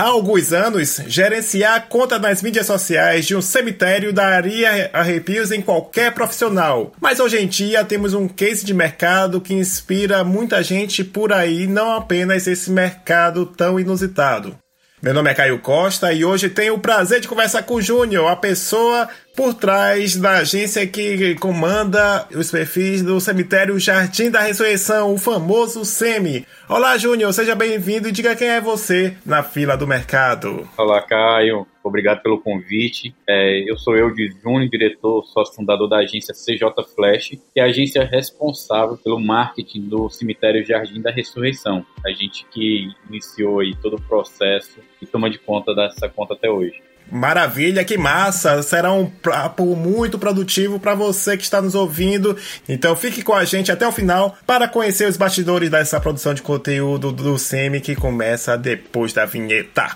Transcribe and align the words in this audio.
Há 0.00 0.04
alguns 0.04 0.50
anos, 0.50 0.98
gerenciar 1.08 1.74
a 1.74 1.80
conta 1.80 2.18
nas 2.18 2.40
mídias 2.40 2.64
sociais 2.64 3.26
de 3.26 3.36
um 3.36 3.42
cemitério 3.42 4.14
daria 4.14 4.88
arrepios 4.94 5.52
em 5.52 5.60
qualquer 5.60 6.14
profissional. 6.14 6.94
Mas 6.98 7.20
hoje 7.20 7.36
em 7.36 7.46
dia 7.46 7.84
temos 7.84 8.14
um 8.14 8.26
case 8.26 8.64
de 8.64 8.72
mercado 8.72 9.42
que 9.42 9.52
inspira 9.52 10.24
muita 10.24 10.62
gente 10.62 11.04
por 11.04 11.34
aí, 11.34 11.66
não 11.66 11.92
apenas 11.92 12.46
esse 12.46 12.70
mercado 12.70 13.44
tão 13.44 13.78
inusitado. 13.78 14.56
Meu 15.02 15.12
nome 15.12 15.30
é 15.30 15.34
Caio 15.34 15.58
Costa 15.58 16.10
e 16.14 16.24
hoje 16.24 16.48
tenho 16.48 16.76
o 16.76 16.80
prazer 16.80 17.20
de 17.20 17.28
conversar 17.28 17.64
com 17.64 17.74
o 17.74 17.82
Júnior, 17.82 18.26
a 18.30 18.36
pessoa 18.36 19.06
por 19.36 19.54
trás 19.54 20.16
da 20.16 20.38
agência 20.38 20.86
que 20.86 21.34
comanda 21.36 22.26
os 22.34 22.50
perfis 22.50 23.02
do 23.02 23.20
cemitério 23.20 23.78
Jardim 23.78 24.30
da 24.30 24.40
Ressurreição, 24.40 25.14
o 25.14 25.18
famoso 25.18 25.84
SEMI. 25.84 26.46
Olá, 26.68 26.96
Júnior, 26.98 27.32
seja 27.32 27.54
bem-vindo 27.54 28.08
e 28.08 28.12
diga 28.12 28.36
quem 28.36 28.48
é 28.48 28.60
você 28.60 29.16
na 29.24 29.42
fila 29.42 29.76
do 29.76 29.86
mercado. 29.86 30.68
Olá, 30.76 31.02
Caio. 31.02 31.66
Obrigado 31.82 32.22
pelo 32.22 32.40
convite. 32.40 33.14
É, 33.26 33.64
eu 33.70 33.78
sou 33.78 33.96
eu 33.96 34.12
de 34.12 34.30
Júnior, 34.42 34.68
diretor, 34.68 35.24
sócio 35.24 35.54
fundador 35.54 35.88
da 35.88 35.98
agência 35.98 36.34
CJ 36.34 36.84
Flash, 36.94 37.30
que 37.30 37.60
é 37.60 37.62
a 37.62 37.66
agência 37.66 38.04
responsável 38.04 38.98
pelo 38.98 39.18
marketing 39.18 39.88
do 39.88 40.10
cemitério 40.10 40.64
Jardim 40.64 41.00
da 41.00 41.10
Ressurreição. 41.10 41.84
A 42.04 42.10
gente 42.10 42.44
que 42.52 42.90
iniciou 43.08 43.60
todo 43.80 43.96
o 43.96 44.02
processo 44.02 44.80
e 45.00 45.06
toma 45.06 45.30
de 45.30 45.38
conta 45.38 45.74
dessa 45.74 46.08
conta 46.08 46.34
até 46.34 46.50
hoje. 46.50 46.89
Maravilha, 47.10 47.84
que 47.84 47.98
massa! 47.98 48.62
Será 48.62 48.92
um 48.92 49.06
papo 49.06 49.74
muito 49.74 50.18
produtivo 50.18 50.78
para 50.78 50.94
você 50.94 51.36
que 51.36 51.42
está 51.42 51.60
nos 51.60 51.74
ouvindo. 51.74 52.36
Então 52.68 52.94
fique 52.94 53.22
com 53.22 53.34
a 53.34 53.44
gente 53.44 53.72
até 53.72 53.86
o 53.86 53.92
final 53.92 54.36
para 54.46 54.68
conhecer 54.68 55.08
os 55.08 55.16
bastidores 55.16 55.70
dessa 55.70 56.00
produção 56.00 56.34
de 56.34 56.42
conteúdo 56.42 57.10
do 57.10 57.38
SEMI 57.38 57.80
que 57.80 57.96
começa 57.96 58.56
depois 58.56 59.12
da 59.12 59.24
vinheta. 59.24 59.94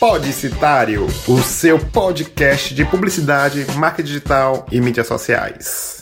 Podicitário, 0.00 1.06
o 1.26 1.42
seu 1.42 1.78
podcast 1.78 2.72
de 2.72 2.84
publicidade, 2.84 3.66
marca 3.74 4.02
digital 4.02 4.64
e 4.70 4.80
mídias 4.80 5.08
sociais. 5.08 5.97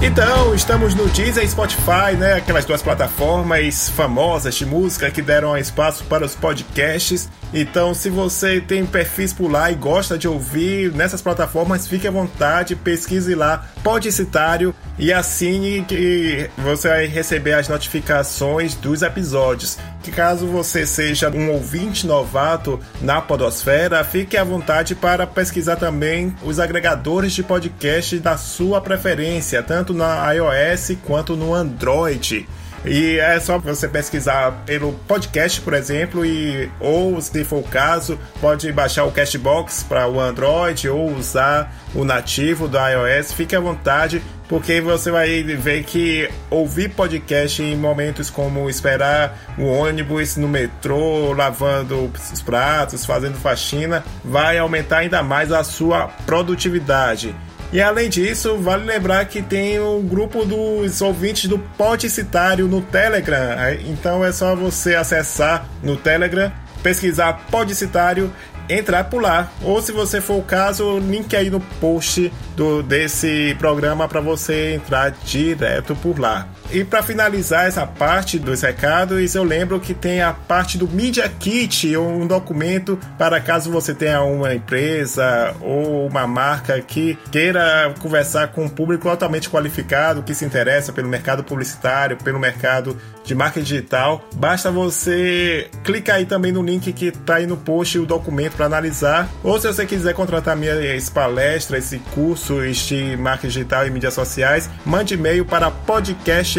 Então, 0.00 0.54
estamos 0.54 0.94
no 0.94 1.08
Deezer 1.08 1.42
e 1.42 1.48
Spotify, 1.48 2.14
né? 2.16 2.34
Aquelas 2.34 2.64
duas 2.64 2.80
plataformas 2.80 3.88
famosas 3.88 4.54
de 4.54 4.64
música 4.64 5.10
que 5.10 5.20
deram 5.20 5.56
espaço 5.56 6.04
para 6.04 6.24
os 6.24 6.36
podcasts. 6.36 7.28
Então, 7.52 7.92
se 7.92 8.08
você 8.08 8.60
tem 8.60 8.86
perfis 8.86 9.32
por 9.32 9.50
lá 9.50 9.72
e 9.72 9.74
gosta 9.74 10.16
de 10.16 10.28
ouvir 10.28 10.92
nessas 10.92 11.20
plataformas, 11.20 11.88
fique 11.88 12.06
à 12.06 12.12
vontade, 12.12 12.76
pesquise 12.76 13.34
lá 13.34 13.66
Podicitário 13.82 14.72
e 14.96 15.12
assine 15.12 15.82
que 15.82 16.48
você 16.58 16.88
vai 16.88 17.06
receber 17.06 17.54
as 17.54 17.68
notificações 17.68 18.76
dos 18.76 19.02
episódios. 19.02 19.78
Que 20.02 20.10
caso 20.10 20.46
você 20.46 20.86
seja 20.86 21.28
um 21.30 21.50
ouvinte 21.50 22.06
novato 22.06 22.80
na 23.00 23.20
Podosfera, 23.20 24.02
fique 24.04 24.36
à 24.36 24.44
vontade 24.44 24.94
para 24.94 25.26
pesquisar 25.26 25.76
também 25.76 26.34
os 26.42 26.58
agregadores 26.58 27.32
de 27.32 27.42
podcast 27.42 28.18
da 28.18 28.36
sua 28.36 28.80
preferência, 28.80 29.62
tanto 29.62 29.92
na 29.92 30.32
iOS 30.32 30.96
quanto 31.04 31.36
no 31.36 31.52
Android. 31.52 32.48
E 32.84 33.18
é 33.18 33.40
só 33.40 33.58
você 33.58 33.88
pesquisar 33.88 34.62
pelo 34.64 34.92
podcast, 35.06 35.60
por 35.60 35.74
exemplo, 35.74 36.24
e 36.24 36.70
ou 36.78 37.20
se 37.20 37.44
for 37.44 37.58
o 37.58 37.62
caso, 37.62 38.18
pode 38.40 38.70
baixar 38.72 39.04
o 39.04 39.10
Castbox 39.10 39.82
para 39.82 40.08
o 40.08 40.20
Android 40.20 40.88
ou 40.88 41.12
usar 41.12 41.74
o 41.94 42.04
nativo 42.04 42.68
do 42.68 42.78
iOS. 42.78 43.32
Fique 43.32 43.56
à 43.56 43.60
vontade, 43.60 44.22
porque 44.48 44.80
você 44.80 45.10
vai 45.10 45.42
ver 45.42 45.84
que 45.84 46.28
ouvir 46.50 46.88
podcast 46.90 47.62
em 47.62 47.76
momentos 47.76 48.30
como 48.30 48.68
esperar 48.70 49.38
o 49.58 49.64
ônibus 49.64 50.36
no 50.36 50.48
metrô, 50.48 51.32
lavando 51.32 52.10
os 52.32 52.42
pratos, 52.42 53.04
fazendo 53.04 53.36
faxina, 53.36 54.02
vai 54.24 54.56
aumentar 54.58 54.98
ainda 54.98 55.22
mais 55.22 55.52
a 55.52 55.62
sua 55.62 56.08
produtividade. 56.24 57.34
E 57.70 57.82
além 57.82 58.08
disso, 58.08 58.56
vale 58.56 58.84
lembrar 58.84 59.26
que 59.26 59.42
tem 59.42 59.78
o 59.78 59.98
um 59.98 60.08
grupo 60.08 60.42
dos 60.46 61.02
ouvintes 61.02 61.50
do 61.50 61.58
Podcitário 61.58 62.66
no 62.66 62.80
Telegram. 62.80 63.56
Então 63.84 64.24
é 64.24 64.32
só 64.32 64.56
você 64.56 64.94
acessar 64.94 65.66
no 65.82 65.94
Telegram, 65.94 66.50
pesquisar 66.82 67.46
Podcitário, 67.50 68.32
entrar 68.68 69.04
por 69.04 69.22
lá. 69.22 69.50
Ou 69.62 69.80
se 69.80 69.92
você 69.92 70.20
for 70.20 70.38
o 70.38 70.42
caso, 70.42 70.98
link 70.98 71.34
aí 71.34 71.50
no 71.50 71.60
post 71.60 72.32
do, 72.56 72.82
desse 72.82 73.56
programa 73.58 74.08
para 74.08 74.20
você 74.20 74.74
entrar 74.74 75.10
direto 75.10 75.94
por 75.96 76.18
lá. 76.18 76.46
E 76.70 76.84
para 76.84 77.02
finalizar 77.02 77.66
essa 77.66 77.86
parte 77.86 78.38
dos 78.38 78.60
recados, 78.60 79.34
eu 79.34 79.42
lembro 79.42 79.80
que 79.80 79.94
tem 79.94 80.20
a 80.20 80.34
parte 80.34 80.76
do 80.76 80.86
Media 80.86 81.26
Kit, 81.26 81.96
um 81.96 82.26
documento 82.26 82.98
para 83.16 83.40
caso 83.40 83.70
você 83.70 83.94
tenha 83.94 84.22
uma 84.22 84.54
empresa 84.54 85.54
ou 85.62 86.06
uma 86.06 86.26
marca 86.26 86.78
que 86.82 87.16
queira 87.32 87.94
conversar 88.00 88.48
com 88.48 88.66
um 88.66 88.68
público 88.68 89.08
altamente 89.08 89.48
qualificado, 89.48 90.22
que 90.22 90.34
se 90.34 90.44
interessa 90.44 90.92
pelo 90.92 91.08
mercado 91.08 91.42
publicitário, 91.42 92.18
pelo 92.18 92.38
mercado 92.38 92.98
de 93.24 93.34
marketing 93.34 93.64
digital. 93.64 94.24
Basta 94.34 94.70
você 94.70 95.68
clicar 95.84 96.16
aí 96.16 96.26
também 96.26 96.52
no 96.52 96.62
link 96.62 96.92
que 96.92 97.06
está 97.06 97.36
aí 97.36 97.46
no 97.46 97.56
post 97.56 97.98
o 97.98 98.06
documento 98.06 98.56
para 98.56 98.66
analisar. 98.66 99.28
Ou 99.42 99.58
se 99.58 99.66
você 99.66 99.86
quiser 99.86 100.14
contratar 100.14 100.56
minhas 100.56 101.08
palestras, 101.08 101.84
esse 101.84 101.98
curso 102.14 102.60
de 102.62 103.16
marketing 103.16 103.48
digital 103.48 103.86
e 103.86 103.90
mídias 103.90 104.14
sociais, 104.14 104.68
mande 104.84 105.14
e-mail 105.14 105.44
para 105.44 105.70
podcast 105.70 106.57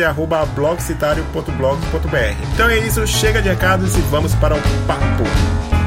blogcitario.blog.br. 0.55 2.53
Então 2.53 2.69
é 2.69 2.77
isso, 2.79 3.05
chega 3.07 3.41
de 3.41 3.49
recados 3.49 3.95
e 3.95 4.01
vamos 4.01 4.33
para 4.35 4.55
o 4.55 4.61
papo. 4.87 5.78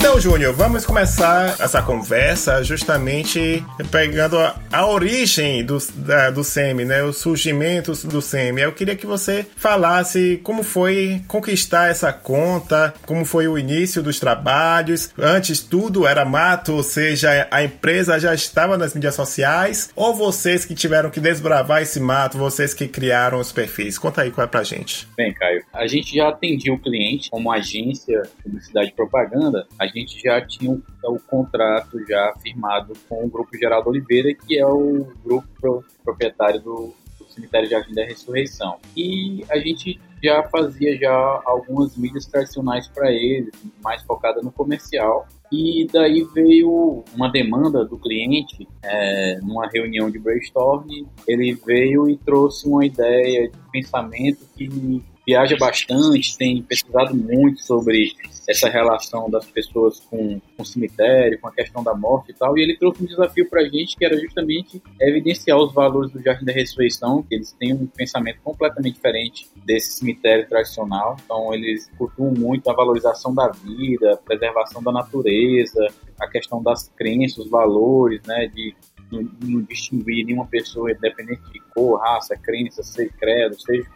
Então, 0.00 0.20
Júnior, 0.20 0.54
vamos 0.54 0.86
começar 0.86 1.56
essa 1.58 1.82
conversa 1.82 2.62
justamente 2.62 3.64
pegando 3.90 4.38
a, 4.38 4.54
a 4.72 4.86
origem 4.86 5.64
do, 5.64 5.76
da, 5.96 6.30
do 6.30 6.44
SEMI, 6.44 6.84
né? 6.84 7.02
Os 7.02 7.16
surgimentos 7.16 8.04
do 8.04 8.22
SEMI. 8.22 8.62
Eu 8.62 8.72
queria 8.72 8.94
que 8.94 9.04
você 9.04 9.44
falasse 9.56 10.40
como 10.44 10.62
foi 10.62 11.20
conquistar 11.26 11.90
essa 11.90 12.12
conta, 12.12 12.94
como 13.04 13.24
foi 13.24 13.48
o 13.48 13.58
início 13.58 14.00
dos 14.00 14.20
trabalhos. 14.20 15.12
Antes 15.18 15.64
tudo 15.64 16.06
era 16.06 16.24
mato, 16.24 16.74
ou 16.74 16.84
seja, 16.84 17.48
a 17.50 17.64
empresa 17.64 18.20
já 18.20 18.32
estava 18.32 18.78
nas 18.78 18.94
mídias 18.94 19.16
sociais, 19.16 19.90
ou 19.96 20.14
vocês 20.14 20.64
que 20.64 20.76
tiveram 20.76 21.10
que 21.10 21.18
desbravar 21.18 21.82
esse 21.82 21.98
mato, 21.98 22.38
vocês 22.38 22.72
que 22.72 22.86
criaram 22.86 23.40
os 23.40 23.50
perfis? 23.50 23.98
Conta 23.98 24.22
aí 24.22 24.30
qual 24.30 24.44
é 24.44 24.48
pra 24.48 24.62
gente. 24.62 25.08
Bem, 25.16 25.34
Caio, 25.34 25.64
a 25.72 25.88
gente 25.88 26.14
já 26.14 26.28
atendia 26.28 26.72
o 26.72 26.78
cliente 26.78 27.30
como 27.30 27.50
agência 27.50 28.22
de 28.22 28.42
publicidade 28.44 28.90
e 28.90 28.92
propaganda. 28.92 29.66
A 29.76 29.87
gente 29.88 30.20
já 30.20 30.40
tinha 30.44 30.72
o, 30.72 30.82
o 31.04 31.20
contrato 31.20 31.98
já 32.06 32.32
firmado 32.42 32.94
com 33.08 33.24
o 33.24 33.28
Grupo 33.28 33.56
Geraldo 33.56 33.90
Oliveira, 33.90 34.34
que 34.34 34.58
é 34.58 34.66
o 34.66 35.06
grupo 35.24 35.84
proprietário 36.04 36.60
do, 36.60 36.94
do 37.18 37.24
Cemitério 37.28 37.68
Jardim 37.68 37.94
da 37.94 38.04
Ressurreição. 38.04 38.78
E 38.96 39.44
a 39.50 39.58
gente 39.58 40.00
já 40.22 40.42
fazia 40.44 40.96
já 40.96 41.42
algumas 41.44 41.96
mídias 41.96 42.26
tradicionais 42.26 42.88
para 42.88 43.12
eles, 43.12 43.52
mais 43.82 44.02
focada 44.02 44.42
no 44.42 44.50
comercial. 44.50 45.26
E 45.50 45.86
daí 45.90 46.26
veio 46.34 47.04
uma 47.14 47.30
demanda 47.30 47.84
do 47.84 47.96
cliente, 47.96 48.68
é, 48.82 49.38
numa 49.40 49.66
reunião 49.66 50.10
de 50.10 50.18
brainstorming, 50.18 51.06
ele 51.26 51.54
veio 51.54 52.08
e 52.08 52.16
trouxe 52.18 52.68
uma 52.68 52.84
ideia 52.84 53.48
de 53.48 53.58
pensamento 53.72 54.46
que 54.56 55.02
viaja 55.26 55.56
bastante, 55.58 56.36
tem 56.36 56.62
pesquisado 56.62 57.14
muito 57.14 57.62
sobre 57.62 58.12
essa 58.48 58.68
relação 58.70 59.28
das 59.28 59.44
pessoas 59.44 60.00
com, 60.00 60.40
com 60.40 60.62
o 60.62 60.64
cemitério, 60.64 61.38
com 61.38 61.48
a 61.48 61.52
questão 61.52 61.82
da 61.82 61.94
morte 61.94 62.30
e 62.30 62.34
tal, 62.34 62.56
e 62.56 62.62
ele 62.62 62.78
trouxe 62.78 63.02
um 63.02 63.06
desafio 63.06 63.48
para 63.48 63.60
a 63.60 63.68
gente 63.68 63.94
que 63.94 64.04
era 64.04 64.18
justamente 64.18 64.82
evidenciar 64.98 65.58
os 65.58 65.72
valores 65.74 66.10
do 66.10 66.22
Jardim 66.22 66.46
da 66.46 66.52
Ressurreição, 66.52 67.22
que 67.22 67.34
eles 67.34 67.52
têm 67.52 67.74
um 67.74 67.86
pensamento 67.86 68.40
completamente 68.42 68.94
diferente 68.94 69.50
desse 69.66 69.98
cemitério 69.98 70.48
tradicional, 70.48 71.16
então 71.22 71.52
eles 71.52 71.90
cultuam 71.98 72.32
muito 72.32 72.70
a 72.70 72.74
valorização 72.74 73.34
da 73.34 73.48
vida, 73.48 74.14
a 74.14 74.16
preservação 74.16 74.82
da 74.82 74.90
natureza, 74.90 75.86
a 76.18 76.26
questão 76.26 76.62
das 76.62 76.88
crenças, 76.88 77.44
os 77.44 77.50
valores, 77.50 78.22
né, 78.26 78.46
de 78.46 78.74
não, 79.10 79.62
distinguir 79.62 80.24
nenhuma 80.24 80.46
pessoa 80.46 80.90
independente 80.90 81.42
de 81.52 81.60
cor, 81.74 82.00
raça, 82.00 82.36
crença, 82.36 82.82
ser 82.82 83.12
credo, 83.12 83.60
seja 83.60 83.86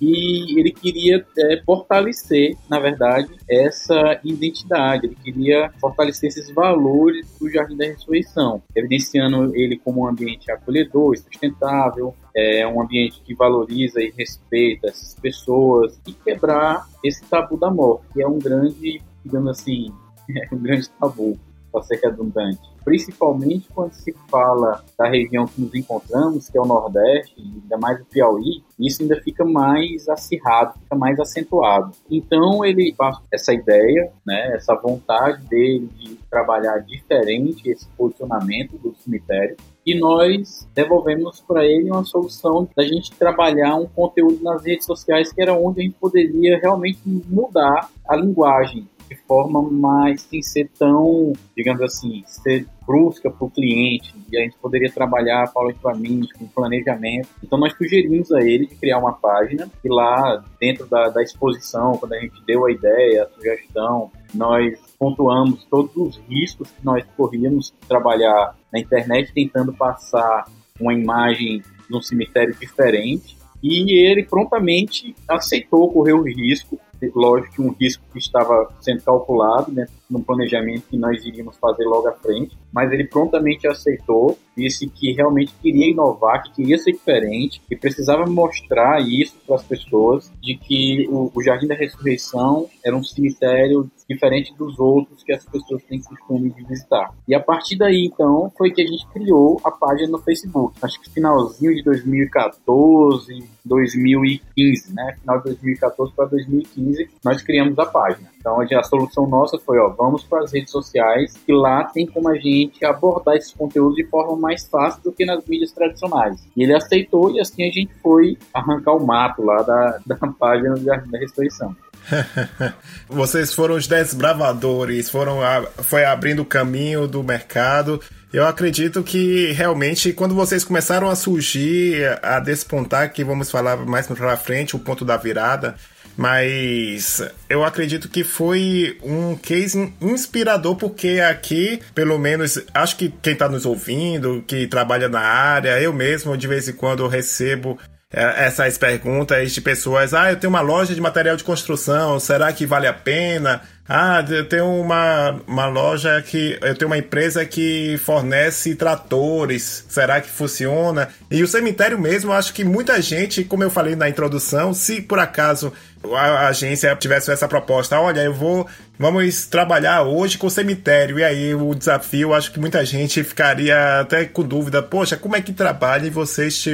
e 0.00 0.58
ele 0.58 0.72
queria 0.72 1.24
é, 1.38 1.62
fortalecer, 1.64 2.56
na 2.68 2.78
verdade, 2.78 3.28
essa 3.48 4.20
identidade, 4.24 5.06
ele 5.06 5.16
queria 5.16 5.70
fortalecer 5.80 6.28
esses 6.28 6.50
valores 6.50 7.26
do 7.38 7.50
Jardim 7.50 7.76
da 7.76 7.86
Ressurreição, 7.86 8.62
evidenciando 8.74 9.54
ele 9.54 9.76
como 9.76 10.02
um 10.02 10.08
ambiente 10.08 10.50
acolhedor, 10.50 11.16
sustentável, 11.16 12.14
é 12.36 12.66
um 12.66 12.82
ambiente 12.82 13.22
que 13.24 13.34
valoriza 13.34 14.00
e 14.00 14.12
respeita 14.16 14.88
essas 14.88 15.14
pessoas 15.14 15.98
e 16.06 16.12
quebrar 16.12 16.86
esse 17.02 17.24
tabu 17.24 17.56
da 17.56 17.70
morte, 17.70 18.04
que 18.12 18.22
é 18.22 18.26
um 18.26 18.38
grande, 18.38 19.00
digamos 19.24 19.50
assim, 19.50 19.92
é 20.28 20.48
um 20.54 20.58
grande 20.58 20.88
tabu, 20.90 21.38
ser 21.82 21.96
redundante 21.96 22.74
principalmente 22.84 23.68
quando 23.74 23.92
se 23.92 24.14
fala 24.28 24.84
da 24.96 25.08
região 25.08 25.46
que 25.46 25.60
nos 25.60 25.74
encontramos, 25.74 26.48
que 26.48 26.58
é 26.58 26.60
o 26.60 26.66
Nordeste, 26.66 27.34
ainda 27.38 27.78
mais 27.78 28.00
o 28.00 28.04
Piauí, 28.04 28.62
isso 28.78 29.02
ainda 29.02 29.20
fica 29.22 29.44
mais 29.44 30.08
acirrado, 30.08 30.74
fica 30.78 30.94
mais 30.94 31.18
acentuado. 31.18 31.92
Então 32.10 32.64
ele 32.64 32.94
passa 32.96 33.22
essa 33.32 33.54
ideia, 33.54 34.12
né, 34.26 34.54
essa 34.54 34.74
vontade 34.74 35.42
dele 35.46 35.88
de 35.96 36.16
trabalhar 36.30 36.78
diferente 36.80 37.70
esse 37.70 37.86
posicionamento 37.96 38.76
do 38.76 38.94
cemitério 38.96 39.56
e 39.86 39.98
nós 39.98 40.66
devolvemos 40.74 41.40
para 41.46 41.64
ele 41.64 41.90
uma 41.90 42.04
solução 42.04 42.68
da 42.74 42.82
gente 42.82 43.12
trabalhar 43.12 43.76
um 43.76 43.86
conteúdo 43.86 44.42
nas 44.42 44.64
redes 44.64 44.86
sociais 44.86 45.32
que 45.32 45.40
era 45.40 45.54
onde 45.54 45.80
a 45.80 45.84
gente 45.84 45.96
poderia 46.00 46.58
realmente 46.58 46.98
mudar 47.04 47.90
a 48.08 48.16
linguagem 48.16 48.88
de 49.14 49.22
forma 49.26 49.62
mais 49.62 50.22
sem 50.22 50.42
ser 50.42 50.68
tão, 50.76 51.32
digamos 51.56 51.80
assim, 51.80 52.22
ser 52.26 52.66
brusca 52.86 53.30
para 53.30 53.46
o 53.46 53.50
cliente 53.50 54.14
e 54.30 54.36
a 54.36 54.42
gente 54.42 54.56
poderia 54.58 54.90
trabalhar 54.90 55.50
paulatinamente 55.52 56.34
com 56.34 56.46
planejamento. 56.46 57.28
Então 57.42 57.58
nós 57.58 57.72
sugerimos 57.76 58.30
a 58.32 58.42
ele 58.42 58.66
de 58.66 58.74
criar 58.74 58.98
uma 58.98 59.12
página 59.12 59.70
e 59.82 59.88
lá 59.88 60.44
dentro 60.60 60.86
da, 60.86 61.08
da 61.08 61.22
exposição, 61.22 61.92
quando 61.92 62.14
a 62.14 62.20
gente 62.20 62.42
deu 62.44 62.66
a 62.66 62.72
ideia, 62.72 63.24
a 63.24 63.28
sugestão, 63.28 64.10
nós 64.34 64.78
pontuamos 64.98 65.64
todos 65.70 65.96
os 65.96 66.20
riscos 66.28 66.70
que 66.70 66.84
nós 66.84 67.04
corríamos 67.16 67.72
trabalhar 67.88 68.56
na 68.72 68.80
internet 68.80 69.32
tentando 69.32 69.72
passar 69.72 70.44
uma 70.80 70.92
imagem 70.92 71.62
de 71.88 71.96
um 71.96 72.02
cemitério 72.02 72.54
diferente 72.54 73.36
e 73.62 73.98
ele 73.98 74.24
prontamente 74.24 75.14
aceitou 75.26 75.90
correr 75.90 76.12
o 76.12 76.22
risco 76.22 76.78
lógico 77.14 77.62
um 77.62 77.70
risco 77.72 78.02
que 78.12 78.18
estava 78.18 78.72
sendo 78.80 79.02
calculado 79.02 79.72
né, 79.72 79.86
no 80.08 80.22
planejamento 80.22 80.84
que 80.88 80.96
nós 80.96 81.24
iríamos 81.24 81.56
fazer 81.56 81.84
logo 81.84 82.08
à 82.08 82.12
frente, 82.12 82.56
mas 82.72 82.92
ele 82.92 83.04
prontamente 83.04 83.66
aceitou, 83.66 84.38
disse 84.56 84.88
que 84.88 85.12
realmente 85.12 85.52
queria 85.60 85.90
inovar, 85.90 86.42
que 86.42 86.52
queria 86.52 86.78
ser 86.78 86.92
diferente, 86.92 87.60
que 87.68 87.76
precisava 87.76 88.24
mostrar 88.26 89.00
isso 89.00 89.36
para 89.46 89.56
as 89.56 89.64
pessoas, 89.64 90.32
de 90.40 90.56
que 90.56 91.06
o, 91.08 91.30
o 91.34 91.42
Jardim 91.42 91.66
da 91.66 91.74
Ressurreição 91.74 92.68
era 92.84 92.96
um 92.96 93.02
cemitério 93.02 93.90
diferente 94.08 94.54
dos 94.54 94.78
outros 94.78 95.22
que 95.22 95.32
as 95.32 95.44
pessoas 95.44 95.82
têm 95.84 96.00
costume 96.00 96.50
de 96.50 96.62
visitar. 96.64 97.12
E 97.26 97.34
a 97.34 97.40
partir 97.40 97.76
daí, 97.76 98.10
então, 98.12 98.52
foi 98.56 98.70
que 98.70 98.82
a 98.82 98.86
gente 98.86 99.06
criou 99.08 99.60
a 99.64 99.70
página 99.70 100.10
no 100.10 100.18
Facebook. 100.18 100.76
Acho 100.82 101.00
que 101.00 101.10
finalzinho 101.10 101.74
de 101.74 101.82
2014, 101.82 103.44
2015, 103.64 104.94
né? 104.94 105.16
Final 105.20 105.38
de 105.38 105.44
2014 105.44 106.12
para 106.14 106.26
2015, 106.26 107.08
nós 107.24 107.42
criamos 107.42 107.78
a 107.78 107.86
página. 107.86 108.33
Então, 108.44 108.60
a 108.60 108.82
solução 108.82 109.26
nossa 109.26 109.58
foi, 109.58 109.78
ó, 109.78 109.88
vamos 109.88 110.22
para 110.22 110.40
as 110.44 110.52
redes 110.52 110.70
sociais, 110.70 111.32
que 111.46 111.50
lá 111.50 111.84
tem 111.84 112.04
como 112.04 112.28
a 112.28 112.34
gente 112.34 112.84
abordar 112.84 113.36
esses 113.36 113.54
conteúdos 113.54 113.96
de 113.96 114.04
forma 114.04 114.36
mais 114.36 114.68
fácil 114.68 115.02
do 115.02 115.10
que 115.10 115.24
nas 115.24 115.42
mídias 115.46 115.72
tradicionais. 115.72 116.38
E 116.54 116.62
ele 116.62 116.76
aceitou 116.76 117.34
e 117.34 117.40
assim 117.40 117.66
a 117.66 117.72
gente 117.72 117.94
foi 118.02 118.36
arrancar 118.52 118.92
o 118.92 119.06
mato 119.06 119.42
lá 119.42 119.62
da, 119.62 119.98
da 120.04 120.16
página 120.38 120.74
da 120.76 121.18
Ressurreição. 121.18 121.74
Vocês 123.08 123.54
foram 123.54 123.76
os 123.76 123.86
desbravadores, 123.86 125.08
foram 125.08 125.42
a, 125.42 125.62
foi 125.78 126.04
abrindo 126.04 126.42
o 126.42 126.44
caminho 126.44 127.08
do 127.08 127.24
mercado. 127.24 127.98
Eu 128.30 128.46
acredito 128.46 129.02
que 129.02 129.52
realmente 129.52 130.12
quando 130.12 130.34
vocês 130.34 130.64
começaram 130.64 131.08
a 131.08 131.14
surgir, 131.14 132.18
a 132.20 132.40
despontar, 132.40 133.12
que 133.12 133.24
vamos 133.24 133.48
falar 133.50 133.76
mais 133.86 134.08
para 134.08 134.36
frente, 134.36 134.74
o 134.74 134.78
ponto 134.80 135.04
da 135.04 135.16
virada, 135.16 135.76
mas 136.16 137.22
eu 137.48 137.64
acredito 137.64 138.08
que 138.08 138.22
foi 138.22 138.98
um 139.02 139.36
case 139.36 139.92
inspirador, 140.00 140.76
porque 140.76 141.20
aqui, 141.20 141.80
pelo 141.94 142.18
menos, 142.18 142.58
acho 142.72 142.96
que 142.96 143.12
quem 143.22 143.32
está 143.32 143.48
nos 143.48 143.66
ouvindo, 143.66 144.44
que 144.46 144.66
trabalha 144.66 145.08
na 145.08 145.20
área, 145.20 145.80
eu 145.80 145.92
mesmo 145.92 146.36
de 146.36 146.46
vez 146.46 146.68
em 146.68 146.72
quando 146.72 147.06
recebo 147.08 147.78
é, 148.12 148.46
essas 148.46 148.78
perguntas 148.78 149.52
de 149.52 149.60
pessoas. 149.60 150.14
Ah, 150.14 150.30
eu 150.30 150.36
tenho 150.36 150.50
uma 150.52 150.60
loja 150.60 150.94
de 150.94 151.00
material 151.00 151.36
de 151.36 151.42
construção, 151.42 152.20
será 152.20 152.52
que 152.52 152.64
vale 152.64 152.86
a 152.86 152.92
pena? 152.92 153.60
Ah, 153.88 154.24
eu 154.26 154.48
tenho 154.48 154.66
uma, 154.80 155.40
uma 155.46 155.66
loja 155.66 156.22
que. 156.22 156.58
Eu 156.62 156.74
tenho 156.74 156.88
uma 156.88 156.96
empresa 156.96 157.44
que 157.44 158.00
fornece 158.02 158.74
tratores. 158.74 159.84
Será 159.88 160.22
que 160.22 160.30
funciona? 160.30 161.08
E 161.30 161.42
o 161.42 161.48
cemitério 161.48 161.98
mesmo, 161.98 162.32
acho 162.32 162.54
que 162.54 162.64
muita 162.64 163.02
gente, 163.02 163.44
como 163.44 163.62
eu 163.62 163.70
falei 163.70 163.94
na 163.94 164.08
introdução, 164.08 164.72
se 164.72 165.02
por 165.02 165.18
acaso 165.18 165.70
a 166.12 166.48
agência 166.48 166.94
tivesse 166.96 167.30
essa 167.30 167.48
proposta, 167.48 167.98
olha, 167.98 168.20
eu 168.20 168.34
vou. 168.34 168.66
Vamos 168.98 169.46
trabalhar 169.46 170.02
hoje 170.02 170.38
com 170.38 170.46
o 170.46 170.50
cemitério. 170.50 171.18
E 171.18 171.24
aí 171.24 171.54
o 171.54 171.74
desafio, 171.74 172.32
acho 172.32 172.52
que 172.52 172.60
muita 172.60 172.84
gente 172.84 173.24
ficaria 173.24 174.00
até 174.00 174.24
com 174.24 174.42
dúvida, 174.42 174.82
poxa, 174.82 175.16
como 175.16 175.34
é 175.36 175.40
que 175.40 175.52
trabalha? 175.52 176.06
E 176.06 176.10
vocês 176.10 176.64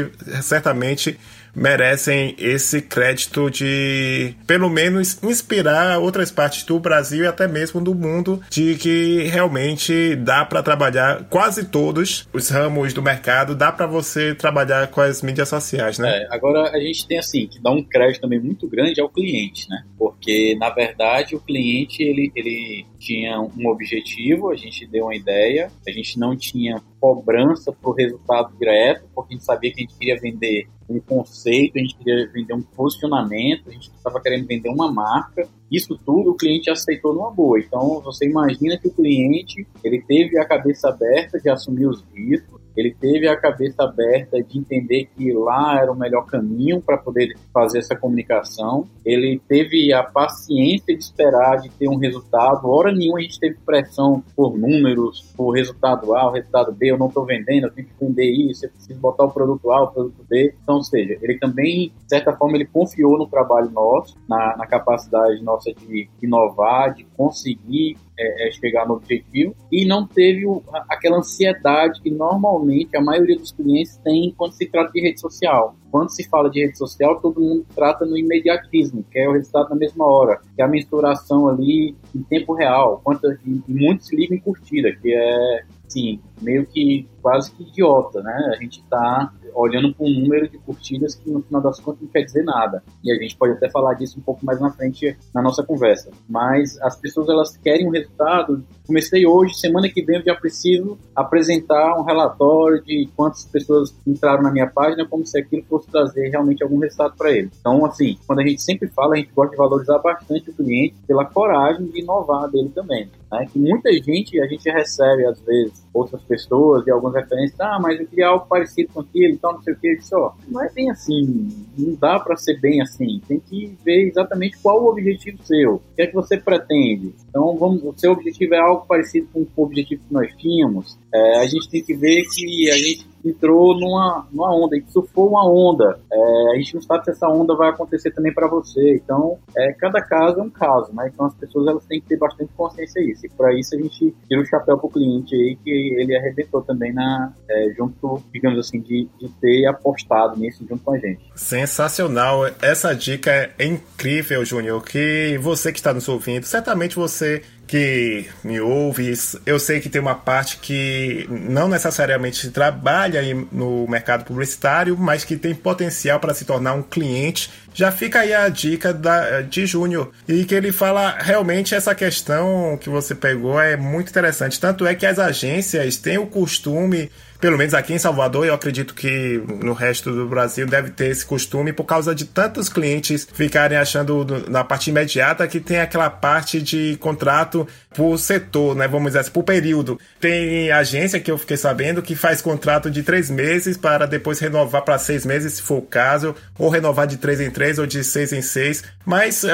certamente 0.42 1.18
merecem 1.54 2.34
esse 2.38 2.82
crédito 2.82 3.50
de, 3.50 4.34
pelo 4.46 4.68
menos, 4.68 5.22
inspirar 5.22 5.98
outras 5.98 6.30
partes 6.30 6.64
do 6.64 6.78
Brasil 6.78 7.24
e 7.24 7.26
até 7.26 7.46
mesmo 7.46 7.80
do 7.80 7.94
mundo 7.94 8.40
de 8.50 8.76
que 8.76 9.24
realmente 9.24 10.16
dá 10.16 10.44
para 10.44 10.62
trabalhar 10.62 11.24
quase 11.28 11.64
todos 11.64 12.28
os 12.32 12.48
ramos 12.48 12.92
do 12.92 13.02
mercado, 13.02 13.54
dá 13.54 13.70
para 13.72 13.86
você 13.86 14.34
trabalhar 14.34 14.88
com 14.88 15.00
as 15.00 15.22
mídias 15.22 15.48
sociais, 15.48 15.98
né? 15.98 16.22
É, 16.22 16.28
agora 16.30 16.70
a 16.70 16.80
gente 16.80 17.06
tem 17.06 17.18
assim 17.18 17.46
que 17.46 17.60
dar 17.60 17.70
um 17.70 17.82
crédito 17.82 18.22
também 18.22 18.40
muito 18.40 18.68
grande 18.68 19.00
ao 19.00 19.08
cliente, 19.08 19.68
né? 19.68 19.84
Porque 19.98 20.56
na 20.58 20.70
verdade 20.70 21.34
o 21.34 21.40
cliente 21.40 22.02
ele, 22.02 22.32
ele 22.34 22.86
tinha 22.98 23.40
um 23.40 23.66
objetivo, 23.68 24.50
a 24.50 24.56
gente 24.56 24.86
deu 24.86 25.04
uma 25.04 25.16
ideia, 25.16 25.70
a 25.86 25.90
gente 25.90 26.18
não 26.18 26.36
tinha 26.36 26.80
cobrança 27.00 27.72
para 27.72 27.90
o 27.90 27.94
resultado 27.94 28.56
direto, 28.58 29.08
porque 29.14 29.34
a 29.34 29.36
gente 29.36 29.44
sabia 29.44 29.72
que 29.72 29.80
a 29.80 29.82
gente 29.82 29.98
queria 29.98 30.20
vender 30.20 30.68
um 30.90 31.00
conceito, 31.00 31.76
a 31.76 31.80
gente 31.80 31.96
queria 31.96 32.28
vender 32.32 32.52
um 32.52 32.62
posicionamento, 32.62 33.68
a 33.68 33.72
gente 33.72 33.90
estava 33.90 34.20
querendo 34.20 34.46
vender 34.46 34.68
uma 34.68 34.90
marca. 34.90 35.48
Isso 35.70 35.98
tudo 36.04 36.30
o 36.30 36.34
cliente 36.34 36.68
aceitou 36.68 37.14
numa 37.14 37.30
boa. 37.30 37.58
Então 37.58 38.00
você 38.00 38.26
imagina 38.28 38.76
que 38.76 38.88
o 38.88 38.90
cliente 38.90 39.66
ele 39.84 40.02
teve 40.02 40.38
a 40.38 40.44
cabeça 40.44 40.88
aberta 40.88 41.38
de 41.38 41.48
assumir 41.48 41.86
os 41.86 42.04
riscos, 42.12 42.60
ele 42.80 42.96
teve 42.98 43.28
a 43.28 43.36
cabeça 43.36 43.84
aberta 43.84 44.42
de 44.42 44.58
entender 44.58 45.08
que 45.16 45.32
lá 45.32 45.78
era 45.80 45.92
o 45.92 45.96
melhor 45.96 46.24
caminho 46.26 46.80
para 46.80 46.96
poder 46.96 47.34
fazer 47.52 47.78
essa 47.78 47.94
comunicação. 47.94 48.86
Ele 49.04 49.40
teve 49.46 49.92
a 49.92 50.02
paciência 50.02 50.96
de 50.96 51.02
esperar 51.02 51.60
de 51.60 51.68
ter 51.70 51.88
um 51.88 51.96
resultado. 51.96 52.68
Hora 52.68 52.92
nenhuma 52.92 53.18
a 53.18 53.22
gente 53.22 53.38
teve 53.38 53.58
pressão 53.64 54.22
por 54.34 54.56
números, 54.56 55.32
por 55.36 55.50
resultado 55.50 56.14
A, 56.14 56.28
o 56.28 56.32
resultado 56.32 56.72
B. 56.72 56.90
Eu 56.90 56.98
não 56.98 57.08
estou 57.08 57.24
vendendo, 57.24 57.66
eu 57.66 57.70
tenho 57.70 57.86
que 57.86 57.94
vender 58.00 58.30
isso, 58.30 58.64
eu 58.64 58.70
preciso 58.70 58.98
botar 58.98 59.24
o 59.24 59.30
produto 59.30 59.70
A, 59.70 59.84
o 59.84 59.88
produto 59.88 60.24
B. 60.28 60.54
Então, 60.62 60.76
ou 60.76 60.84
seja, 60.84 61.18
ele 61.20 61.38
também, 61.38 61.88
de 61.88 62.08
certa 62.08 62.32
forma, 62.32 62.56
ele 62.56 62.66
confiou 62.66 63.18
no 63.18 63.26
trabalho 63.26 63.70
nosso, 63.70 64.16
na, 64.28 64.56
na 64.56 64.66
capacidade 64.66 65.42
nossa 65.42 65.72
de 65.72 66.08
inovar, 66.22 66.94
de 66.94 67.04
conseguir 67.16 67.96
é, 68.20 68.48
é, 68.48 68.50
chegar 68.52 68.86
no 68.86 68.94
objetivo 68.94 69.54
e 69.72 69.86
não 69.86 70.06
teve 70.06 70.46
o, 70.46 70.62
aquela 70.88 71.18
ansiedade 71.18 72.00
que 72.02 72.10
normalmente 72.10 72.96
a 72.96 73.00
maioria 73.00 73.36
dos 73.36 73.50
clientes 73.50 73.96
tem 74.04 74.34
quando 74.36 74.52
se 74.52 74.66
trata 74.66 74.92
de 74.92 75.00
rede 75.00 75.18
social. 75.18 75.74
Quando 75.90 76.10
se 76.10 76.28
fala 76.28 76.50
de 76.50 76.60
rede 76.60 76.76
social, 76.76 77.20
todo 77.20 77.40
mundo 77.40 77.66
trata 77.74 78.04
no 78.04 78.16
imediatismo, 78.16 79.04
que 79.10 79.18
é 79.18 79.28
o 79.28 79.32
resultado 79.32 79.70
na 79.70 79.76
mesma 79.76 80.04
hora, 80.04 80.40
que 80.54 80.60
é 80.60 80.64
a 80.64 80.68
mensuração 80.68 81.48
ali 81.48 81.96
em 82.14 82.22
tempo 82.22 82.54
real, 82.54 83.00
quantas, 83.02 83.38
e 83.44 83.62
muitos 83.66 84.12
ligam 84.12 84.36
em 84.36 84.40
curtida, 84.40 84.92
que 84.92 85.12
é, 85.12 85.64
assim, 85.86 86.20
meio 86.40 86.66
que 86.66 87.08
quase 87.20 87.52
que 87.52 87.62
idiota, 87.62 88.22
né? 88.22 88.52
A 88.54 88.62
gente 88.62 88.80
está 88.80 89.32
olhando 89.54 89.92
para 89.94 90.06
um 90.06 90.10
número 90.10 90.48
de 90.48 90.58
curtidas 90.58 91.14
que 91.14 91.30
no 91.30 91.42
final 91.42 91.60
das 91.60 91.80
contas 91.80 92.02
não 92.02 92.08
quer 92.08 92.22
dizer 92.22 92.44
nada. 92.44 92.82
E 93.02 93.12
a 93.12 93.16
gente 93.16 93.36
pode 93.36 93.52
até 93.52 93.68
falar 93.68 93.94
disso 93.94 94.18
um 94.18 94.22
pouco 94.22 94.44
mais 94.44 94.60
na 94.60 94.70
frente 94.70 95.16
na 95.34 95.42
nossa 95.42 95.62
conversa. 95.62 96.10
Mas 96.28 96.80
as 96.80 96.96
pessoas 96.96 97.28
elas 97.28 97.56
querem 97.56 97.86
um 97.88 97.90
resultado. 97.90 98.64
Comecei 98.86 99.26
hoje, 99.26 99.54
semana 99.54 99.88
que 99.88 100.02
vem 100.02 100.16
eu 100.16 100.24
já 100.24 100.34
preciso 100.34 100.98
apresentar 101.14 101.98
um 101.98 102.02
relatório 102.02 102.82
de 102.82 103.08
quantas 103.16 103.44
pessoas 103.44 103.94
entraram 104.06 104.42
na 104.42 104.50
minha 104.50 104.66
página, 104.66 105.06
como 105.06 105.24
se 105.24 105.38
aquilo 105.38 105.62
fosse 105.64 105.88
trazer 105.90 106.28
realmente 106.28 106.62
algum 106.62 106.78
resultado 106.78 107.14
para 107.16 107.30
eles. 107.30 107.52
Então, 107.60 107.84
assim, 107.84 108.18
quando 108.26 108.40
a 108.40 108.46
gente 108.46 108.62
sempre 108.62 108.88
fala, 108.88 109.14
a 109.14 109.18
gente 109.18 109.32
gosta 109.32 109.52
de 109.52 109.56
valorizar 109.56 109.98
bastante 109.98 110.50
o 110.50 110.54
cliente 110.54 110.94
pela 111.06 111.24
coragem 111.24 111.86
de 111.86 112.00
inovar 112.00 112.50
dele 112.50 112.70
também. 112.74 113.08
Né? 113.30 113.46
Que 113.52 113.58
muita 113.58 113.92
gente, 113.92 114.40
a 114.40 114.46
gente 114.46 114.68
recebe 114.70 115.24
às 115.26 115.40
vezes 115.40 115.86
outras 115.92 116.22
pessoas 116.22 116.86
e 116.86 116.90
algumas 116.90 117.14
referências, 117.14 117.58
ah, 117.60 117.78
mas 117.80 117.98
eu 117.98 118.06
queria 118.06 118.28
algo 118.28 118.46
parecido 118.46 118.92
com 118.92 119.00
aquilo, 119.00 119.34
então 119.34 119.52
não 119.52 119.62
sei 119.62 119.74
o 119.74 119.76
que, 119.78 120.00
só. 120.00 120.36
Não 120.48 120.62
é 120.62 120.70
bem 120.70 120.90
assim, 120.90 121.48
não 121.76 121.94
dá 121.94 122.18
para 122.18 122.36
ser 122.36 122.60
bem 122.60 122.80
assim. 122.80 123.20
Tem 123.26 123.40
que 123.40 123.76
ver 123.84 124.08
exatamente 124.08 124.58
qual 124.58 124.82
o 124.82 124.88
objetivo 124.88 125.42
seu, 125.42 125.74
o 125.74 125.82
que 125.96 126.02
é 126.02 126.06
que 126.06 126.14
você 126.14 126.36
pretende. 126.36 127.14
Então, 127.28 127.56
vamos, 127.56 127.82
o 127.82 127.92
seu 127.96 128.12
objetivo 128.12 128.54
é 128.54 128.60
algo 128.60 128.86
parecido 128.86 129.28
com 129.32 129.46
o 129.56 129.62
objetivo 129.64 130.02
que 130.06 130.14
nós 130.14 130.32
tínhamos. 130.36 130.98
É, 131.12 131.38
a 131.38 131.46
gente 131.46 131.68
tem 131.68 131.82
que 131.82 131.94
ver 131.94 132.22
que 132.34 132.70
a 132.70 132.76
gente 132.76 133.10
entrou 133.24 133.78
numa, 133.78 134.26
numa 134.32 134.54
onda, 134.54 134.76
e 134.76 134.84
surfou 134.88 135.28
uma 135.28 135.46
onda. 135.46 135.98
É, 136.12 136.52
a 136.52 136.56
gente 136.56 136.74
não 136.74 136.82
sabe 136.82 137.04
se 137.04 137.10
essa 137.10 137.28
onda 137.28 137.54
vai 137.54 137.70
acontecer 137.70 138.10
também 138.10 138.32
para 138.32 138.48
você. 138.48 138.96
Então, 138.96 139.38
é, 139.56 139.72
cada 139.74 140.00
caso 140.00 140.40
é 140.40 140.42
um 140.42 140.50
caso, 140.50 140.92
né? 140.94 141.10
Então 141.12 141.26
as 141.26 141.34
pessoas 141.34 141.66
elas 141.66 141.84
têm 141.86 142.00
que 142.00 142.08
ter 142.08 142.16
bastante 142.16 142.50
consciência 142.56 143.04
disso. 143.04 143.26
E 143.26 143.28
para 143.30 143.52
isso 143.58 143.74
a 143.74 143.78
gente 143.78 144.14
tira 144.28 144.40
o 144.40 144.46
chapéu 144.46 144.78
pro 144.78 144.88
cliente 144.88 145.34
aí, 145.34 145.56
que 145.62 145.70
ele 145.70 146.16
arrebentou 146.16 146.62
também 146.62 146.92
na, 146.92 147.32
é, 147.48 147.74
junto, 147.76 148.22
digamos 148.32 148.58
assim, 148.58 148.80
de, 148.80 149.08
de 149.18 149.28
ter 149.40 149.66
apostado 149.66 150.38
nisso 150.38 150.64
junto 150.68 150.82
com 150.82 150.92
a 150.92 150.98
gente. 150.98 151.20
Sensacional. 151.34 152.46
Essa 152.62 152.94
dica 152.94 153.30
é 153.30 153.64
incrível, 153.64 154.44
Júnior. 154.44 154.82
Que 154.84 155.38
você 155.40 155.72
que 155.72 155.78
está 155.78 155.92
nos 155.92 156.08
ouvindo, 156.08 156.44
certamente 156.44 156.96
você 156.96 157.42
que 157.70 158.28
me 158.42 158.60
ouve, 158.60 159.14
eu 159.46 159.56
sei 159.60 159.78
que 159.78 159.88
tem 159.88 160.00
uma 160.00 160.16
parte 160.16 160.56
que 160.56 161.24
não 161.30 161.68
necessariamente 161.68 162.50
trabalha 162.50 163.22
no 163.52 163.86
mercado 163.86 164.24
publicitário, 164.24 164.96
mas 164.98 165.22
que 165.22 165.36
tem 165.36 165.54
potencial 165.54 166.18
para 166.18 166.34
se 166.34 166.44
tornar 166.44 166.74
um 166.74 166.82
cliente. 166.82 167.48
Já 167.72 167.92
fica 167.92 168.22
aí 168.22 168.34
a 168.34 168.48
dica 168.48 168.92
da, 168.92 169.42
de 169.42 169.66
Júnior. 169.66 170.10
E 170.26 170.44
que 170.44 170.52
ele 170.52 170.72
fala 170.72 171.16
realmente 171.20 171.72
essa 171.72 171.94
questão 171.94 172.76
que 172.76 172.88
você 172.88 173.14
pegou 173.14 173.60
é 173.60 173.76
muito 173.76 174.08
interessante. 174.08 174.58
Tanto 174.58 174.84
é 174.84 174.92
que 174.92 175.06
as 175.06 175.20
agências 175.20 175.96
têm 175.96 176.18
o 176.18 176.26
costume 176.26 177.08
pelo 177.40 177.56
menos 177.56 177.72
aqui 177.72 177.94
em 177.94 177.98
Salvador, 177.98 178.46
eu 178.46 178.54
acredito 178.54 178.94
que 178.94 179.42
no 179.62 179.72
resto 179.72 180.12
do 180.12 180.28
Brasil 180.28 180.66
deve 180.66 180.90
ter 180.90 181.08
esse 181.08 181.24
costume 181.24 181.72
por 181.72 181.84
causa 181.84 182.14
de 182.14 182.26
tantos 182.26 182.68
clientes 182.68 183.26
ficarem 183.32 183.78
achando 183.78 184.26
na 184.48 184.62
parte 184.62 184.90
imediata 184.90 185.48
que 185.48 185.58
tem 185.58 185.80
aquela 185.80 186.10
parte 186.10 186.60
de 186.60 186.96
contrato 187.00 187.66
por 187.94 188.18
setor, 188.18 188.76
né? 188.76 188.86
Vamos 188.86 189.08
dizer 189.08 189.20
assim, 189.20 189.30
por 189.30 189.42
período. 189.42 189.98
Tem 190.20 190.70
agência 190.70 191.18
que 191.18 191.30
eu 191.30 191.38
fiquei 191.38 191.56
sabendo 191.56 192.02
que 192.02 192.14
faz 192.14 192.42
contrato 192.42 192.90
de 192.90 193.02
três 193.02 193.30
meses 193.30 193.76
para 193.76 194.06
depois 194.06 194.38
renovar 194.38 194.82
para 194.82 194.98
seis 194.98 195.24
meses, 195.24 195.54
se 195.54 195.62
for 195.62 195.78
o 195.78 195.82
caso, 195.82 196.34
ou 196.58 196.68
renovar 196.68 197.06
de 197.06 197.16
três 197.16 197.40
em 197.40 197.50
três 197.50 197.78
ou 197.78 197.86
de 197.86 198.04
seis 198.04 198.32
em 198.32 198.42
seis. 198.42 198.84
Mas 199.04 199.44
uh, 199.44 199.48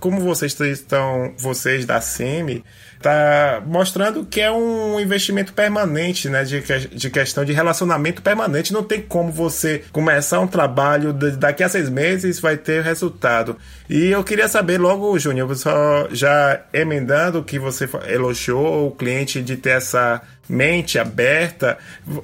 como 0.00 0.20
vocês 0.20 0.58
estão, 0.60 1.32
vocês 1.38 1.86
da 1.86 2.00
SEMI, 2.00 2.64
tá 3.00 3.62
mostrando 3.66 4.24
que 4.24 4.40
é 4.40 4.50
um 4.50 4.98
investimento 5.00 5.52
permanente, 5.52 6.28
né? 6.28 6.44
De, 6.44 6.60
de 6.88 7.10
questão 7.10 7.44
de 7.44 7.52
relacionamento 7.52 8.22
permanente. 8.22 8.72
Não 8.72 8.82
tem 8.82 9.00
como 9.00 9.32
você 9.32 9.84
começar 9.92 10.40
um 10.40 10.46
trabalho 10.46 11.12
daqui 11.12 11.62
a 11.62 11.68
seis 11.68 11.88
meses 11.88 12.40
vai 12.40 12.56
ter 12.56 12.82
resultado. 12.82 13.56
E 13.88 14.06
eu 14.06 14.22
queria 14.22 14.48
saber 14.48 14.78
logo, 14.78 15.18
Júnior, 15.18 15.54
só 15.56 16.08
já 16.10 16.60
emendando 16.72 17.42
que 17.42 17.58
você 17.58 17.88
elogiou 18.08 18.88
o 18.88 18.90
cliente 18.90 19.42
de 19.42 19.56
ter 19.56 19.70
essa 19.70 20.20
mente 20.48 20.98
aberta, 20.98 21.78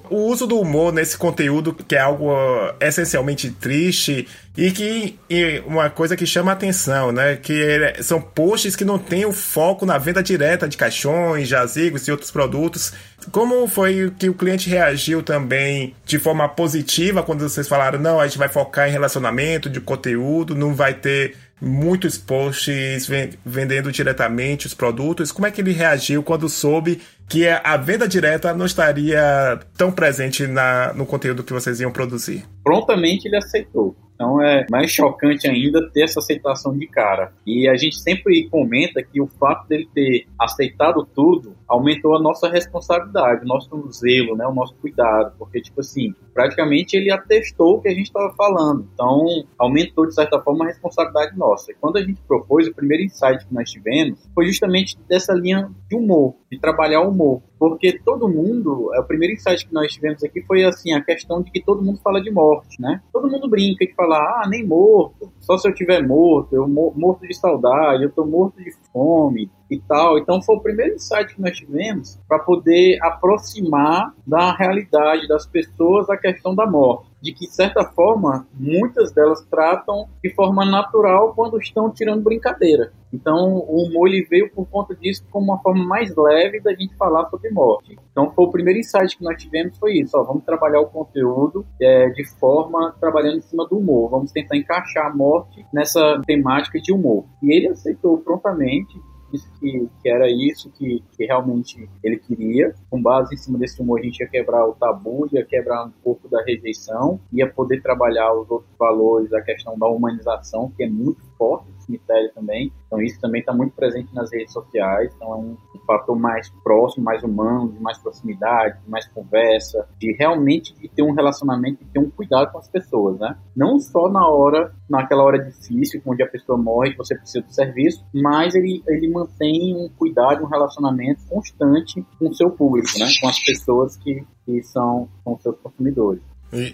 o 0.09 0.17
uso 0.17 0.47
do 0.47 0.59
humor 0.59 0.93
nesse 0.93 1.17
conteúdo 1.17 1.75
que 1.75 1.95
é 1.95 2.01
algo 2.01 2.33
essencialmente 2.81 3.51
triste 3.51 4.27
e 4.57 4.71
que 4.71 5.19
e 5.29 5.63
uma 5.67 5.91
coisa 5.91 6.17
que 6.17 6.27
chama 6.27 6.53
atenção, 6.53 7.11
né? 7.11 7.37
Que 7.37 7.95
são 8.03 8.21
posts 8.21 8.77
que 8.77 8.85
não 8.85 8.99
têm 8.99 9.27
o 9.27 9.33
foco 9.33 9.85
na 9.85 9.99
venda 9.99 10.23
direta 10.23 10.69
de 10.69 10.77
caixões, 10.77 11.49
jazigos 11.49 12.07
e 12.07 12.11
outros 12.11 12.31
produtos. 12.31 12.93
Como 13.33 13.67
foi 13.67 14.13
que 14.19 14.29
o 14.29 14.35
cliente 14.35 14.71
reagiu 14.71 15.23
também 15.23 15.95
de 16.05 16.19
forma 16.19 16.49
positiva 16.49 17.23
quando 17.23 17.49
vocês 17.49 17.67
falaram, 17.67 17.99
não, 17.99 18.21
a 18.21 18.27
gente 18.27 18.39
vai 18.39 18.49
focar 18.49 18.89
em 18.89 18.93
relacionamento, 18.93 19.69
de 19.69 19.81
conteúdo, 19.81 20.55
não 20.55 20.75
vai 20.75 20.95
ter 20.95 21.35
muitos 21.61 22.19
posts 22.19 23.09
vendendo 23.45 23.91
diretamente 23.91 24.67
os 24.67 24.75
produtos. 24.75 25.33
Como 25.33 25.47
é 25.47 25.51
que 25.51 25.61
ele 25.61 25.73
reagiu 25.73 26.23
quando 26.23 26.49
soube 26.49 27.01
que 27.29 27.49
a 27.49 27.77
venda 27.77 28.07
direta 28.07 28.53
não 28.53 28.67
estaria 28.67 29.59
tão 29.77 29.91
presente 29.91 30.47
na, 30.47 30.93
no 30.93 31.07
conteúdo 31.07 31.43
que 31.43 31.53
vocês 31.53 31.81
iam 31.81 31.91
produzir? 31.91 32.45
Prontamente 32.63 33.27
ele 33.27 33.37
aceitou. 33.37 33.97
Então 34.15 34.41
é 34.41 34.65
mais 34.71 34.91
chocante 34.91 35.49
ainda 35.49 35.89
ter 35.91 36.05
essa 36.05 36.21
aceitação 36.21 36.77
de 36.77 36.87
cara. 36.87 37.33
E 37.47 37.69
a 37.69 37.77
gente 37.77 37.99
sempre 37.99 38.49
comenta 38.49 39.03
que 39.03 39.21
o 39.21 39.27
fato 39.27 39.69
dele 39.69 39.89
ter 39.93 40.27
aceitado 40.39 41.07
tudo 41.15 41.55
aumentou 41.67 42.17
a 42.17 42.23
nossa 42.23 42.49
responsabilidade, 42.49 43.45
o 43.45 43.49
nosso 43.49 43.91
zelo, 43.91 44.37
né, 44.37 44.47
o 44.47 44.55
nosso 44.55 44.75
cuidado, 44.77 45.35
porque 45.39 45.61
tipo 45.61 45.81
assim, 45.81 46.15
praticamente 46.33 46.97
ele 46.97 47.11
atestou 47.11 47.77
o 47.77 47.81
que 47.81 47.89
a 47.89 47.95
gente 47.95 48.07
estava 48.07 48.33
falando. 48.35 48.89
Então 48.95 49.27
aumentou 49.59 50.07
de 50.07 50.15
certa 50.15 50.41
forma 50.41 50.65
a 50.65 50.69
responsabilidade 50.69 51.37
nossa. 51.37 51.73
E 51.73 51.75
quando 51.75 51.97
a 51.97 52.03
gente 52.03 52.21
propôs 52.23 52.69
o 52.69 52.75
primeiro 52.75 53.05
insight 53.05 53.47
que 53.47 53.55
nós 53.55 53.71
tivemos 53.71 54.19
foi 54.35 54.47
justamente 54.47 54.97
dessa 55.09 55.33
linha 55.33 55.71
de 55.89 55.97
humor, 55.97 56.35
de 56.51 56.59
trabalhar 56.59 57.01
o 57.01 57.11
humor 57.11 57.43
porque 57.59 57.99
todo 58.05 58.29
mundo, 58.29 58.91
é, 58.95 59.01
o 59.01 59.05
primeiro 59.05 59.33
insight 59.35 59.67
que 59.67 59.73
nós 59.73 59.93
tivemos 59.93 60.23
aqui 60.23 60.43
foi 60.43 60.65
assim, 60.65 60.93
a 60.93 61.03
questão 61.03 61.43
de 61.43 61.51
que 61.51 61.63
todo 61.63 61.83
mundo 61.83 61.99
fala 62.03 62.21
de 62.21 62.31
morte, 62.31 62.81
né? 62.81 63.01
Todo 63.11 63.31
mundo 63.31 63.49
brinca 63.49 63.85
e 63.85 63.87
ah, 64.17 64.49
nem 64.49 64.67
morto, 64.67 65.33
só 65.41 65.57
se 65.59 65.69
eu 65.69 65.75
tiver 65.75 66.07
morto, 66.07 66.55
eu 66.55 66.67
morto 66.69 67.27
de 67.27 67.35
saudade, 67.35 68.05
eu 68.05 68.11
tô 68.11 68.25
morto 68.25 68.63
de 68.63 68.73
fome 68.93 69.51
e 69.71 69.79
tal. 69.81 70.19
Então 70.19 70.43
foi 70.43 70.57
o 70.57 70.61
primeiro 70.61 70.95
insight 70.95 71.35
que 71.35 71.41
nós 71.41 71.57
tivemos 71.57 72.19
para 72.29 72.39
poder 72.39 72.99
aproximar 73.03 74.13
da 74.27 74.55
realidade 74.55 75.27
das 75.29 75.47
pessoas 75.47 76.09
a 76.11 76.17
questão 76.17 76.55
da 76.55 76.67
morte 76.67 77.15
de 77.25 77.33
que, 77.33 77.47
de 77.47 77.55
certa 77.55 77.83
forma, 77.83 78.47
muitas 78.53 79.11
delas 79.11 79.43
tratam 79.51 80.07
de 80.23 80.29
forma 80.35 80.63
natural 80.63 81.33
quando 81.35 81.59
estão 81.59 81.91
tirando 81.91 82.23
brincadeira. 82.23 82.93
Então, 83.11 83.65
o 83.67 83.87
humor 83.87 84.09
ele 84.09 84.27
veio 84.29 84.51
por 84.53 84.67
conta 84.67 84.95
disso 84.95 85.25
como 85.31 85.47
uma 85.47 85.59
forma 85.63 85.83
mais 85.87 86.15
leve 86.15 86.61
da 86.61 86.75
gente 86.75 86.95
falar 86.97 87.27
sobre 87.31 87.51
morte. 87.51 87.99
Então, 88.13 88.31
foi 88.33 88.45
o 88.45 88.51
primeiro 88.51 88.79
insight 88.79 89.17
que 89.17 89.25
nós 89.25 89.43
tivemos 89.43 89.79
foi 89.79 89.95
isso, 90.01 90.19
ó, 90.19 90.23
vamos 90.23 90.45
trabalhar 90.45 90.81
o 90.81 90.87
conteúdo 90.87 91.65
é, 91.81 92.11
de 92.11 92.25
forma, 92.39 92.95
trabalhando 93.01 93.39
em 93.39 93.43
cima 93.43 93.67
do 93.67 93.79
humor, 93.79 94.11
vamos 94.11 94.31
tentar 94.31 94.59
encaixar 94.59 95.07
a 95.07 95.15
morte 95.15 95.65
nessa 95.73 96.21
temática 96.27 96.79
de 96.79 96.93
humor. 96.93 97.25
E 97.43 97.57
ele 97.57 97.69
aceitou 97.69 98.19
prontamente, 98.19 99.01
disse 99.35 99.51
que, 99.59 99.89
que 100.01 100.09
era 100.09 100.31
isso 100.31 100.71
que, 100.71 101.03
que, 101.17 101.27
realmente 101.27 101.89
ele 102.03 102.17
queria. 102.17 102.75
Com 102.89 103.03
base 103.03 103.35
em 103.35 103.39
cima 103.39 103.59
desse 103.59 103.81
humor, 103.81 104.01
a 104.01 104.03
gente 104.03 104.21
ia 104.21 104.29
quebrar 104.29 104.67
o 104.67 104.75
tabu, 104.75 105.29
ia 105.33 105.45
quebrar 105.45 105.85
um 105.87 105.91
pouco 106.03 106.29
da 106.29 106.43
rejeição, 106.43 107.21
ia 107.33 107.49
poder 107.51 107.83
trabalhar 107.83 108.33
os 108.33 108.49
outros 108.51 108.75
valores, 108.79 109.33
a 109.33 109.43
questão 109.43 109.79
da 109.79 109.89
humanização, 109.89 110.71
que 110.77 110.85
é 110.85 110.89
muito 110.89 111.21
forte 111.37 111.67
no 111.71 111.81
cemitério 111.83 112.33
também. 112.35 112.73
Então 112.87 113.01
isso 113.01 113.21
também 113.21 113.41
está 113.41 113.53
muito 113.53 113.75
presente 113.75 114.15
nas 114.15 114.33
redes 114.33 114.53
sociais. 114.53 115.13
Então 115.17 115.33
é 115.33 115.37
um, 115.37 115.57
fator 115.87 116.19
mais 116.19 116.49
próximo, 116.63 117.05
mais 117.05 117.23
humano, 117.23 117.73
de 117.73 117.81
mais 117.81 117.99
proximidade, 117.99 118.81
de 118.83 118.91
mais 118.91 119.07
conversa, 119.09 119.87
de 119.99 120.13
realmente 120.19 120.75
de 120.75 120.89
ter 120.89 121.03
um 121.03 121.13
relacionamento 121.13 121.83
e 121.83 121.87
ter 121.87 121.99
um 121.99 122.11
cuidado 122.11 122.51
com 122.51 122.59
as 122.59 122.69
pessoas, 122.69 123.19
né? 123.19 123.37
Não 123.55 123.79
só 123.79 124.09
na 124.09 124.27
hora, 124.27 124.75
naquela 124.89 125.23
hora 125.23 125.39
difícil, 125.39 126.01
onde 126.07 126.23
a 126.23 126.27
pessoa 126.27 126.59
morre, 126.59 126.93
que 126.93 126.99
você 126.99 127.15
precisa 127.15 127.45
do 127.45 127.53
serviço, 127.53 128.05
mas 128.15 128.55
ele, 128.55 128.83
ele 128.89 129.11
mantém 129.11 129.77
um 129.77 129.89
cuidado, 129.89 130.43
um 130.43 130.49
relacionamento 130.49 131.21
constante 131.29 132.05
com 132.19 132.29
o 132.29 132.35
seu 132.35 132.51
público, 132.51 132.89
né? 132.99 133.07
Com 133.21 133.29
as 133.29 133.39
pessoas 133.45 133.97
que, 133.97 134.25
que 134.45 134.63
são, 134.63 135.09
são 135.23 135.39
seus 135.39 135.59
consumidores. 135.59 136.23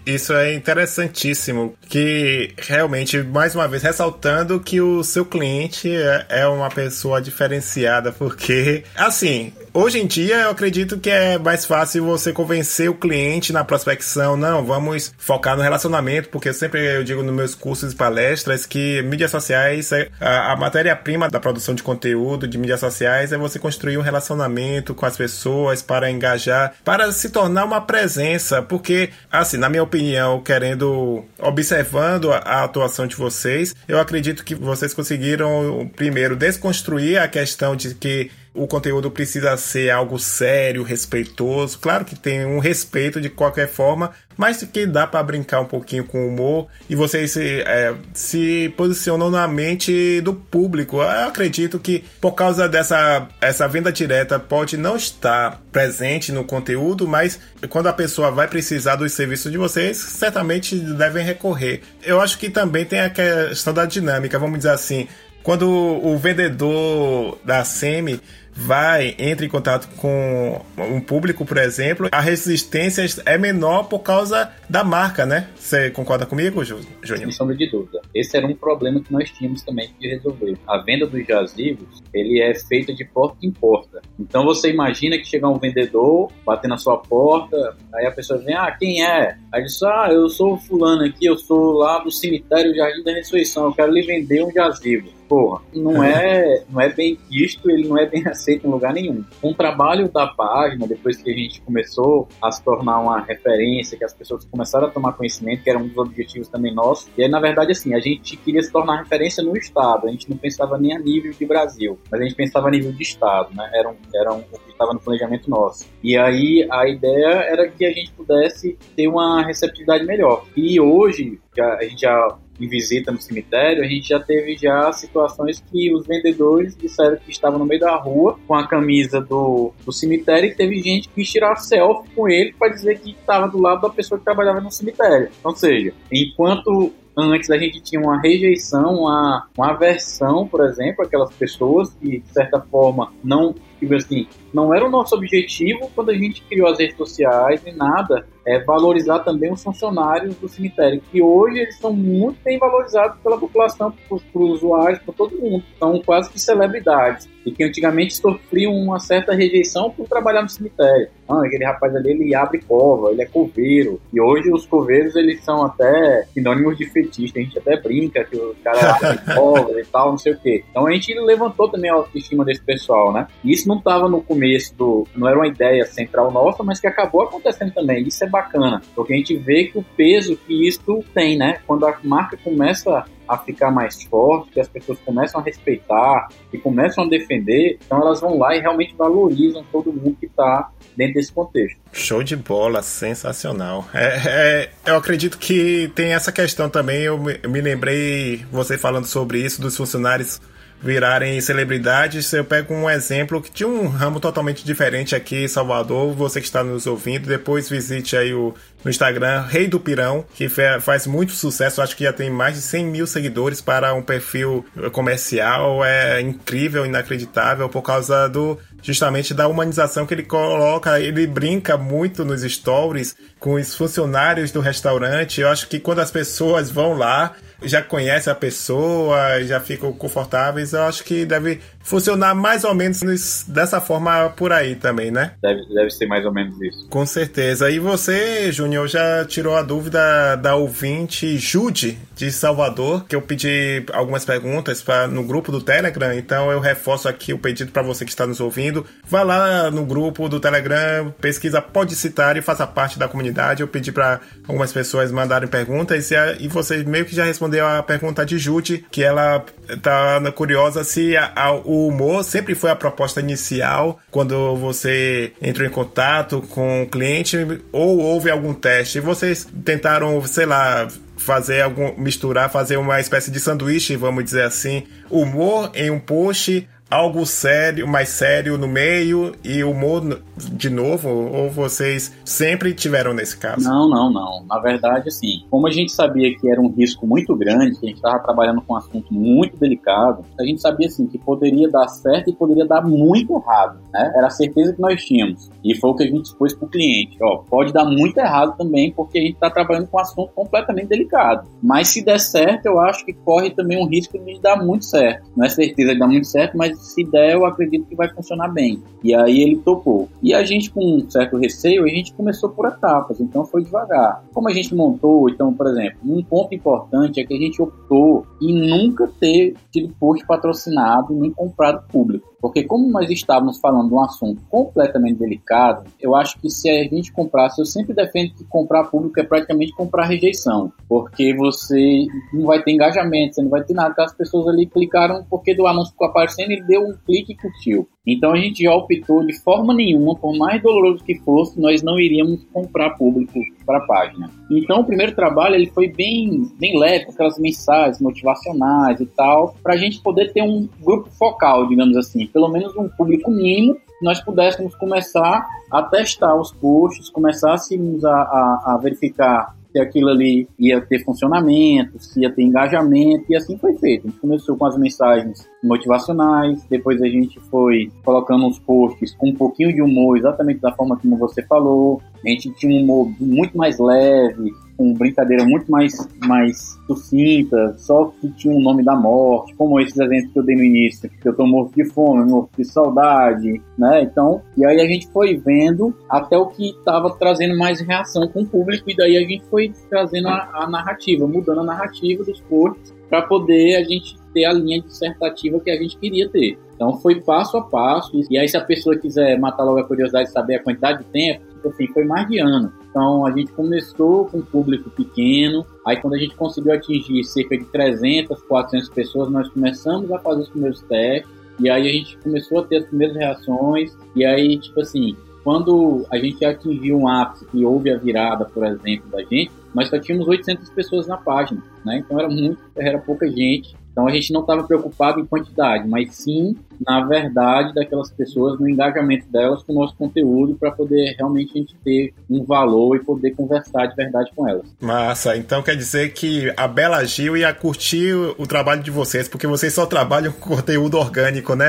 Isso 0.04 0.32
é 0.34 0.54
interessantíssimo, 0.54 1.74
que 1.88 2.52
realmente, 2.58 3.22
mais 3.22 3.54
uma 3.54 3.66
vez, 3.66 3.82
ressaltando 3.82 4.60
que 4.60 4.80
o 4.80 5.02
seu 5.02 5.24
cliente 5.24 5.90
é, 5.90 6.26
é 6.28 6.46
uma 6.46 6.68
pessoa 6.68 7.20
diferenciada, 7.20 8.12
porque, 8.12 8.84
assim, 8.94 9.52
hoje 9.72 9.98
em 9.98 10.06
dia 10.06 10.36
eu 10.42 10.50
acredito 10.50 10.98
que 10.98 11.10
é 11.10 11.38
mais 11.38 11.64
fácil 11.64 12.04
você 12.04 12.32
convencer 12.32 12.90
o 12.90 12.94
cliente 12.94 13.52
na 13.52 13.64
prospecção, 13.64 14.36
não, 14.36 14.64
vamos 14.64 15.12
focar 15.18 15.56
no 15.56 15.62
relacionamento, 15.62 16.28
porque 16.28 16.52
sempre 16.52 16.96
eu 16.96 17.04
digo 17.04 17.22
nos 17.22 17.34
meus 17.34 17.54
cursos 17.54 17.92
e 17.92 17.96
palestras 17.96 18.66
que 18.66 19.02
mídias 19.02 19.30
sociais, 19.30 19.92
é, 19.92 20.08
a, 20.20 20.52
a 20.52 20.56
matéria-prima 20.56 21.28
da 21.28 21.40
produção 21.40 21.74
de 21.74 21.82
conteúdo 21.82 22.46
de 22.46 22.58
mídias 22.58 22.80
sociais 22.80 23.32
é 23.32 23.38
você 23.38 23.58
construir 23.58 23.98
um 23.98 24.02
relacionamento 24.02 24.94
com 24.94 25.06
as 25.06 25.16
pessoas 25.16 25.82
para 25.82 26.10
engajar, 26.10 26.74
para 26.84 27.10
se 27.12 27.30
tornar 27.30 27.64
uma 27.64 27.80
presença, 27.80 28.62
porque, 28.62 29.10
assim, 29.30 29.56
na 29.56 29.68
minha 29.68 29.82
opinião, 29.82 30.40
querendo, 30.40 31.24
observando 31.38 32.32
a, 32.32 32.38
a 32.38 32.64
atuação 32.64 33.06
de 33.06 33.16
vocês, 33.16 33.74
eu 33.86 33.98
acredito 33.98 34.44
que 34.44 34.54
vocês 34.54 34.94
conseguiram, 34.94 35.90
primeiro, 35.94 36.36
desconstruir 36.36 37.18
a 37.18 37.28
questão 37.28 37.76
de 37.76 37.94
que 37.94 38.30
o 38.52 38.66
conteúdo 38.66 39.10
precisa 39.10 39.56
ser 39.56 39.90
algo 39.90 40.18
sério, 40.18 40.82
respeitoso. 40.82 41.78
Claro 41.78 42.04
que 42.04 42.16
tem 42.16 42.44
um 42.44 42.58
respeito 42.58 43.20
de 43.20 43.30
qualquer 43.30 43.68
forma, 43.68 44.10
mas 44.36 44.62
que 44.64 44.86
dá 44.86 45.06
para 45.06 45.22
brincar 45.22 45.60
um 45.60 45.66
pouquinho 45.66 46.04
com 46.04 46.24
o 46.24 46.28
humor 46.28 46.66
e 46.88 46.96
vocês 46.96 47.30
se, 47.30 47.60
é, 47.60 47.94
se 48.12 48.72
posicionam 48.76 49.30
na 49.30 49.46
mente 49.46 50.20
do 50.22 50.34
público. 50.34 50.96
Eu 50.96 51.28
acredito 51.28 51.78
que 51.78 52.04
por 52.20 52.32
causa 52.32 52.68
dessa 52.68 53.28
essa 53.40 53.68
venda 53.68 53.92
direta 53.92 54.38
pode 54.38 54.76
não 54.76 54.96
estar 54.96 55.60
presente 55.70 56.32
no 56.32 56.42
conteúdo, 56.42 57.06
mas 57.06 57.38
quando 57.68 57.86
a 57.86 57.92
pessoa 57.92 58.30
vai 58.30 58.48
precisar 58.48 58.96
dos 58.96 59.12
serviços 59.12 59.52
de 59.52 59.58
vocês, 59.58 59.96
certamente 59.96 60.74
devem 60.76 61.24
recorrer. 61.24 61.82
Eu 62.02 62.20
acho 62.20 62.38
que 62.38 62.50
também 62.50 62.84
tem 62.84 63.00
a 63.00 63.10
questão 63.10 63.72
da 63.72 63.84
dinâmica, 63.84 64.38
vamos 64.38 64.58
dizer 64.58 64.70
assim. 64.70 65.06
Quando 65.42 65.68
o 65.68 66.16
vendedor 66.18 67.38
da 67.44 67.64
SEMI 67.64 68.20
vai, 68.52 69.14
entra 69.18 69.46
em 69.46 69.48
contato 69.48 69.88
com 69.96 70.60
um 70.76 71.00
público, 71.00 71.44
por 71.44 71.56
exemplo, 71.56 72.08
a 72.12 72.20
resistência 72.20 73.04
é 73.24 73.38
menor 73.38 73.84
por 73.84 74.00
causa 74.00 74.52
da 74.68 74.84
marca, 74.84 75.24
né? 75.24 75.48
Você 75.56 75.90
concorda 75.90 76.26
comigo, 76.26 76.62
Júnior? 76.64 76.86
Sem 77.04 77.30
sombra 77.30 77.56
de 77.56 77.70
dúvida. 77.70 78.00
Esse 78.14 78.36
era 78.36 78.46
um 78.46 78.54
problema 78.54 79.00
que 79.00 79.12
nós 79.12 79.30
tínhamos 79.30 79.62
também 79.62 79.90
de 79.98 80.08
resolver. 80.08 80.58
A 80.66 80.78
venda 80.78 81.06
dos 81.06 81.26
jazigos, 81.26 82.02
ele 82.12 82.40
é 82.40 82.54
feita 82.54 82.92
de 82.92 83.04
porta 83.04 83.38
em 83.42 83.50
porta. 83.50 84.02
Então 84.18 84.44
você 84.44 84.70
imagina 84.70 85.16
que 85.16 85.24
chegar 85.24 85.48
um 85.48 85.58
vendedor, 85.58 86.30
bater 86.44 86.68
na 86.68 86.76
sua 86.76 86.98
porta, 86.98 87.76
aí 87.94 88.06
a 88.06 88.12
pessoa 88.12 88.38
vem, 88.40 88.54
ah, 88.54 88.70
quem 88.78 89.04
é? 89.04 89.36
Aí 89.52 89.62
diz, 89.62 89.82
ah, 89.82 90.08
eu 90.10 90.28
sou 90.28 90.58
fulano 90.58 91.04
aqui, 91.04 91.24
eu 91.24 91.38
sou 91.38 91.78
lá 91.78 91.98
do 91.98 92.10
cemitério 92.10 92.74
Jardim 92.74 93.02
da 93.02 93.12
Ressurreição, 93.12 93.66
eu 93.66 93.72
quero 93.72 93.92
lhe 93.92 94.02
vender 94.02 94.44
um 94.44 94.52
jazigo 94.52 95.19
porra, 95.30 95.62
não 95.72 96.02
é, 96.02 96.64
não 96.68 96.80
é 96.80 96.88
bem 96.88 97.16
visto, 97.30 97.70
ele 97.70 97.86
não 97.86 97.96
é 97.96 98.04
bem 98.04 98.26
aceito 98.26 98.66
em 98.66 98.70
lugar 98.70 98.92
nenhum. 98.92 99.24
O 99.40 99.54
trabalho 99.54 100.08
da 100.08 100.26
página, 100.26 100.88
depois 100.88 101.22
que 101.22 101.30
a 101.30 101.32
gente 101.32 101.60
começou 101.60 102.26
a 102.42 102.50
se 102.50 102.60
tornar 102.64 102.98
uma 102.98 103.20
referência, 103.20 103.96
que 103.96 104.04
as 104.04 104.12
pessoas 104.12 104.44
começaram 104.44 104.88
a 104.88 104.90
tomar 104.90 105.12
conhecimento, 105.12 105.62
que 105.62 105.70
era 105.70 105.78
um 105.78 105.86
dos 105.86 105.96
objetivos 105.96 106.48
também 106.48 106.74
nossos, 106.74 107.08
e 107.16 107.22
aí, 107.22 107.28
na 107.28 107.38
verdade, 107.38 107.70
assim, 107.70 107.94
a 107.94 108.00
gente 108.00 108.36
queria 108.38 108.60
se 108.60 108.72
tornar 108.72 108.98
referência 108.98 109.40
no 109.40 109.56
Estado, 109.56 110.08
a 110.08 110.10
gente 110.10 110.28
não 110.28 110.36
pensava 110.36 110.76
nem 110.76 110.96
a 110.96 110.98
nível 110.98 111.30
de 111.30 111.46
Brasil, 111.46 111.96
mas 112.10 112.20
a 112.20 112.24
gente 112.24 112.34
pensava 112.34 112.66
a 112.66 112.70
nível 112.72 112.90
de 112.90 113.02
Estado, 113.04 113.54
né? 113.54 113.70
Era 113.72 113.88
um, 113.88 113.96
era 114.12 114.34
um, 114.34 114.40
o 114.40 114.58
que 114.58 114.70
estava 114.72 114.92
no 114.92 114.98
planejamento 114.98 115.48
nosso. 115.48 115.86
E 116.02 116.18
aí, 116.18 116.66
a 116.68 116.88
ideia 116.88 117.44
era 117.44 117.68
que 117.68 117.84
a 117.84 117.92
gente 117.92 118.10
pudesse 118.12 118.76
ter 118.96 119.06
uma 119.06 119.44
receptividade 119.46 120.04
melhor. 120.04 120.44
E 120.56 120.80
hoje, 120.80 121.38
já, 121.56 121.74
a 121.74 121.82
gente 121.84 122.00
já 122.00 122.38
em 122.60 122.68
visita 122.68 123.10
no 123.10 123.20
cemitério, 123.20 123.82
a 123.82 123.86
gente 123.86 124.08
já 124.08 124.20
teve 124.20 124.56
já 124.56 124.92
situações 124.92 125.62
que 125.70 125.92
os 125.94 126.06
vendedores 126.06 126.76
disseram 126.76 127.16
que 127.16 127.30
estavam 127.30 127.58
no 127.58 127.64
meio 127.64 127.80
da 127.80 127.96
rua 127.96 128.38
com 128.46 128.54
a 128.54 128.66
camisa 128.66 129.20
do, 129.20 129.72
do 129.84 129.92
cemitério 129.92 130.50
e 130.50 130.54
teve 130.54 130.80
gente 130.80 131.08
que 131.08 131.16
quis 131.16 131.30
tirar 131.30 131.56
selfie 131.56 132.10
com 132.14 132.28
ele 132.28 132.52
para 132.58 132.68
dizer 132.68 133.00
que 133.00 133.10
estava 133.10 133.48
do 133.48 133.60
lado 133.60 133.82
da 133.82 133.90
pessoa 133.90 134.18
que 134.18 134.24
trabalhava 134.24 134.60
no 134.60 134.70
cemitério. 134.70 135.30
Ou 135.42 135.54
seja, 135.56 135.92
enquanto 136.12 136.92
antes 137.16 137.50
a 137.50 137.58
gente 137.58 137.80
tinha 137.80 138.00
uma 138.00 138.20
rejeição, 138.20 139.00
uma, 139.00 139.46
uma 139.56 139.70
aversão, 139.70 140.46
por 140.46 140.64
exemplo, 140.64 141.04
aquelas 141.04 141.32
pessoas 141.34 141.92
que, 141.94 142.20
de 142.20 142.32
certa 142.32 142.60
forma, 142.60 143.12
não, 143.22 143.54
tipo 143.80 143.94
assim, 143.94 144.28
não 144.52 144.74
era 144.74 144.86
o 144.86 144.90
nosso 144.90 145.16
objetivo 145.16 145.90
quando 145.94 146.10
a 146.10 146.14
gente 146.14 146.42
criou 146.42 146.68
as 146.68 146.78
redes 146.78 146.96
sociais 146.96 147.62
e 147.66 147.72
nada, 147.72 148.26
é 148.46 148.58
valorizar 148.58 149.20
também 149.20 149.52
os 149.52 149.62
funcionários 149.62 150.34
do 150.36 150.48
cemitério, 150.48 151.02
que 151.10 151.22
hoje 151.22 151.58
eles 151.58 151.78
são 151.78 151.92
muito 151.92 152.38
bem 152.42 152.58
valorizados 152.58 153.18
pela 153.22 153.38
população, 153.38 153.92
por, 154.08 154.20
por 154.32 154.42
usuários, 154.42 155.00
por 155.00 155.14
todo 155.14 155.38
mundo. 155.38 155.64
São 155.78 156.00
quase 156.00 156.30
que 156.30 156.40
celebridades. 156.40 157.28
E 157.44 157.50
que 157.52 157.64
antigamente 157.64 158.14
sofriam 158.16 158.74
uma 158.74 159.00
certa 159.00 159.32
rejeição 159.34 159.90
por 159.90 160.06
trabalhar 160.06 160.42
no 160.42 160.48
cemitério. 160.48 161.08
Ah, 161.26 161.40
aquele 161.46 161.64
rapaz 161.64 161.94
ali, 161.96 162.10
ele 162.10 162.34
abre 162.34 162.60
cova, 162.60 163.12
ele 163.12 163.22
é 163.22 163.26
coveiro. 163.26 163.98
E 164.12 164.20
hoje 164.20 164.52
os 164.52 164.66
coveiros, 164.66 165.16
eles 165.16 165.42
são 165.42 165.64
até 165.64 166.26
sinônimos 166.34 166.76
de 166.76 166.84
fetiche. 166.86 167.38
A 167.38 167.42
gente 167.42 167.58
até 167.58 167.80
brinca 167.80 168.24
que 168.24 168.36
o 168.36 168.54
cara 168.62 168.94
abre 168.94 169.18
cova 169.34 169.80
e 169.80 169.84
tal, 169.86 170.10
não 170.10 170.18
sei 170.18 170.32
o 170.32 170.38
quê. 170.38 170.64
Então 170.70 170.86
a 170.86 170.92
gente 170.92 171.14
levantou 171.14 171.68
também 171.68 171.90
a 171.90 171.94
autoestima 171.94 172.44
desse 172.44 172.62
pessoal, 172.62 173.10
né? 173.10 173.26
E 173.42 173.52
isso 173.52 173.66
não 173.70 173.78
estava 173.78 174.08
no 174.08 174.20
começo 174.20 174.74
do... 174.74 175.06
Não 175.14 175.28
era 175.28 175.36
uma 175.36 175.46
ideia 175.46 175.84
central 175.86 176.30
nossa, 176.30 176.62
mas 176.62 176.80
que 176.80 176.86
acabou 176.86 177.22
acontecendo 177.22 177.72
também. 177.72 178.06
Isso 178.06 178.24
é 178.24 178.28
bacana, 178.28 178.82
porque 178.94 179.12
a 179.12 179.16
gente 179.16 179.36
vê 179.36 179.64
que 179.64 179.78
o 179.78 179.84
peso 179.96 180.36
que 180.36 180.68
isso 180.68 181.04
tem, 181.14 181.38
né? 181.38 181.60
Quando 181.66 181.86
a 181.86 181.96
marca 182.02 182.36
começa 182.36 183.04
a 183.28 183.38
ficar 183.38 183.70
mais 183.70 184.02
forte, 184.02 184.50
que 184.50 184.60
as 184.60 184.68
pessoas 184.68 184.98
começam 185.04 185.40
a 185.40 185.44
respeitar 185.44 186.28
e 186.52 186.58
começam 186.58 187.04
a 187.04 187.08
defender, 187.08 187.78
então 187.86 188.00
elas 188.00 188.20
vão 188.20 188.36
lá 188.36 188.56
e 188.56 188.60
realmente 188.60 188.92
valorizam 188.96 189.64
todo 189.70 189.92
mundo 189.92 190.16
que 190.18 190.26
está 190.26 190.68
dentro 190.96 191.14
desse 191.14 191.32
contexto. 191.32 191.78
Show 191.92 192.24
de 192.24 192.34
bola, 192.34 192.82
sensacional. 192.82 193.86
É, 193.94 194.20
é, 194.26 194.70
eu 194.84 194.96
acredito 194.96 195.38
que 195.38 195.92
tem 195.94 196.12
essa 196.12 196.32
questão 196.32 196.68
também. 196.68 197.02
Eu 197.02 197.18
me, 197.18 197.38
eu 197.40 197.48
me 197.48 197.60
lembrei 197.60 198.44
você 198.50 198.76
falando 198.76 199.06
sobre 199.06 199.38
isso 199.38 199.62
dos 199.62 199.76
funcionários 199.76 200.40
virarem 200.82 201.40
celebridades. 201.40 202.32
Eu 202.32 202.44
pego 202.44 202.74
um 202.74 202.88
exemplo 202.88 203.40
que 203.40 203.50
tinha 203.50 203.68
um 203.68 203.88
ramo 203.88 204.20
totalmente 204.20 204.64
diferente 204.64 205.14
aqui 205.14 205.44
em 205.44 205.48
Salvador. 205.48 206.14
Você 206.14 206.40
que 206.40 206.46
está 206.46 206.64
nos 206.64 206.86
ouvindo, 206.86 207.26
depois 207.26 207.68
visite 207.68 208.16
aí 208.16 208.32
o 208.32 208.54
no 208.84 208.90
Instagram, 208.90 209.42
Rei 209.42 209.68
do 209.68 209.78
Pirão, 209.78 210.24
que 210.34 210.48
faz 210.80 211.06
muito 211.06 211.32
sucesso. 211.32 211.82
Acho 211.82 211.96
que 211.96 212.04
já 212.04 212.12
tem 212.12 212.30
mais 212.30 212.54
de 212.54 212.62
100 212.62 212.86
mil 212.86 213.06
seguidores 213.06 213.60
para 213.60 213.92
um 213.94 214.02
perfil 214.02 214.64
comercial. 214.92 215.84
É 215.84 216.20
incrível, 216.20 216.86
inacreditável 216.86 217.68
por 217.68 217.82
causa 217.82 218.28
do 218.28 218.58
justamente 218.82 219.34
da 219.34 219.48
humanização 219.48 220.06
que 220.06 220.14
ele 220.14 220.22
coloca. 220.22 221.00
Ele 221.00 221.26
brinca 221.26 221.76
muito 221.76 222.24
nos 222.24 222.42
stories 222.42 223.16
com 223.38 223.54
os 223.54 223.74
funcionários 223.74 224.50
do 224.50 224.60
restaurante. 224.60 225.40
Eu 225.40 225.48
acho 225.48 225.68
que 225.68 225.78
quando 225.78 226.00
as 226.00 226.10
pessoas 226.10 226.70
vão 226.70 226.94
lá 226.94 227.34
já 227.62 227.82
conhece 227.82 228.30
a 228.30 228.34
pessoa, 228.34 229.42
já 229.42 229.60
ficam 229.60 229.92
confortáveis, 229.92 230.72
eu 230.72 230.82
acho 230.82 231.04
que 231.04 231.26
deve 231.26 231.60
funcionar 231.82 232.34
mais 232.34 232.64
ou 232.64 232.74
menos 232.74 233.44
dessa 233.48 233.80
forma 233.80 234.30
por 234.36 234.52
aí 234.52 234.74
também, 234.74 235.10
né? 235.10 235.32
Deve, 235.42 235.66
deve 235.74 235.90
ser 235.90 236.06
mais 236.06 236.24
ou 236.24 236.32
menos 236.32 236.60
isso. 236.60 236.88
Com 236.88 237.04
certeza. 237.04 237.70
E 237.70 237.78
você, 237.78 238.52
Júnior, 238.52 238.86
já 238.88 239.24
tirou 239.24 239.56
a 239.56 239.62
dúvida 239.62 240.36
da 240.36 240.54
ouvinte 240.54 241.38
Jude, 241.38 241.98
de 242.14 242.30
Salvador, 242.30 243.06
que 243.06 243.16
eu 243.16 243.22
pedi 243.22 243.84
algumas 243.92 244.24
perguntas 244.24 244.82
pra, 244.82 245.06
no 245.06 245.24
grupo 245.24 245.50
do 245.50 245.60
Telegram, 245.60 246.12
então 246.12 246.50
eu 246.52 246.60
reforço 246.60 247.08
aqui 247.08 247.32
o 247.32 247.38
pedido 247.38 247.72
para 247.72 247.82
você 247.82 248.04
que 248.04 248.10
está 248.10 248.26
nos 248.26 248.40
ouvindo. 248.40 248.84
Vá 249.08 249.22
lá 249.22 249.70
no 249.70 249.84
grupo 249.84 250.28
do 250.28 250.38
Telegram, 250.38 251.12
pesquisa 251.20 251.62
Pode 251.62 251.94
Citar 251.94 252.36
e 252.36 252.42
faça 252.42 252.66
parte 252.66 252.98
da 252.98 253.08
comunidade. 253.08 253.62
Eu 253.62 253.68
pedi 253.68 253.90
para 253.90 254.20
algumas 254.46 254.72
pessoas 254.72 255.10
mandarem 255.10 255.48
perguntas 255.48 256.10
e, 256.10 256.14
e 256.40 256.48
você 256.48 256.84
meio 256.84 257.06
que 257.06 257.16
já 257.16 257.24
respondeu 257.24 257.66
a 257.66 257.82
pergunta 257.82 258.24
de 258.24 258.38
Jude, 258.38 258.84
que 258.90 259.02
ela 259.02 259.44
tá 259.82 260.20
curiosa 260.34 260.84
se 260.84 261.16
a, 261.16 261.32
a, 261.34 261.52
o 261.52 261.79
humor 261.88 262.24
sempre 262.24 262.54
foi 262.54 262.70
a 262.70 262.76
proposta 262.76 263.20
inicial 263.20 263.98
quando 264.10 264.56
você 264.56 265.32
entrou 265.40 265.66
em 265.66 265.70
contato 265.70 266.42
com 266.42 266.82
o 266.82 266.86
cliente 266.86 267.36
ou 267.72 267.98
houve 267.98 268.30
algum 268.30 268.54
teste. 268.54 269.00
Vocês 269.00 269.46
tentaram, 269.64 270.24
sei 270.26 270.46
lá, 270.46 270.88
fazer 271.16 271.60
algum 271.60 271.94
misturar, 271.96 272.50
fazer 272.50 272.76
uma 272.76 272.98
espécie 272.98 273.30
de 273.30 273.38
sanduíche, 273.38 273.96
vamos 273.96 274.24
dizer 274.24 274.42
assim, 274.42 274.84
humor 275.10 275.70
em 275.74 275.90
um 275.90 276.00
post 276.00 276.66
algo 276.90 277.24
sério, 277.24 277.86
mais 277.86 278.08
sério 278.08 278.58
no 278.58 278.66
meio 278.66 279.32
e 279.44 279.62
humor 279.62 280.20
de 280.36 280.68
novo? 280.68 281.08
Ou 281.08 281.48
vocês 281.48 282.12
sempre 282.24 282.74
tiveram 282.74 283.14
nesse 283.14 283.36
caso? 283.36 283.62
Não, 283.62 283.88
não, 283.88 284.12
não. 284.12 284.44
Na 284.46 284.58
verdade, 284.58 285.08
assim, 285.08 285.44
como 285.48 285.68
a 285.68 285.70
gente 285.70 285.92
sabia 285.92 286.36
que 286.36 286.50
era 286.50 286.60
um 286.60 286.68
risco 286.68 287.06
muito 287.06 287.36
grande, 287.36 287.78
que 287.78 287.86
a 287.86 287.88
gente 287.88 287.96
estava 287.96 288.18
trabalhando 288.18 288.60
com 288.62 288.74
um 288.74 288.76
assunto 288.76 289.12
muito 289.12 289.56
delicado, 289.56 290.24
a 290.38 290.42
gente 290.42 290.60
sabia, 290.60 290.88
assim, 290.88 291.06
que 291.06 291.18
poderia 291.18 291.68
dar 291.70 291.86
certo 291.88 292.30
e 292.30 292.34
poderia 292.34 292.66
dar 292.66 292.82
muito 292.82 293.34
errado, 293.36 293.78
né? 293.92 294.12
Era 294.16 294.26
a 294.26 294.30
certeza 294.30 294.72
que 294.72 294.80
nós 294.80 295.04
tínhamos. 295.04 295.50
E 295.62 295.76
foi 295.76 295.90
o 295.90 295.94
que 295.94 296.04
a 296.04 296.06
gente 296.06 296.24
expôs 296.24 296.54
para 296.54 296.66
o 296.66 296.70
cliente. 296.70 297.16
Ó, 297.22 297.44
pode 297.48 297.72
dar 297.72 297.84
muito 297.84 298.18
errado 298.18 298.56
também, 298.56 298.90
porque 298.92 299.18
a 299.18 299.22
gente 299.22 299.34
está 299.34 299.50
trabalhando 299.50 299.86
com 299.86 299.98
um 299.98 300.00
assunto 300.00 300.32
completamente 300.34 300.88
delicado. 300.88 301.46
Mas 301.62 301.88
se 301.88 302.02
der 302.02 302.18
certo, 302.18 302.66
eu 302.66 302.80
acho 302.80 303.04
que 303.04 303.12
corre 303.12 303.50
também 303.50 303.78
um 303.78 303.86
risco 303.86 304.18
de 304.18 304.40
dar 304.40 304.56
muito 304.56 304.84
certo. 304.84 305.28
Não 305.36 305.44
é 305.44 305.48
certeza 305.48 305.92
de 305.92 305.98
dar 305.98 306.08
muito 306.08 306.26
certo, 306.26 306.56
mas 306.56 306.79
se 306.80 307.04
der, 307.04 307.34
eu 307.34 307.44
acredito 307.44 307.86
que 307.86 307.94
vai 307.94 308.08
funcionar 308.08 308.48
bem. 308.48 308.82
E 309.02 309.14
aí 309.14 309.40
ele 309.40 309.56
topou. 309.58 310.08
E 310.22 310.34
a 310.34 310.44
gente, 310.44 310.70
com 310.70 310.96
um 310.96 311.10
certo 311.10 311.36
receio, 311.36 311.84
a 311.84 311.88
gente 311.88 312.12
começou 312.14 312.50
por 312.50 312.66
etapas, 312.66 313.20
então 313.20 313.44
foi 313.44 313.62
devagar. 313.62 314.24
Como 314.32 314.48
a 314.48 314.52
gente 314.52 314.74
montou, 314.74 315.28
então, 315.28 315.52
por 315.52 315.66
exemplo, 315.66 315.98
um 316.04 316.22
ponto 316.22 316.54
importante 316.54 317.20
é 317.20 317.24
que 317.24 317.34
a 317.34 317.38
gente 317.38 317.60
optou 317.60 318.26
em 318.40 318.54
nunca 318.54 319.10
ter 319.20 319.54
tido 319.70 319.94
post 319.98 320.26
patrocinado 320.26 321.14
nem 321.14 321.30
comprado 321.30 321.86
público. 321.88 322.29
Porque 322.40 322.64
como 322.64 322.90
nós 322.90 323.10
estávamos 323.10 323.58
falando 323.58 323.88
de 323.88 323.94
um 323.94 324.02
assunto 324.02 324.42
completamente 324.48 325.18
delicado, 325.18 325.84
eu 326.00 326.16
acho 326.16 326.38
que 326.40 326.48
se 326.50 326.70
a 326.70 326.84
gente 326.84 327.12
comprasse, 327.12 327.60
eu 327.60 327.66
sempre 327.66 327.94
defendo 327.94 328.34
que 328.34 328.44
comprar 328.44 328.84
público 328.84 329.20
é 329.20 329.22
praticamente 329.22 329.72
comprar 329.72 330.06
rejeição, 330.06 330.72
porque 330.88 331.34
você 331.34 332.06
não 332.32 332.46
vai 332.46 332.62
ter 332.62 332.72
engajamento, 332.72 333.34
você 333.34 333.42
não 333.42 333.50
vai 333.50 333.62
ter 333.62 333.74
nada, 333.74 333.94
as 333.98 334.14
pessoas 334.14 334.48
ali 334.48 334.66
clicaram 334.66 335.24
porque 335.28 335.54
do 335.54 335.66
anúncio 335.66 335.92
ficou 335.92 336.08
aparecendo, 336.08 336.50
ele 336.50 336.62
deu 336.62 336.82
um 336.82 336.94
clique 337.04 337.32
e 337.32 337.36
curtiu. 337.36 337.88
Então 338.06 338.32
a 338.32 338.36
gente 338.36 338.62
já 338.62 338.74
optou 338.74 339.24
de 339.24 339.38
forma 339.40 339.74
nenhuma, 339.74 340.16
por 340.16 340.36
mais 340.36 340.62
doloroso 340.62 341.04
que 341.04 341.18
fosse, 341.20 341.60
nós 341.60 341.82
não 341.82 341.98
iríamos 341.98 342.44
comprar 342.52 342.90
público 342.96 343.38
para 343.70 343.78
a 343.78 343.86
página. 343.86 344.28
Então 344.50 344.80
o 344.80 344.84
primeiro 344.84 345.14
trabalho 345.14 345.54
ele 345.54 345.70
foi 345.70 345.88
bem, 345.88 346.50
bem 346.58 346.76
leve, 346.76 347.04
com 347.04 347.12
aquelas 347.12 347.38
mensagens 347.38 348.00
motivacionais 348.00 349.00
e 349.00 349.06
tal, 349.06 349.54
para 349.62 349.74
a 349.74 349.76
gente 349.76 350.02
poder 350.02 350.32
ter 350.32 350.42
um 350.42 350.68
grupo 350.80 351.08
focal, 351.10 351.68
digamos 351.68 351.96
assim, 351.96 352.26
pelo 352.26 352.48
menos 352.48 352.76
um 352.76 352.88
público 352.88 353.30
mínimo 353.30 353.76
nós 354.02 354.18
pudéssemos 354.18 354.74
começar 354.74 355.46
a 355.70 355.82
testar 355.82 356.34
os 356.34 356.52
posts, 356.52 357.10
começássemos 357.10 358.02
a, 358.02 358.14
a, 358.14 358.62
a 358.74 358.78
verificar 358.82 359.54
se 359.72 359.78
aquilo 359.78 360.08
ali 360.08 360.48
ia 360.58 360.80
ter 360.80 361.04
funcionamento, 361.04 361.98
se 361.98 362.20
ia 362.20 362.30
ter 362.30 362.42
engajamento, 362.42 363.24
e 363.28 363.36
assim 363.36 363.56
foi 363.56 363.74
feito. 363.78 364.06
A 364.06 364.10
gente 364.10 364.20
começou 364.20 364.56
com 364.56 364.66
as 364.66 364.76
mensagens 364.76 365.48
motivacionais, 365.62 366.64
depois 366.68 367.00
a 367.02 367.06
gente 367.06 367.38
foi 367.50 367.90
colocando 368.04 368.46
uns 368.46 368.58
posts 368.58 369.14
com 369.14 369.30
um 369.30 369.34
pouquinho 369.34 369.72
de 369.72 369.82
humor, 369.82 370.18
exatamente 370.18 370.60
da 370.60 370.72
forma 370.72 370.98
como 370.98 371.16
você 371.16 371.42
falou. 371.42 372.00
A 372.24 372.28
gente 372.28 372.50
tinha 372.54 372.80
um 372.80 372.82
humor 372.82 373.12
muito 373.20 373.56
mais 373.56 373.78
leve, 373.78 374.52
com 374.80 374.94
brincadeira 374.94 375.44
muito 375.44 375.70
mais, 375.70 375.92
mais 376.26 376.80
sucinta, 376.86 377.74
só 377.76 378.06
que 378.18 378.32
tinha 378.32 378.54
um 378.54 378.62
nome 378.62 378.82
da 378.82 378.96
morte, 378.96 379.54
como 379.54 379.78
esses 379.78 379.98
exemplos 379.98 380.32
que 380.32 380.38
eu 380.38 380.42
dei 380.42 380.56
no 380.56 380.64
início, 380.64 381.10
que 381.10 381.28
eu 381.28 381.36
tô 381.36 381.46
morto 381.46 381.74
de 381.74 381.84
fome, 381.84 382.24
morto 382.30 382.50
de 382.56 382.64
saudade, 382.64 383.60
né? 383.76 384.02
Então, 384.02 384.40
e 384.56 384.64
aí 384.64 384.80
a 384.80 384.86
gente 384.86 385.06
foi 385.12 385.36
vendo 385.36 385.94
até 386.08 386.38
o 386.38 386.46
que 386.46 386.70
estava 386.70 387.14
trazendo 387.18 387.58
mais 387.58 387.78
reação 387.82 388.26
com 388.28 388.40
o 388.40 388.46
público, 388.46 388.90
e 388.90 388.96
daí 388.96 389.18
a 389.18 389.20
gente 389.20 389.44
foi 389.50 389.70
trazendo 389.90 390.28
a, 390.28 390.48
a 390.54 390.70
narrativa, 390.70 391.26
mudando 391.26 391.60
a 391.60 391.64
narrativa 391.64 392.24
dos 392.24 392.40
posts 392.40 392.94
para 393.10 393.20
poder 393.20 393.76
a 393.76 393.84
gente 393.84 394.16
ter 394.32 394.46
a 394.46 394.52
linha 394.54 394.80
dissertativa 394.80 395.60
que 395.60 395.70
a 395.70 395.76
gente 395.76 395.98
queria 395.98 396.26
ter. 396.30 396.58
Então 396.74 396.96
foi 397.00 397.20
passo 397.20 397.58
a 397.58 397.62
passo, 397.62 398.18
e 398.30 398.38
aí 398.38 398.48
se 398.48 398.56
a 398.56 398.64
pessoa 398.64 398.96
quiser 398.96 399.38
matar 399.38 399.62
logo 399.64 399.80
a 399.80 399.84
curiosidade 399.84 400.28
de 400.28 400.32
saber 400.32 400.54
a 400.54 400.62
quantidade 400.62 401.04
de 401.04 401.10
tempo, 401.10 401.44
tipo 401.52 401.68
assim, 401.68 401.86
foi 401.88 402.04
mais 402.04 402.26
de 402.26 402.38
ano. 402.40 402.72
Então 402.90 403.24
a 403.24 403.30
gente 403.30 403.52
começou 403.52 404.26
com 404.26 404.38
um 404.38 404.42
público 404.42 404.90
pequeno, 404.90 405.64
aí 405.86 405.96
quando 405.96 406.14
a 406.14 406.18
gente 406.18 406.34
conseguiu 406.34 406.72
atingir 406.74 407.22
cerca 407.24 407.56
de 407.56 407.64
300, 407.66 408.42
400 408.42 408.88
pessoas, 408.90 409.30
nós 409.30 409.48
começamos 409.48 410.10
a 410.12 410.18
fazer 410.18 410.42
os 410.42 410.48
primeiros 410.48 410.82
testes, 410.82 411.30
e 411.58 411.70
aí 411.70 411.88
a 411.88 411.92
gente 411.92 412.18
começou 412.18 412.60
a 412.60 412.64
ter 412.64 412.78
as 412.78 412.86
primeiras 412.86 413.16
reações, 413.16 413.96
e 414.16 414.24
aí, 414.24 414.58
tipo 414.58 414.80
assim, 414.80 415.16
quando 415.44 416.04
a 416.10 416.18
gente 416.18 416.44
atingiu 416.44 416.98
um 416.98 417.08
ápice 417.08 417.46
que 417.46 417.64
houve 417.64 417.90
a 417.90 417.96
virada, 417.96 418.44
por 418.44 418.64
exemplo, 418.64 419.08
da 419.10 419.22
gente, 419.22 419.50
nós 419.74 419.88
só 419.88 419.98
tínhamos 419.98 420.26
800 420.26 420.68
pessoas 420.70 421.06
na 421.06 421.16
página, 421.16 421.62
né? 421.84 421.98
Então 421.98 422.18
era 422.18 422.28
muito, 422.28 422.58
era 422.76 422.98
pouca 422.98 423.26
gente. 423.28 423.74
Então 423.90 424.06
a 424.06 424.10
gente 424.10 424.32
não 424.32 424.40
estava 424.40 424.62
preocupado 424.64 425.20
em 425.20 425.26
quantidade, 425.26 425.88
mas 425.88 426.14
sim 426.14 426.56
na 426.86 427.04
verdade 427.04 427.74
daquelas 427.74 428.10
pessoas, 428.10 428.58
no 428.58 428.68
engajamento 428.68 429.26
delas 429.30 429.62
com 429.62 429.72
o 429.72 429.80
nosso 429.80 429.94
conteúdo 429.96 430.54
para 430.54 430.70
poder 430.70 431.14
realmente 431.18 431.52
a 431.54 431.58
gente 431.58 431.74
ter 431.84 432.14
um 432.28 432.42
valor 432.44 432.96
e 432.96 433.00
poder 433.00 433.32
conversar 433.32 433.86
de 433.86 433.94
verdade 433.94 434.30
com 434.34 434.48
elas. 434.48 434.66
Massa, 434.80 435.36
então 435.36 435.62
quer 435.62 435.76
dizer 435.76 436.12
que 436.12 436.52
a 436.56 436.66
Bela 436.66 437.04
Gil 437.04 437.36
ia 437.36 437.52
curtir 437.52 438.14
o 438.14 438.46
trabalho 438.46 438.82
de 438.82 438.90
vocês, 438.90 439.28
porque 439.28 439.46
vocês 439.46 439.74
só 439.74 439.84
trabalham 439.84 440.32
com 440.32 440.56
conteúdo 440.56 440.96
orgânico, 440.96 441.54
né? 441.54 441.68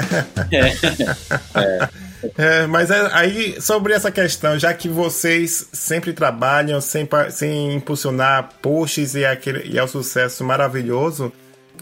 É. 0.51 1.59
é. 1.59 2.11
É, 2.37 2.67
mas 2.67 2.91
é, 2.91 3.09
aí, 3.13 3.59
sobre 3.59 3.93
essa 3.93 4.11
questão, 4.11 4.57
já 4.57 4.73
que 4.73 4.87
vocês 4.87 5.67
sempre 5.73 6.13
trabalham 6.13 6.79
sem, 6.79 7.07
sem 7.31 7.75
impulsionar 7.75 8.49
posts 8.61 9.15
e, 9.15 9.25
aquele, 9.25 9.67
e 9.67 9.77
é 9.79 9.83
um 9.83 9.87
sucesso 9.87 10.43
maravilhoso, 10.43 11.31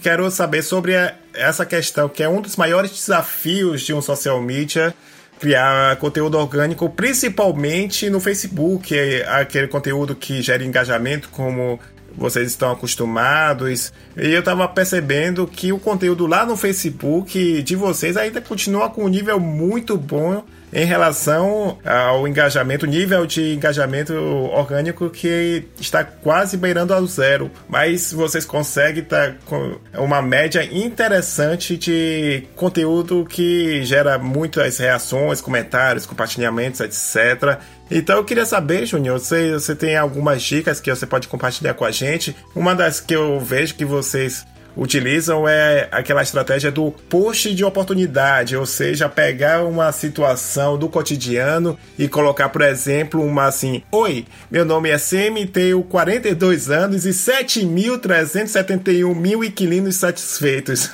quero 0.02 0.30
saber 0.32 0.64
sobre 0.64 0.94
essa 1.34 1.66
questão, 1.66 2.10
que 2.10 2.24
é 2.24 2.30
um 2.30 2.42
dos 2.42 2.56
maiores 2.56 2.92
desafios 2.92 3.82
de 3.82 3.94
um 3.94 4.02
social 4.02 4.42
media, 4.42 4.94
criar 5.40 5.96
conteúdo 5.98 6.38
orgânico, 6.38 6.90
principalmente 6.90 8.10
no 8.10 8.20
Facebook, 8.20 8.98
é 8.98 9.28
aquele 9.28 9.68
conteúdo 9.68 10.16
que 10.16 10.42
gera 10.42 10.64
engajamento, 10.64 11.30
como 11.30 11.80
vocês 12.16 12.48
estão 12.48 12.72
acostumados. 12.72 13.94
E 14.18 14.30
eu 14.32 14.40
estava 14.40 14.68
percebendo 14.68 15.48
que 15.48 15.72
o 15.72 15.80
conteúdo 15.80 16.28
lá 16.28 16.46
no 16.46 16.58
Facebook 16.58 17.62
de 17.64 17.76
vocês 17.76 18.18
ainda 18.18 18.42
continua 18.42 18.90
com 18.90 19.06
um 19.06 19.08
nível 19.08 19.40
muito 19.40 19.98
bom 19.98 20.44
em 20.72 20.86
relação 20.86 21.78
ao 21.84 22.28
engajamento, 22.28 22.86
nível 22.86 23.26
de 23.26 23.54
engajamento 23.54 24.14
orgânico 24.14 25.10
que 25.10 25.66
está 25.80 26.04
quase 26.04 26.58
beirando 26.58 26.94
ao 26.94 27.06
zero, 27.06 27.52
mas 27.68 28.14
vocês 28.14 28.46
conseguem 28.46 29.04
estar 29.04 29.36
com 29.46 29.78
uma 29.96 30.22
média 30.22 30.64
interessante 30.64 31.78
de 31.78 32.44
conteúdo 32.56 33.26
que 33.26 33.84
gera 33.84 34.18
muitas 34.18 34.78
reações, 34.78 35.42
comentários, 35.42 36.06
compartilhamentos, 36.06 36.80
etc. 36.82 37.60
Então 37.92 38.18
eu 38.18 38.24
queria 38.24 38.46
saber, 38.46 38.86
Júnior, 38.86 39.20
você, 39.20 39.54
você 39.54 39.76
tem 39.76 39.98
algumas 39.98 40.44
dicas 40.44 40.80
que 40.80 40.94
você 40.94 41.08
pode 41.08 41.28
compartilhar 41.28 41.74
com 41.74 41.86
a 41.86 41.92
gente? 41.92 42.36
Uma 42.56 42.76
das 42.76 43.00
que 43.00 43.16
eu 43.16 43.40
vejo 43.40 43.74
que 43.76 43.86
vocês 43.86 44.46
utilizam 44.80 45.48
é 45.48 45.88
aquela 45.92 46.24
estratégia 46.24 46.72
do 46.72 46.90
push 47.10 47.54
de 47.54 47.66
oportunidade, 47.66 48.56
ou 48.56 48.66
seja, 48.66 49.10
pegar 49.10 49.64
uma 49.64 49.92
situação 49.92 50.78
do 50.78 50.88
cotidiano 50.88 51.78
e 51.98 52.08
colocar, 52.08 52.48
por 52.50 52.62
exemplo, 52.62 53.22
uma 53.22 53.44
assim: 53.46 53.84
Oi, 53.92 54.26
meu 54.50 54.64
nome 54.64 54.90
é 54.90 54.98
Semi, 54.98 55.46
tenho 55.46 55.84
42 55.84 56.72
anos 56.72 57.06
e 57.06 57.10
7.371 57.10 59.14
mil 59.14 59.44
inquilinos 59.44 59.98
satisfeitos. 59.98 60.90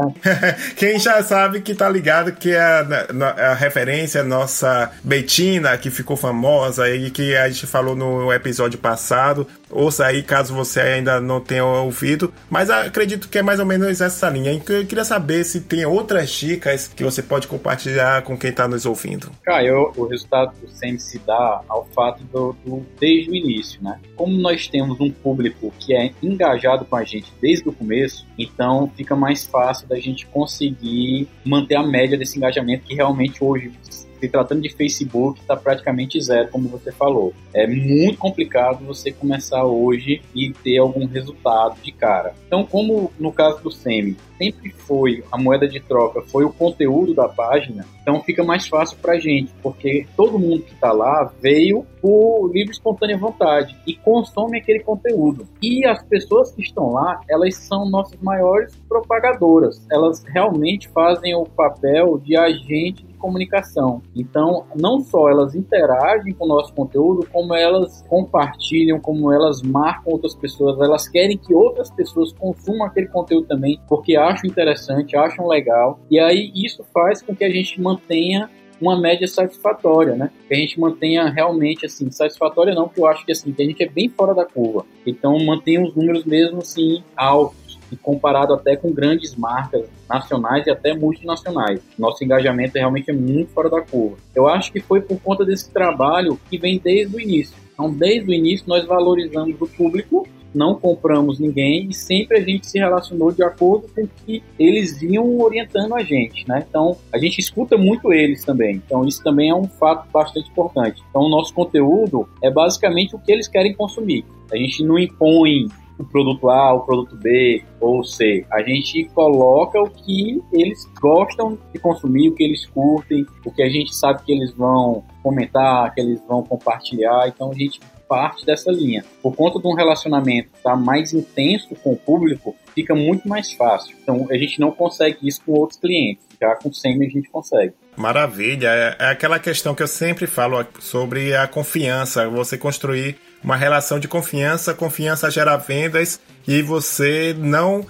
Quem 0.76 0.98
já 0.98 1.22
sabe 1.22 1.60
que 1.60 1.74
tá 1.74 1.86
ligado 1.88 2.32
que 2.32 2.52
é 2.52 2.60
a, 2.60 2.86
a, 3.20 3.26
a 3.50 3.54
referência 3.54 4.24
nossa 4.24 4.90
Betina, 5.04 5.76
que 5.76 5.90
ficou 5.90 6.16
famosa 6.16 6.88
e 6.88 7.10
que 7.10 7.36
a 7.36 7.46
gente 7.48 7.66
falou 7.66 7.94
no 7.94 8.32
episódio 8.32 8.78
passado. 8.78 9.46
Ouça 9.70 10.06
aí 10.06 10.22
caso 10.22 10.54
você 10.54 10.80
ainda 10.80 11.20
não 11.20 11.40
tenha 11.40 11.64
ouvido, 11.64 12.32
mas 12.48 12.70
acredito 12.70 13.28
que 13.28 13.38
é 13.38 13.42
mais 13.42 13.60
ou 13.60 13.66
menos 13.66 14.00
essa 14.00 14.28
linha. 14.28 14.52
Eu 14.52 14.86
queria 14.86 15.04
saber 15.04 15.44
se 15.44 15.60
tem 15.60 15.84
outras 15.84 16.30
dicas 16.30 16.88
que 16.88 17.04
você 17.04 17.22
pode 17.22 17.46
compartilhar 17.46 18.22
com 18.22 18.36
quem 18.36 18.50
está 18.50 18.66
nos 18.66 18.84
ouvindo. 18.84 19.30
Cara, 19.42 19.64
eu, 19.64 19.92
o 19.96 20.06
resultado 20.06 20.54
do 20.60 20.68
SEM 20.68 20.98
se 20.98 21.18
dá 21.20 21.62
ao 21.68 21.86
fato 21.94 22.24
do, 22.24 22.54
do, 22.64 22.84
desde 22.98 23.30
o 23.30 23.34
início, 23.34 23.82
né? 23.82 24.00
Como 24.16 24.36
nós 24.36 24.68
temos 24.68 25.00
um 25.00 25.10
público 25.10 25.72
que 25.78 25.94
é 25.94 26.12
engajado 26.22 26.84
com 26.84 26.96
a 26.96 27.04
gente 27.04 27.32
desde 27.40 27.68
o 27.68 27.72
começo, 27.72 28.26
então 28.38 28.90
fica 28.96 29.14
mais 29.14 29.46
fácil 29.46 29.86
da 29.88 29.96
gente 29.96 30.26
conseguir 30.26 31.28
manter 31.44 31.76
a 31.76 31.82
média 31.82 32.18
desse 32.18 32.36
engajamento 32.36 32.84
que 32.84 32.94
realmente 32.94 33.42
hoje 33.42 33.72
se 34.20 34.28
tratando 34.28 34.60
de 34.60 34.68
Facebook, 34.68 35.40
está 35.40 35.56
praticamente 35.56 36.20
zero, 36.20 36.50
como 36.50 36.68
você 36.68 36.92
falou. 36.92 37.32
É 37.54 37.66
muito 37.66 38.18
complicado 38.18 38.84
você 38.84 39.10
começar 39.10 39.64
hoje 39.64 40.20
e 40.34 40.52
ter 40.52 40.78
algum 40.78 41.06
resultado 41.06 41.80
de 41.82 41.90
cara. 41.90 42.34
Então, 42.46 42.64
como 42.64 43.10
no 43.18 43.32
caso 43.32 43.62
do 43.62 43.70
Semi, 43.70 44.16
sempre 44.36 44.70
foi 44.70 45.24
a 45.30 45.38
moeda 45.38 45.68
de 45.68 45.80
troca, 45.80 46.22
foi 46.22 46.44
o 46.44 46.52
conteúdo 46.52 47.14
da 47.14 47.28
página, 47.28 47.84
então 48.00 48.22
fica 48.22 48.42
mais 48.42 48.66
fácil 48.66 48.96
para 48.96 49.18
gente, 49.18 49.52
porque 49.62 50.06
todo 50.16 50.38
mundo 50.38 50.62
que 50.62 50.72
está 50.72 50.92
lá 50.92 51.30
veio 51.42 51.84
por 52.00 52.50
livre 52.50 52.72
espontânea 52.72 53.18
vontade 53.18 53.76
e 53.86 53.94
consome 53.94 54.58
aquele 54.58 54.80
conteúdo. 54.80 55.46
E 55.62 55.86
as 55.86 56.02
pessoas 56.04 56.52
que 56.52 56.62
estão 56.62 56.90
lá, 56.90 57.20
elas 57.28 57.54
são 57.56 57.88
nossas 57.88 58.18
maiores 58.20 58.74
propagadoras. 58.88 59.86
Elas 59.90 60.24
realmente 60.24 60.88
fazem 60.88 61.34
o 61.34 61.44
papel 61.44 62.18
de 62.18 62.36
agente 62.36 63.09
comunicação. 63.20 64.02
Então, 64.16 64.64
não 64.74 65.00
só 65.00 65.28
elas 65.28 65.54
interagem 65.54 66.34
com 66.34 66.44
o 66.46 66.48
nosso 66.48 66.72
conteúdo, 66.74 67.26
como 67.32 67.54
elas 67.54 68.02
compartilham, 68.08 68.98
como 68.98 69.32
elas 69.32 69.62
marcam 69.62 70.12
outras 70.12 70.34
pessoas, 70.34 70.80
elas 70.80 71.06
querem 71.06 71.36
que 71.36 71.54
outras 71.54 71.90
pessoas 71.90 72.32
consumam 72.32 72.86
aquele 72.86 73.06
conteúdo 73.06 73.46
também, 73.46 73.80
porque 73.88 74.16
acham 74.16 74.50
interessante, 74.50 75.16
acham 75.16 75.46
legal. 75.46 76.00
E 76.10 76.18
aí 76.18 76.50
isso 76.54 76.84
faz 76.92 77.22
com 77.22 77.34
que 77.34 77.44
a 77.44 77.50
gente 77.50 77.80
mantenha 77.80 78.50
uma 78.80 78.98
média 78.98 79.28
satisfatória, 79.28 80.16
né? 80.16 80.30
Que 80.48 80.54
a 80.54 80.56
gente 80.56 80.80
mantenha 80.80 81.28
realmente 81.28 81.84
assim, 81.84 82.10
satisfatória 82.10 82.74
não, 82.74 82.88
porque 82.88 83.00
eu 83.00 83.06
acho 83.06 83.26
que 83.26 83.32
assim, 83.32 83.52
que 83.52 83.62
a 83.62 83.66
gente 83.66 83.82
é 83.82 83.88
bem 83.88 84.08
fora 84.08 84.34
da 84.34 84.44
curva. 84.44 84.86
Então 85.06 85.38
mantenha 85.44 85.82
os 85.82 85.94
números 85.94 86.24
mesmo 86.24 86.58
assim 86.58 87.04
altos 87.14 87.79
e 87.90 87.96
comparado 87.96 88.54
até 88.54 88.76
com 88.76 88.92
grandes 88.92 89.34
marcas 89.36 89.86
nacionais 90.08 90.66
e 90.66 90.70
até 90.70 90.94
multinacionais. 90.94 91.80
Nosso 91.98 92.22
engajamento 92.24 92.74
realmente 92.76 93.10
é 93.10 93.14
muito 93.14 93.52
fora 93.52 93.68
da 93.68 93.80
curva. 93.80 94.16
Eu 94.34 94.48
acho 94.48 94.72
que 94.72 94.80
foi 94.80 95.00
por 95.00 95.20
conta 95.20 95.44
desse 95.44 95.70
trabalho 95.70 96.38
que 96.48 96.58
vem 96.58 96.78
desde 96.78 97.14
o 97.14 97.20
início. 97.20 97.56
Então, 97.72 97.92
desde 97.92 98.30
o 98.30 98.34
início, 98.34 98.68
nós 98.68 98.84
valorizamos 98.84 99.58
o 99.58 99.66
público, 99.66 100.28
não 100.54 100.74
compramos 100.74 101.38
ninguém 101.38 101.88
e 101.88 101.94
sempre 101.94 102.38
a 102.38 102.40
gente 102.42 102.66
se 102.66 102.78
relacionou 102.78 103.32
de 103.32 103.42
acordo 103.42 103.88
com 103.94 104.02
o 104.02 104.08
que 104.26 104.42
eles 104.58 105.00
iam 105.00 105.38
orientando 105.38 105.94
a 105.94 106.02
gente, 106.02 106.46
né? 106.48 106.64
Então, 106.68 106.96
a 107.12 107.18
gente 107.18 107.38
escuta 107.38 107.78
muito 107.78 108.12
eles 108.12 108.44
também. 108.44 108.82
Então, 108.84 109.06
isso 109.06 109.22
também 109.22 109.48
é 109.50 109.54
um 109.54 109.64
fato 109.64 110.08
bastante 110.12 110.50
importante. 110.50 111.02
Então, 111.08 111.22
o 111.22 111.28
nosso 111.28 111.54
conteúdo 111.54 112.28
é 112.42 112.50
basicamente 112.50 113.14
o 113.14 113.18
que 113.18 113.32
eles 113.32 113.48
querem 113.48 113.74
consumir. 113.74 114.24
A 114.52 114.56
gente 114.56 114.82
não 114.82 114.98
impõe 114.98 115.68
o 116.02 116.04
produto 116.04 116.50
A, 116.50 116.74
o 116.74 116.80
produto 116.80 117.16
B 117.16 117.62
ou 117.80 118.02
C. 118.02 118.44
A 118.50 118.62
gente 118.62 119.04
coloca 119.14 119.80
o 119.80 119.90
que 119.90 120.42
eles 120.52 120.84
gostam 121.00 121.58
de 121.72 121.78
consumir, 121.78 122.28
o 122.28 122.34
que 122.34 122.44
eles 122.44 122.66
curtem, 122.66 123.26
o 123.44 123.50
que 123.50 123.62
a 123.62 123.68
gente 123.68 123.94
sabe 123.94 124.22
que 124.24 124.32
eles 124.32 124.52
vão 124.54 125.04
comentar, 125.22 125.92
que 125.94 126.00
eles 126.00 126.20
vão 126.26 126.42
compartilhar. 126.42 127.28
Então 127.28 127.50
a 127.50 127.54
gente 127.54 127.80
parte 128.10 128.44
dessa 128.44 128.72
linha. 128.72 129.04
Por 129.22 129.36
conta 129.36 129.60
de 129.60 129.68
um 129.68 129.72
relacionamento 129.72 130.50
tá 130.64 130.74
mais 130.74 131.12
intenso 131.12 131.76
com 131.76 131.92
o 131.92 131.96
público, 131.96 132.56
fica 132.74 132.92
muito 132.92 133.28
mais 133.28 133.52
fácil. 133.52 133.96
Então 134.02 134.26
a 134.28 134.36
gente 134.36 134.58
não 134.58 134.72
consegue 134.72 135.18
isso 135.22 135.40
com 135.46 135.52
outros 135.52 135.78
clientes. 135.78 136.26
Já 136.40 136.56
com 136.56 136.70
o 136.70 136.74
SEMI 136.74 137.06
a 137.06 137.10
gente 137.10 137.30
consegue. 137.30 137.72
Maravilha. 137.96 138.68
É, 138.68 138.96
é 138.98 139.10
aquela 139.10 139.38
questão 139.38 139.76
que 139.76 139.82
eu 139.82 139.86
sempre 139.86 140.26
falo 140.26 140.66
sobre 140.80 141.36
a 141.36 141.46
confiança. 141.46 142.28
Você 142.28 142.58
construir 142.58 143.16
uma 143.42 143.56
relação 143.56 143.98
de 143.98 144.08
confiança, 144.08 144.74
confiança 144.74 145.30
gera 145.30 145.56
vendas 145.56 146.20
e 146.46 146.62
você 146.62 147.34
não 147.38 147.86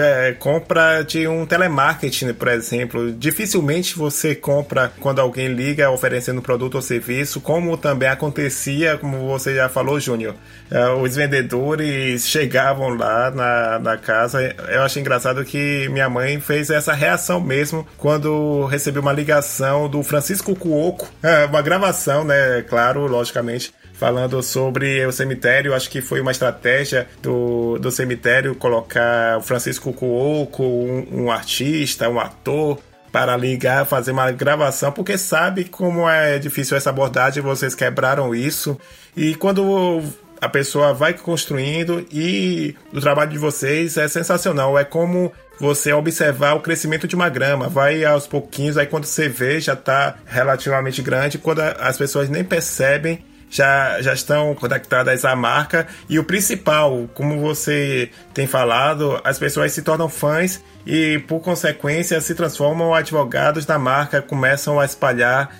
é, 0.00 0.32
compra 0.32 1.02
de 1.02 1.26
um 1.26 1.44
telemarketing, 1.44 2.32
por 2.32 2.48
exemplo. 2.48 3.12
Dificilmente 3.12 3.96
você 3.96 4.34
compra 4.34 4.92
quando 5.00 5.20
alguém 5.20 5.48
liga 5.48 5.90
oferecendo 5.90 6.40
produto 6.40 6.76
ou 6.76 6.82
serviço, 6.82 7.40
como 7.40 7.76
também 7.76 8.08
acontecia, 8.08 8.96
como 8.96 9.26
você 9.28 9.54
já 9.54 9.68
falou, 9.68 9.98
Júnior. 9.98 10.34
É, 10.70 10.88
os 10.90 11.16
vendedores 11.16 12.26
chegavam 12.28 12.88
lá 12.90 13.30
na, 13.30 13.78
na 13.78 13.96
casa. 13.96 14.54
Eu 14.68 14.82
acho 14.82 14.98
engraçado 14.98 15.44
que 15.44 15.88
minha 15.90 16.08
mãe 16.08 16.40
fez 16.40 16.70
essa 16.70 16.92
reação 16.92 17.40
mesmo 17.40 17.86
quando 17.98 18.64
recebeu 18.66 19.02
uma 19.02 19.12
ligação 19.12 19.88
do 19.88 20.02
Francisco 20.02 20.54
Cuoco, 20.54 21.08
é, 21.22 21.44
uma 21.44 21.62
gravação, 21.62 22.24
né? 22.24 22.62
Claro, 22.62 23.06
logicamente 23.06 23.72
falando 24.02 24.42
sobre 24.42 25.06
o 25.06 25.12
cemitério. 25.12 25.72
Acho 25.72 25.88
que 25.88 26.02
foi 26.02 26.20
uma 26.20 26.32
estratégia 26.32 27.06
do, 27.22 27.78
do 27.78 27.88
cemitério 27.88 28.52
colocar 28.56 29.38
o 29.38 29.42
Francisco 29.42 29.92
Cuoco, 29.92 30.64
um, 30.64 31.06
um 31.22 31.30
artista, 31.30 32.08
um 32.08 32.18
ator, 32.18 32.80
para 33.12 33.36
ligar, 33.36 33.86
fazer 33.86 34.10
uma 34.10 34.32
gravação, 34.32 34.90
porque 34.90 35.16
sabe 35.16 35.66
como 35.66 36.08
é 36.10 36.36
difícil 36.40 36.76
essa 36.76 36.90
abordagem, 36.90 37.40
vocês 37.44 37.76
quebraram 37.76 38.34
isso. 38.34 38.76
E 39.16 39.36
quando 39.36 40.02
a 40.40 40.48
pessoa 40.48 40.92
vai 40.92 41.14
construindo 41.14 42.04
e 42.10 42.74
o 42.92 43.00
trabalho 43.00 43.30
de 43.30 43.38
vocês 43.38 43.96
é 43.96 44.08
sensacional, 44.08 44.76
é 44.76 44.82
como 44.82 45.30
você 45.60 45.92
observar 45.92 46.54
o 46.54 46.60
crescimento 46.60 47.06
de 47.06 47.14
uma 47.14 47.28
grama, 47.28 47.68
vai 47.68 48.04
aos 48.04 48.26
pouquinhos, 48.26 48.76
aí 48.76 48.86
quando 48.86 49.04
você 49.04 49.28
vê 49.28 49.60
já 49.60 49.74
está 49.74 50.16
relativamente 50.26 51.00
grande, 51.02 51.38
quando 51.38 51.60
as 51.60 51.96
pessoas 51.96 52.28
nem 52.28 52.42
percebem 52.42 53.22
já, 53.52 54.00
já 54.00 54.14
estão 54.14 54.54
conectadas 54.54 55.24
à 55.24 55.36
marca. 55.36 55.86
E 56.08 56.18
o 56.18 56.24
principal, 56.24 57.08
como 57.14 57.38
você 57.38 58.10
tem 58.32 58.46
falado, 58.46 59.20
as 59.22 59.38
pessoas 59.38 59.70
se 59.72 59.82
tornam 59.82 60.08
fãs 60.08 60.60
e, 60.86 61.18
por 61.28 61.40
consequência, 61.40 62.20
se 62.20 62.34
transformam 62.34 62.94
advogados 62.94 63.66
da 63.66 63.78
marca, 63.78 64.22
começam 64.22 64.80
a 64.80 64.84
espalhar 64.86 65.54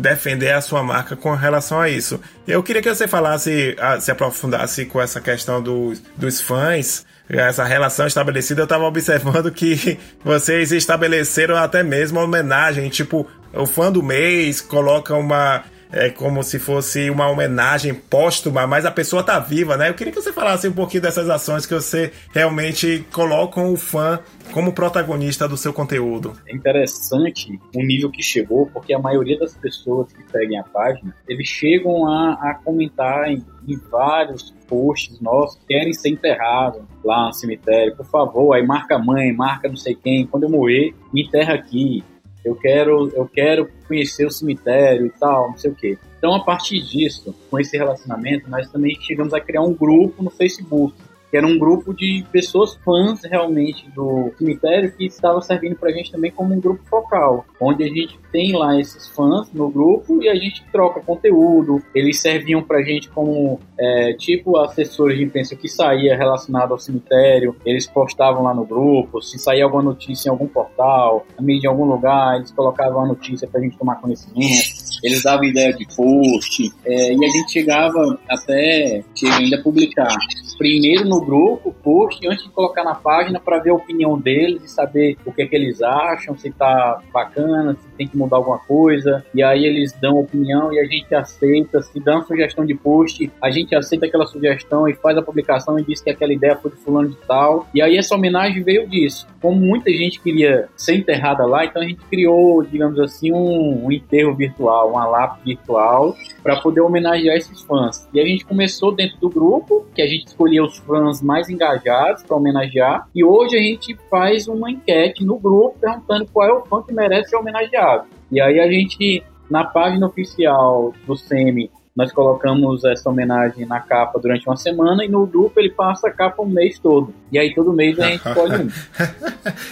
defender 0.00 0.52
a 0.52 0.60
sua 0.62 0.82
marca 0.82 1.14
com 1.14 1.34
relação 1.34 1.78
a 1.78 1.88
isso. 1.88 2.18
Eu 2.48 2.62
queria 2.62 2.80
que 2.80 2.88
você 2.88 3.06
falasse, 3.06 3.76
se 4.00 4.10
aprofundasse 4.10 4.86
com 4.86 5.00
essa 5.00 5.20
questão 5.20 5.62
dos, 5.62 6.02
dos 6.16 6.40
fãs, 6.40 7.04
essa 7.28 7.62
relação 7.62 8.06
estabelecida. 8.06 8.62
Eu 8.62 8.64
estava 8.64 8.84
observando 8.84 9.52
que 9.52 9.98
vocês 10.24 10.72
estabeleceram 10.72 11.56
até 11.56 11.82
mesmo 11.82 12.18
uma 12.18 12.24
homenagem, 12.24 12.88
tipo, 12.88 13.28
o 13.52 13.66
fã 13.66 13.92
do 13.92 14.02
mês 14.02 14.62
coloca 14.62 15.14
uma 15.14 15.62
é 15.96 16.10
como 16.10 16.42
se 16.42 16.58
fosse 16.58 17.08
uma 17.10 17.28
homenagem 17.28 17.94
póstuma, 17.94 18.66
mas 18.66 18.84
a 18.84 18.90
pessoa 18.90 19.22
tá 19.22 19.38
viva, 19.38 19.76
né? 19.76 19.88
Eu 19.88 19.94
queria 19.94 20.12
que 20.12 20.20
você 20.20 20.32
falasse 20.32 20.68
um 20.68 20.72
pouquinho 20.72 21.02
dessas 21.02 21.28
ações 21.30 21.64
que 21.64 21.74
você 21.74 22.12
realmente 22.32 23.04
colocam 23.12 23.72
o 23.72 23.76
fã 23.76 24.20
como 24.52 24.72
protagonista 24.72 25.48
do 25.48 25.56
seu 25.56 25.72
conteúdo. 25.72 26.34
É 26.46 26.54
interessante 26.54 27.58
o 27.74 27.82
nível 27.82 28.10
que 28.10 28.22
chegou, 28.22 28.66
porque 28.66 28.92
a 28.92 28.98
maioria 28.98 29.38
das 29.38 29.56
pessoas 29.56 30.12
que 30.12 30.22
seguem 30.30 30.58
a 30.58 30.64
página, 30.64 31.14
eles 31.26 31.48
chegam 31.48 32.06
a, 32.06 32.34
a 32.34 32.54
comentar 32.62 33.28
em, 33.30 33.44
em 33.66 33.76
vários 33.90 34.54
posts 34.68 35.20
nossos, 35.20 35.58
querem 35.66 35.92
ser 35.92 36.10
enterrados 36.10 36.82
lá 37.04 37.26
no 37.26 37.32
cemitério, 37.32 37.96
por 37.96 38.06
favor, 38.06 38.52
aí 38.54 38.66
marca 38.66 38.96
a 38.96 38.98
mãe, 38.98 39.32
marca 39.32 39.68
não 39.68 39.76
sei 39.76 39.94
quem, 39.94 40.26
quando 40.26 40.42
eu 40.44 40.50
morrer, 40.50 40.94
me 41.12 41.22
enterra 41.24 41.54
aqui, 41.54 42.04
eu 42.46 42.54
quero, 42.54 43.08
eu 43.08 43.26
quero 43.26 43.68
conhecer 43.88 44.24
o 44.24 44.30
cemitério 44.30 45.06
e 45.06 45.10
tal, 45.10 45.50
não 45.50 45.58
sei 45.58 45.72
o 45.72 45.74
quê. 45.74 45.98
Então, 46.16 46.32
a 46.32 46.44
partir 46.44 46.80
disso, 46.80 47.34
com 47.50 47.58
esse 47.58 47.76
relacionamento, 47.76 48.48
nós 48.48 48.70
também 48.70 48.96
chegamos 49.00 49.34
a 49.34 49.40
criar 49.40 49.62
um 49.62 49.74
grupo 49.74 50.22
no 50.22 50.30
Facebook 50.30 50.94
que 51.30 51.36
era 51.36 51.46
um 51.46 51.58
grupo 51.58 51.94
de 51.94 52.24
pessoas 52.30 52.76
fãs 52.84 53.22
realmente 53.24 53.88
do 53.90 54.32
cemitério 54.38 54.92
que 54.92 55.06
estava 55.06 55.40
servindo 55.40 55.76
para 55.76 55.90
a 55.90 55.92
gente 55.92 56.12
também 56.12 56.30
como 56.30 56.54
um 56.54 56.60
grupo 56.60 56.80
focal, 56.88 57.44
onde 57.60 57.84
a 57.84 57.88
gente 57.88 58.18
tem 58.32 58.52
lá 58.52 58.78
esses 58.78 59.08
fãs 59.08 59.52
no 59.52 59.68
grupo 59.68 60.22
e 60.22 60.28
a 60.28 60.34
gente 60.34 60.64
troca 60.70 61.00
conteúdo. 61.00 61.82
Eles 61.94 62.20
serviam 62.20 62.62
para 62.62 62.78
a 62.78 62.82
gente 62.82 63.08
como 63.10 63.58
é, 63.78 64.12
tipo 64.14 64.56
assessores 64.58 65.18
de 65.18 65.24
imprensa 65.24 65.56
que 65.56 65.68
saía 65.68 66.16
relacionado 66.16 66.72
ao 66.72 66.78
cemitério, 66.78 67.56
eles 67.64 67.86
postavam 67.86 68.42
lá 68.42 68.54
no 68.54 68.64
grupo, 68.64 69.22
se 69.22 69.38
saía 69.38 69.64
alguma 69.64 69.82
notícia 69.82 70.28
em 70.28 70.32
algum 70.32 70.46
portal, 70.46 71.26
a 71.36 71.42
mídia 71.42 71.66
em 71.66 71.70
algum 71.70 71.84
lugar, 71.84 72.36
eles 72.36 72.50
colocavam 72.52 73.04
a 73.04 73.06
notícia 73.06 73.48
para 73.48 73.60
a 73.60 73.62
gente 73.64 73.78
tomar 73.78 73.96
conhecimento. 73.96 74.86
Eles 75.02 75.22
davam 75.22 75.44
ideia 75.44 75.72
de 75.72 75.86
post, 75.94 76.72
é, 76.84 77.12
e 77.12 77.24
a 77.24 77.28
gente 77.28 77.52
chegava 77.52 78.18
até 78.28 79.02
ainda 79.38 79.62
publicar 79.62 80.08
primeiro 80.56 81.04
no 81.04 81.20
grupo, 81.24 81.74
post, 81.82 82.26
antes 82.26 82.44
de 82.44 82.50
colocar 82.50 82.84
na 82.84 82.94
página 82.94 83.38
para 83.40 83.58
ver 83.58 83.70
a 83.70 83.74
opinião 83.74 84.18
deles 84.18 84.64
e 84.64 84.68
saber 84.68 85.16
o 85.24 85.32
que 85.32 85.42
é 85.42 85.46
que 85.46 85.56
eles 85.56 85.82
acham, 85.82 86.36
se 86.36 86.50
tá 86.50 87.00
bacana, 87.12 87.74
se 87.74 87.88
tem 87.96 88.06
que 88.06 88.16
mudar 88.16 88.36
alguma 88.36 88.58
coisa. 88.58 89.24
E 89.34 89.42
aí 89.42 89.64
eles 89.64 89.92
dão 89.92 90.18
opinião 90.18 90.72
e 90.72 90.80
a 90.80 90.84
gente 90.84 91.14
aceita, 91.14 91.82
se 91.82 92.00
dão 92.00 92.24
sugestão 92.24 92.64
de 92.64 92.74
post, 92.74 93.30
a 93.42 93.50
gente 93.50 93.74
aceita 93.74 94.06
aquela 94.06 94.26
sugestão 94.26 94.88
e 94.88 94.94
faz 94.94 95.16
a 95.16 95.22
publicação 95.22 95.78
e 95.78 95.84
diz 95.84 96.00
que 96.00 96.10
aquela 96.10 96.32
ideia 96.32 96.56
foi 96.56 96.70
de 96.70 96.76
fulano 96.78 97.08
de 97.08 97.16
tal. 97.26 97.66
E 97.74 97.82
aí 97.82 97.96
essa 97.96 98.14
homenagem 98.14 98.62
veio 98.62 98.88
disso. 98.88 99.26
Como 99.40 99.56
muita 99.60 99.90
gente 99.90 100.20
queria 100.20 100.68
ser 100.76 100.96
enterrada 100.96 101.46
lá, 101.46 101.64
então 101.64 101.82
a 101.82 101.84
gente 101.84 102.00
criou, 102.06 102.62
digamos 102.62 102.98
assim, 102.98 103.32
um, 103.32 103.86
um 103.86 103.92
enterro 103.92 104.34
virtual, 104.34 104.90
uma 104.90 105.06
lápide 105.06 105.56
virtual 105.56 106.16
para 106.42 106.60
poder 106.60 106.80
homenagear 106.80 107.36
esses 107.36 107.62
fãs. 107.62 108.08
E 108.12 108.20
a 108.20 108.24
gente 108.24 108.44
começou 108.44 108.92
dentro 108.92 109.18
do 109.18 109.28
grupo, 109.28 109.86
que 109.94 110.02
a 110.02 110.06
gente 110.06 110.26
escolheu 110.26 110.45
escolher 110.46 110.60
os 110.62 110.78
fãs 110.78 111.22
mais 111.22 111.48
engajados 111.48 112.22
para 112.22 112.36
homenagear. 112.36 113.08
E 113.14 113.24
hoje 113.24 113.56
a 113.56 113.62
gente 113.62 113.96
faz 114.08 114.46
uma 114.48 114.70
enquete 114.70 115.24
no 115.24 115.38
grupo 115.38 115.78
perguntando 115.80 116.26
qual 116.32 116.48
é 116.48 116.52
o 116.52 116.64
fã 116.64 116.82
que 116.82 116.92
merece 116.92 117.30
ser 117.30 117.36
homenageado. 117.36 118.06
E 118.30 118.40
aí 118.40 118.60
a 118.60 118.70
gente, 118.70 119.22
na 119.50 119.64
página 119.64 120.06
oficial 120.06 120.94
do 121.06 121.16
SEMI, 121.16 121.70
nós 121.96 122.12
colocamos 122.12 122.84
essa 122.84 123.08
homenagem 123.08 123.64
na 123.64 123.80
capa 123.80 124.20
durante 124.20 124.46
uma 124.46 124.56
semana 124.56 125.02
e 125.02 125.08
no 125.08 125.26
grupo 125.26 125.58
ele 125.58 125.70
passa 125.70 126.08
a 126.08 126.12
capa 126.12 126.42
um 126.42 126.46
mês 126.46 126.78
todo. 126.78 127.14
E 127.32 127.38
aí 127.38 127.54
todo 127.54 127.72
mês 127.72 127.98
a 127.98 128.08
gente 128.08 128.20
escolhe 128.28 128.64
um. 128.64 128.68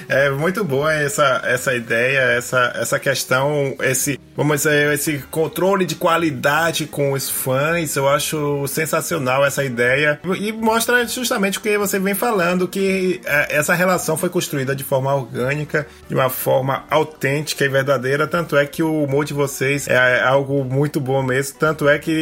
é 0.09 0.31
muito 0.31 0.65
boa 0.65 0.93
essa, 0.95 1.43
essa 1.45 1.75
ideia, 1.75 2.21
essa, 2.21 2.73
essa 2.77 2.99
questão, 2.99 3.77
esse, 3.81 4.19
vamos 4.35 4.63
dizer, 4.63 4.95
esse 4.95 5.19
controle 5.31 5.85
de 5.85 5.97
qualidade 5.97 6.87
com 6.87 7.13
os 7.13 7.29
fãs. 7.29 7.95
Eu 7.95 8.09
acho 8.09 8.67
sensacional 8.69 9.45
essa 9.45 9.63
ideia. 9.63 10.19
E 10.41 10.51
mostra 10.51 11.07
justamente 11.07 11.59
o 11.59 11.61
que 11.61 11.77
você 11.77 11.99
vem 11.99 12.15
falando, 12.15 12.67
que 12.67 13.21
é, 13.27 13.59
essa 13.59 13.75
relação 13.75 14.17
foi 14.17 14.31
construída 14.31 14.75
de 14.75 14.83
forma 14.83 15.15
orgânica, 15.15 15.87
de 16.09 16.15
uma 16.15 16.31
forma 16.31 16.85
autêntica 16.89 17.67
e 17.67 17.69
verdadeira. 17.69 18.27
Tanto 18.27 18.57
é 18.57 18.65
que 18.65 18.83
o 18.83 19.05
humor 19.05 19.27
de 19.27 19.35
vocês 19.35 19.87
é 19.89 20.23
algo 20.23 20.65
muito 20.65 20.99
bom 20.99 21.23
mesmo. 21.23 21.59
Tanto 21.59 21.87
é 21.87 21.99
que 21.99 22.14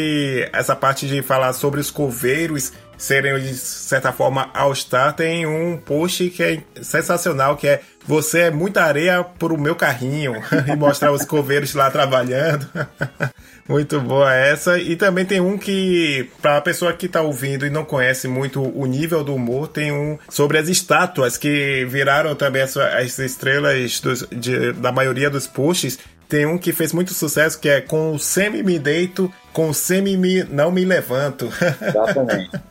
essa 0.52 0.76
parte 0.76 1.06
de 1.06 1.22
falar 1.22 1.52
sobre 1.52 1.80
os 1.80 1.90
coveiros 1.90 2.72
serem 3.02 3.36
de 3.40 3.56
certa 3.56 4.12
forma 4.12 4.48
all-star, 4.54 5.12
tem 5.12 5.44
um 5.44 5.76
post 5.76 6.30
que 6.30 6.42
é 6.42 6.62
sensacional, 6.80 7.56
que 7.56 7.66
é 7.66 7.80
você 8.06 8.42
é 8.42 8.50
muita 8.50 8.84
areia 8.84 9.24
pro 9.24 9.58
meu 9.58 9.74
carrinho 9.74 10.34
e 10.66 10.76
mostrar 10.76 11.10
os 11.12 11.24
coveiros 11.24 11.74
lá 11.74 11.90
trabalhando. 11.90 12.68
muito 13.68 14.00
boa 14.00 14.32
essa. 14.34 14.78
E 14.78 14.96
também 14.96 15.24
tem 15.24 15.40
um 15.40 15.56
que, 15.58 16.28
para 16.40 16.58
a 16.58 16.60
pessoa 16.60 16.92
que 16.92 17.06
está 17.06 17.22
ouvindo 17.22 17.66
e 17.66 17.70
não 17.70 17.84
conhece 17.84 18.28
muito 18.28 18.62
o 18.62 18.86
nível 18.86 19.24
do 19.24 19.34
humor, 19.34 19.68
tem 19.68 19.92
um 19.92 20.18
sobre 20.28 20.58
as 20.58 20.68
estátuas 20.68 21.36
que 21.36 21.84
viraram 21.88 22.34
também 22.34 22.62
as, 22.62 22.76
as 22.76 23.18
estrelas 23.18 24.00
dos, 24.00 24.26
de, 24.30 24.72
da 24.72 24.92
maioria 24.92 25.30
dos 25.30 25.46
posts. 25.46 25.98
Tem 26.28 26.46
um 26.46 26.56
que 26.56 26.72
fez 26.72 26.92
muito 26.92 27.12
sucesso 27.12 27.58
que 27.58 27.68
é 27.68 27.80
com 27.80 28.14
o 28.14 28.18
Semi 28.18 28.62
Me 28.62 28.78
Deito 28.78 29.32
com 29.52 29.72
semi 29.72 30.16
me, 30.16 30.44
não 30.44 30.70
me 30.70 30.84
levanto. 30.84 31.46
Exatamente. 31.46 32.50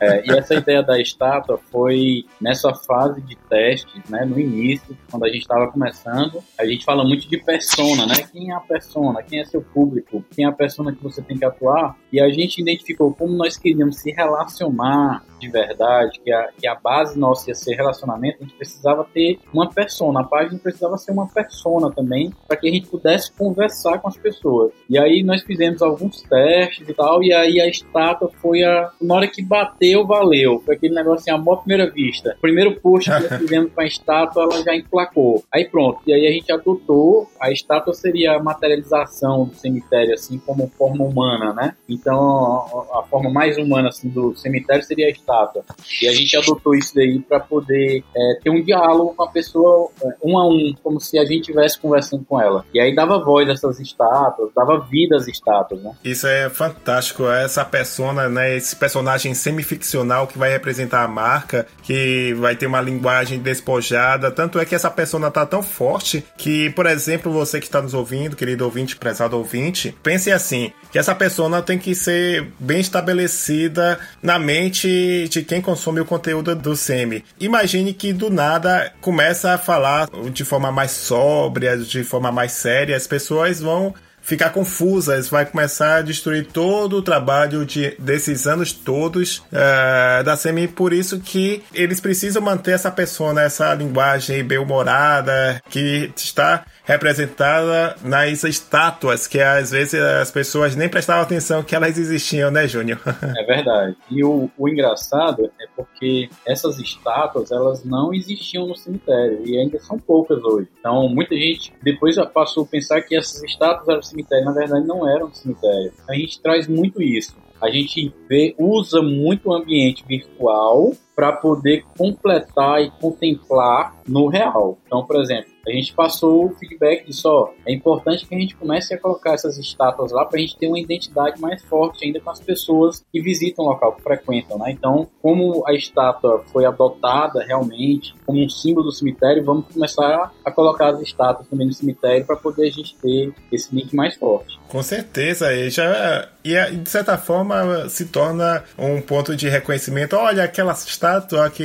É, 0.00 0.24
e 0.24 0.30
essa 0.38 0.54
ideia 0.54 0.82
da 0.82 1.00
estátua 1.00 1.58
foi 1.70 2.24
nessa 2.40 2.72
fase 2.72 3.20
de 3.20 3.36
testes, 3.48 4.02
né, 4.08 4.24
no 4.24 4.38
início, 4.38 4.96
quando 5.10 5.24
a 5.24 5.28
gente 5.28 5.42
estava 5.42 5.70
começando, 5.70 6.42
a 6.58 6.64
gente 6.64 6.84
fala 6.84 7.04
muito 7.04 7.28
de 7.28 7.38
persona, 7.38 8.06
né? 8.06 8.14
Quem 8.30 8.50
é 8.50 8.54
a 8.54 8.60
persona? 8.60 9.22
Quem 9.22 9.40
é 9.40 9.44
seu 9.44 9.60
público? 9.60 10.24
Quem 10.34 10.44
é 10.44 10.48
a 10.48 10.52
persona 10.52 10.92
que 10.92 11.02
você 11.02 11.20
tem 11.20 11.36
que 11.36 11.44
atuar? 11.44 11.96
E 12.12 12.20
a 12.20 12.28
gente 12.30 12.60
identificou 12.60 13.14
como 13.14 13.32
nós 13.34 13.56
queríamos 13.56 14.00
se 14.00 14.10
relacionar 14.10 15.24
de 15.42 15.50
verdade, 15.50 16.20
que 16.20 16.32
a, 16.32 16.48
que 16.56 16.68
a 16.68 16.74
base 16.76 17.18
nossa 17.18 17.50
ia 17.50 17.54
ser 17.54 17.74
relacionamento, 17.74 18.38
a 18.40 18.44
gente 18.44 18.54
precisava 18.54 19.04
ter 19.12 19.40
uma 19.52 19.68
persona. 19.68 20.20
A 20.20 20.24
página 20.24 20.58
precisava 20.58 20.96
ser 20.96 21.10
uma 21.10 21.26
persona 21.26 21.90
também, 21.90 22.32
para 22.46 22.56
que 22.56 22.68
a 22.68 22.70
gente 22.70 22.86
pudesse 22.86 23.32
conversar 23.32 23.98
com 23.98 24.06
as 24.06 24.16
pessoas. 24.16 24.72
E 24.88 24.96
aí 24.96 25.24
nós 25.24 25.42
fizemos 25.42 25.82
alguns 25.82 26.22
testes 26.22 26.88
e 26.88 26.94
tal, 26.94 27.22
e 27.24 27.32
aí 27.32 27.60
a 27.60 27.68
estátua 27.68 28.30
foi 28.40 28.62
a. 28.62 28.90
Na 29.00 29.16
hora 29.16 29.26
que 29.26 29.42
bateu, 29.42 30.06
valeu. 30.06 30.62
Foi 30.64 30.76
aquele 30.76 30.94
negócio 30.94 31.22
assim, 31.22 31.30
amor 31.32 31.54
à 31.54 31.56
primeira 31.58 31.90
vista. 31.90 32.36
primeiro 32.40 32.80
post 32.80 33.10
que 33.10 33.20
nós 33.20 33.34
fizemos 33.42 33.72
com 33.72 33.80
a 33.80 33.84
estátua, 33.84 34.44
ela 34.44 34.62
já 34.62 34.76
emplacou. 34.76 35.42
Aí 35.52 35.64
pronto. 35.64 36.00
E 36.06 36.12
aí 36.12 36.26
a 36.26 36.30
gente 36.30 36.52
adotou. 36.52 37.28
A 37.40 37.50
estátua 37.50 37.92
seria 37.94 38.36
a 38.36 38.42
materialização 38.42 39.46
do 39.46 39.54
cemitério, 39.56 40.14
assim, 40.14 40.38
como 40.38 40.70
forma 40.78 41.04
humana, 41.04 41.52
né? 41.52 41.74
Então 42.02 42.86
a, 42.92 43.04
forma 43.04 43.30
mais 43.30 43.56
humana 43.56 43.88
assim, 43.88 44.08
do 44.08 44.36
cemitério 44.36 44.82
seria 44.82 45.06
a 45.06 45.10
estátua. 45.10 45.64
E 46.02 46.08
a 46.08 46.12
gente 46.12 46.36
adotou 46.36 46.74
isso 46.74 46.94
daí 46.94 47.20
para 47.20 47.38
poder 47.40 48.04
é, 48.14 48.38
ter 48.42 48.50
um 48.50 48.62
diálogo 48.62 49.14
com 49.14 49.22
a 49.22 49.28
pessoa 49.28 49.88
é, 50.02 50.08
um 50.22 50.36
a 50.36 50.48
um, 50.48 50.74
como 50.82 51.00
se 51.00 51.18
a 51.18 51.24
gente 51.24 51.40
estivesse 51.42 51.78
conversando 51.78 52.24
com 52.24 52.40
ela. 52.40 52.64
E 52.74 52.80
aí 52.80 52.94
dava 52.94 53.22
voz 53.24 53.48
a 53.48 53.52
essas 53.52 53.78
estátuas, 53.78 54.50
dava 54.54 54.80
vida 54.80 55.16
às 55.16 55.28
estátuas, 55.28 55.80
né? 55.82 55.92
Isso 56.04 56.26
é 56.26 56.50
fantástico, 56.50 57.28
essa 57.28 57.64
persona, 57.64 58.28
né, 58.28 58.56
esse 58.56 58.74
personagem 58.74 59.32
semificcional 59.34 60.26
que 60.26 60.38
vai 60.38 60.50
representar 60.50 61.04
a 61.04 61.08
marca, 61.08 61.66
que 61.82 62.34
vai 62.34 62.56
ter 62.56 62.66
uma 62.66 62.80
linguagem 62.80 63.38
despojada, 63.38 64.30
tanto 64.30 64.58
é 64.58 64.64
que 64.64 64.74
essa 64.74 64.90
persona 64.90 65.30
tá 65.30 65.46
tão 65.46 65.62
forte 65.62 66.24
que, 66.36 66.70
por 66.70 66.86
exemplo, 66.86 67.30
você 67.30 67.60
que 67.60 67.66
está 67.66 67.80
nos 67.80 67.94
ouvindo, 67.94 68.36
querido 68.36 68.64
ouvinte, 68.64 68.96
prezado 68.96 69.36
ouvinte, 69.36 69.96
pense 70.02 70.32
assim, 70.32 70.72
que 70.90 70.98
essa 70.98 71.14
persona 71.14 71.62
tem 71.62 71.78
que 71.78 71.91
ser 71.94 72.46
bem 72.58 72.80
estabelecida 72.80 73.98
na 74.22 74.38
mente 74.38 75.28
de 75.28 75.42
quem 75.42 75.60
consome 75.60 76.00
o 76.00 76.04
conteúdo 76.04 76.54
do 76.54 76.76
Semi. 76.76 77.24
Imagine 77.38 77.92
que 77.92 78.12
do 78.12 78.30
nada 78.30 78.92
começa 79.00 79.52
a 79.52 79.58
falar 79.58 80.08
de 80.32 80.44
forma 80.44 80.70
mais 80.72 80.90
sóbria, 80.90 81.76
de 81.76 82.04
forma 82.04 82.30
mais 82.30 82.52
séria, 82.52 82.96
as 82.96 83.06
pessoas 83.06 83.60
vão 83.60 83.94
ficar 84.22 84.50
confusas, 84.50 85.28
vai 85.28 85.44
começar 85.44 85.96
a 85.96 86.02
destruir 86.02 86.46
todo 86.46 86.96
o 86.96 87.02
trabalho 87.02 87.66
de, 87.66 87.94
desses 87.98 88.46
anos 88.46 88.72
todos 88.72 89.38
uh, 89.38 90.24
da 90.24 90.36
Semi, 90.36 90.68
por 90.68 90.92
isso 90.92 91.20
que 91.20 91.62
eles 91.74 92.00
precisam 92.00 92.40
manter 92.40 92.72
essa 92.72 92.90
persona, 92.90 93.42
essa 93.42 93.74
linguagem 93.74 94.42
bem-humorada, 94.44 95.60
que 95.68 96.10
está 96.16 96.64
representada 96.84 97.96
nas 98.02 98.42
estátuas, 98.44 99.26
que 99.26 99.40
às 99.40 99.70
vezes 99.70 100.00
as 100.00 100.30
pessoas 100.30 100.74
nem 100.74 100.88
prestavam 100.88 101.22
atenção 101.22 101.62
que 101.62 101.74
elas 101.74 101.98
existiam, 101.98 102.50
né, 102.50 102.66
Júnior? 102.66 103.00
é 103.36 103.44
verdade. 103.44 103.96
E 104.10 104.24
o, 104.24 104.50
o 104.56 104.68
engraçado 104.68 105.50
é 105.60 105.66
porque 105.76 106.28
essas 106.46 106.78
estátuas, 106.78 107.50
elas 107.50 107.84
não 107.84 108.12
existiam 108.12 108.66
no 108.66 108.76
cemitério, 108.76 109.42
e 109.44 109.58
ainda 109.58 109.78
são 109.80 109.98
poucas 109.98 110.42
hoje. 110.42 110.68
Então, 110.78 111.08
muita 111.08 111.34
gente 111.34 111.72
depois 111.82 112.16
passou 112.32 112.64
a 112.64 112.66
pensar 112.66 113.00
que 113.02 113.16
essas 113.16 113.42
estátuas 113.42 113.88
eram 113.88 114.02
cemitério, 114.12 114.44
na 114.44 114.52
verdade 114.52 114.86
não 114.86 115.08
eram 115.08 115.28
do 115.28 115.36
cemitério. 115.36 115.92
A 116.08 116.14
gente 116.14 116.40
traz 116.40 116.68
muito 116.68 117.02
isso. 117.02 117.36
A 117.60 117.70
gente 117.70 118.12
vê, 118.28 118.54
usa 118.58 119.00
muito 119.00 119.48
o 119.48 119.54
ambiente 119.54 120.04
virtual 120.06 120.92
para 121.14 121.32
poder 121.32 121.84
completar 121.96 122.82
e 122.82 122.90
contemplar 122.90 123.94
no 124.06 124.26
real. 124.26 124.78
Então, 124.84 125.04
por 125.06 125.20
exemplo, 125.20 125.51
a 125.66 125.70
gente 125.70 125.92
passou 125.92 126.46
o 126.46 126.54
feedback 126.56 127.06
de 127.06 127.12
só 127.12 127.52
é 127.66 127.72
importante 127.72 128.26
que 128.26 128.34
a 128.34 128.38
gente 128.38 128.56
comece 128.56 128.92
a 128.94 128.98
colocar 128.98 129.34
essas 129.34 129.58
estátuas 129.58 130.12
lá 130.12 130.24
para 130.24 130.38
a 130.38 130.40
gente 130.40 130.56
ter 130.56 130.66
uma 130.66 130.78
identidade 130.78 131.40
mais 131.40 131.62
forte 131.64 132.04
ainda 132.04 132.20
com 132.20 132.30
as 132.30 132.40
pessoas 132.40 133.04
que 133.12 133.20
visitam 133.20 133.64
o 133.64 133.68
local, 133.68 133.92
que 133.92 134.02
frequentam, 134.02 134.58
né? 134.58 134.72
Então, 134.72 135.08
como 135.20 135.64
a 135.66 135.72
estátua 135.72 136.44
foi 136.52 136.64
adotada 136.64 137.44
realmente 137.44 138.14
como 138.26 138.42
um 138.42 138.48
símbolo 138.48 138.86
do 138.86 138.92
cemitério, 138.92 139.44
vamos 139.44 139.66
começar 139.72 140.32
a 140.44 140.50
colocar 140.50 140.88
as 140.90 141.00
estátuas 141.00 141.46
também 141.48 141.66
no 141.66 141.72
cemitério 141.72 142.26
para 142.26 142.36
poder 142.36 142.68
a 142.68 142.70
gente 142.70 142.96
ter 142.96 143.32
esse 143.50 143.74
link 143.74 143.94
mais 143.94 144.16
forte. 144.16 144.58
Com 144.68 144.82
certeza, 144.82 145.52
e 145.52 145.70
já 145.70 146.28
e 146.44 146.76
de 146.76 146.90
certa 146.90 147.16
forma 147.16 147.88
se 147.88 148.06
torna 148.06 148.64
um 148.76 149.00
ponto 149.00 149.36
de 149.36 149.48
reconhecimento. 149.48 150.16
Olha 150.16 150.44
aquela 150.44 150.72
estátua 150.72 151.48
que 151.50 151.62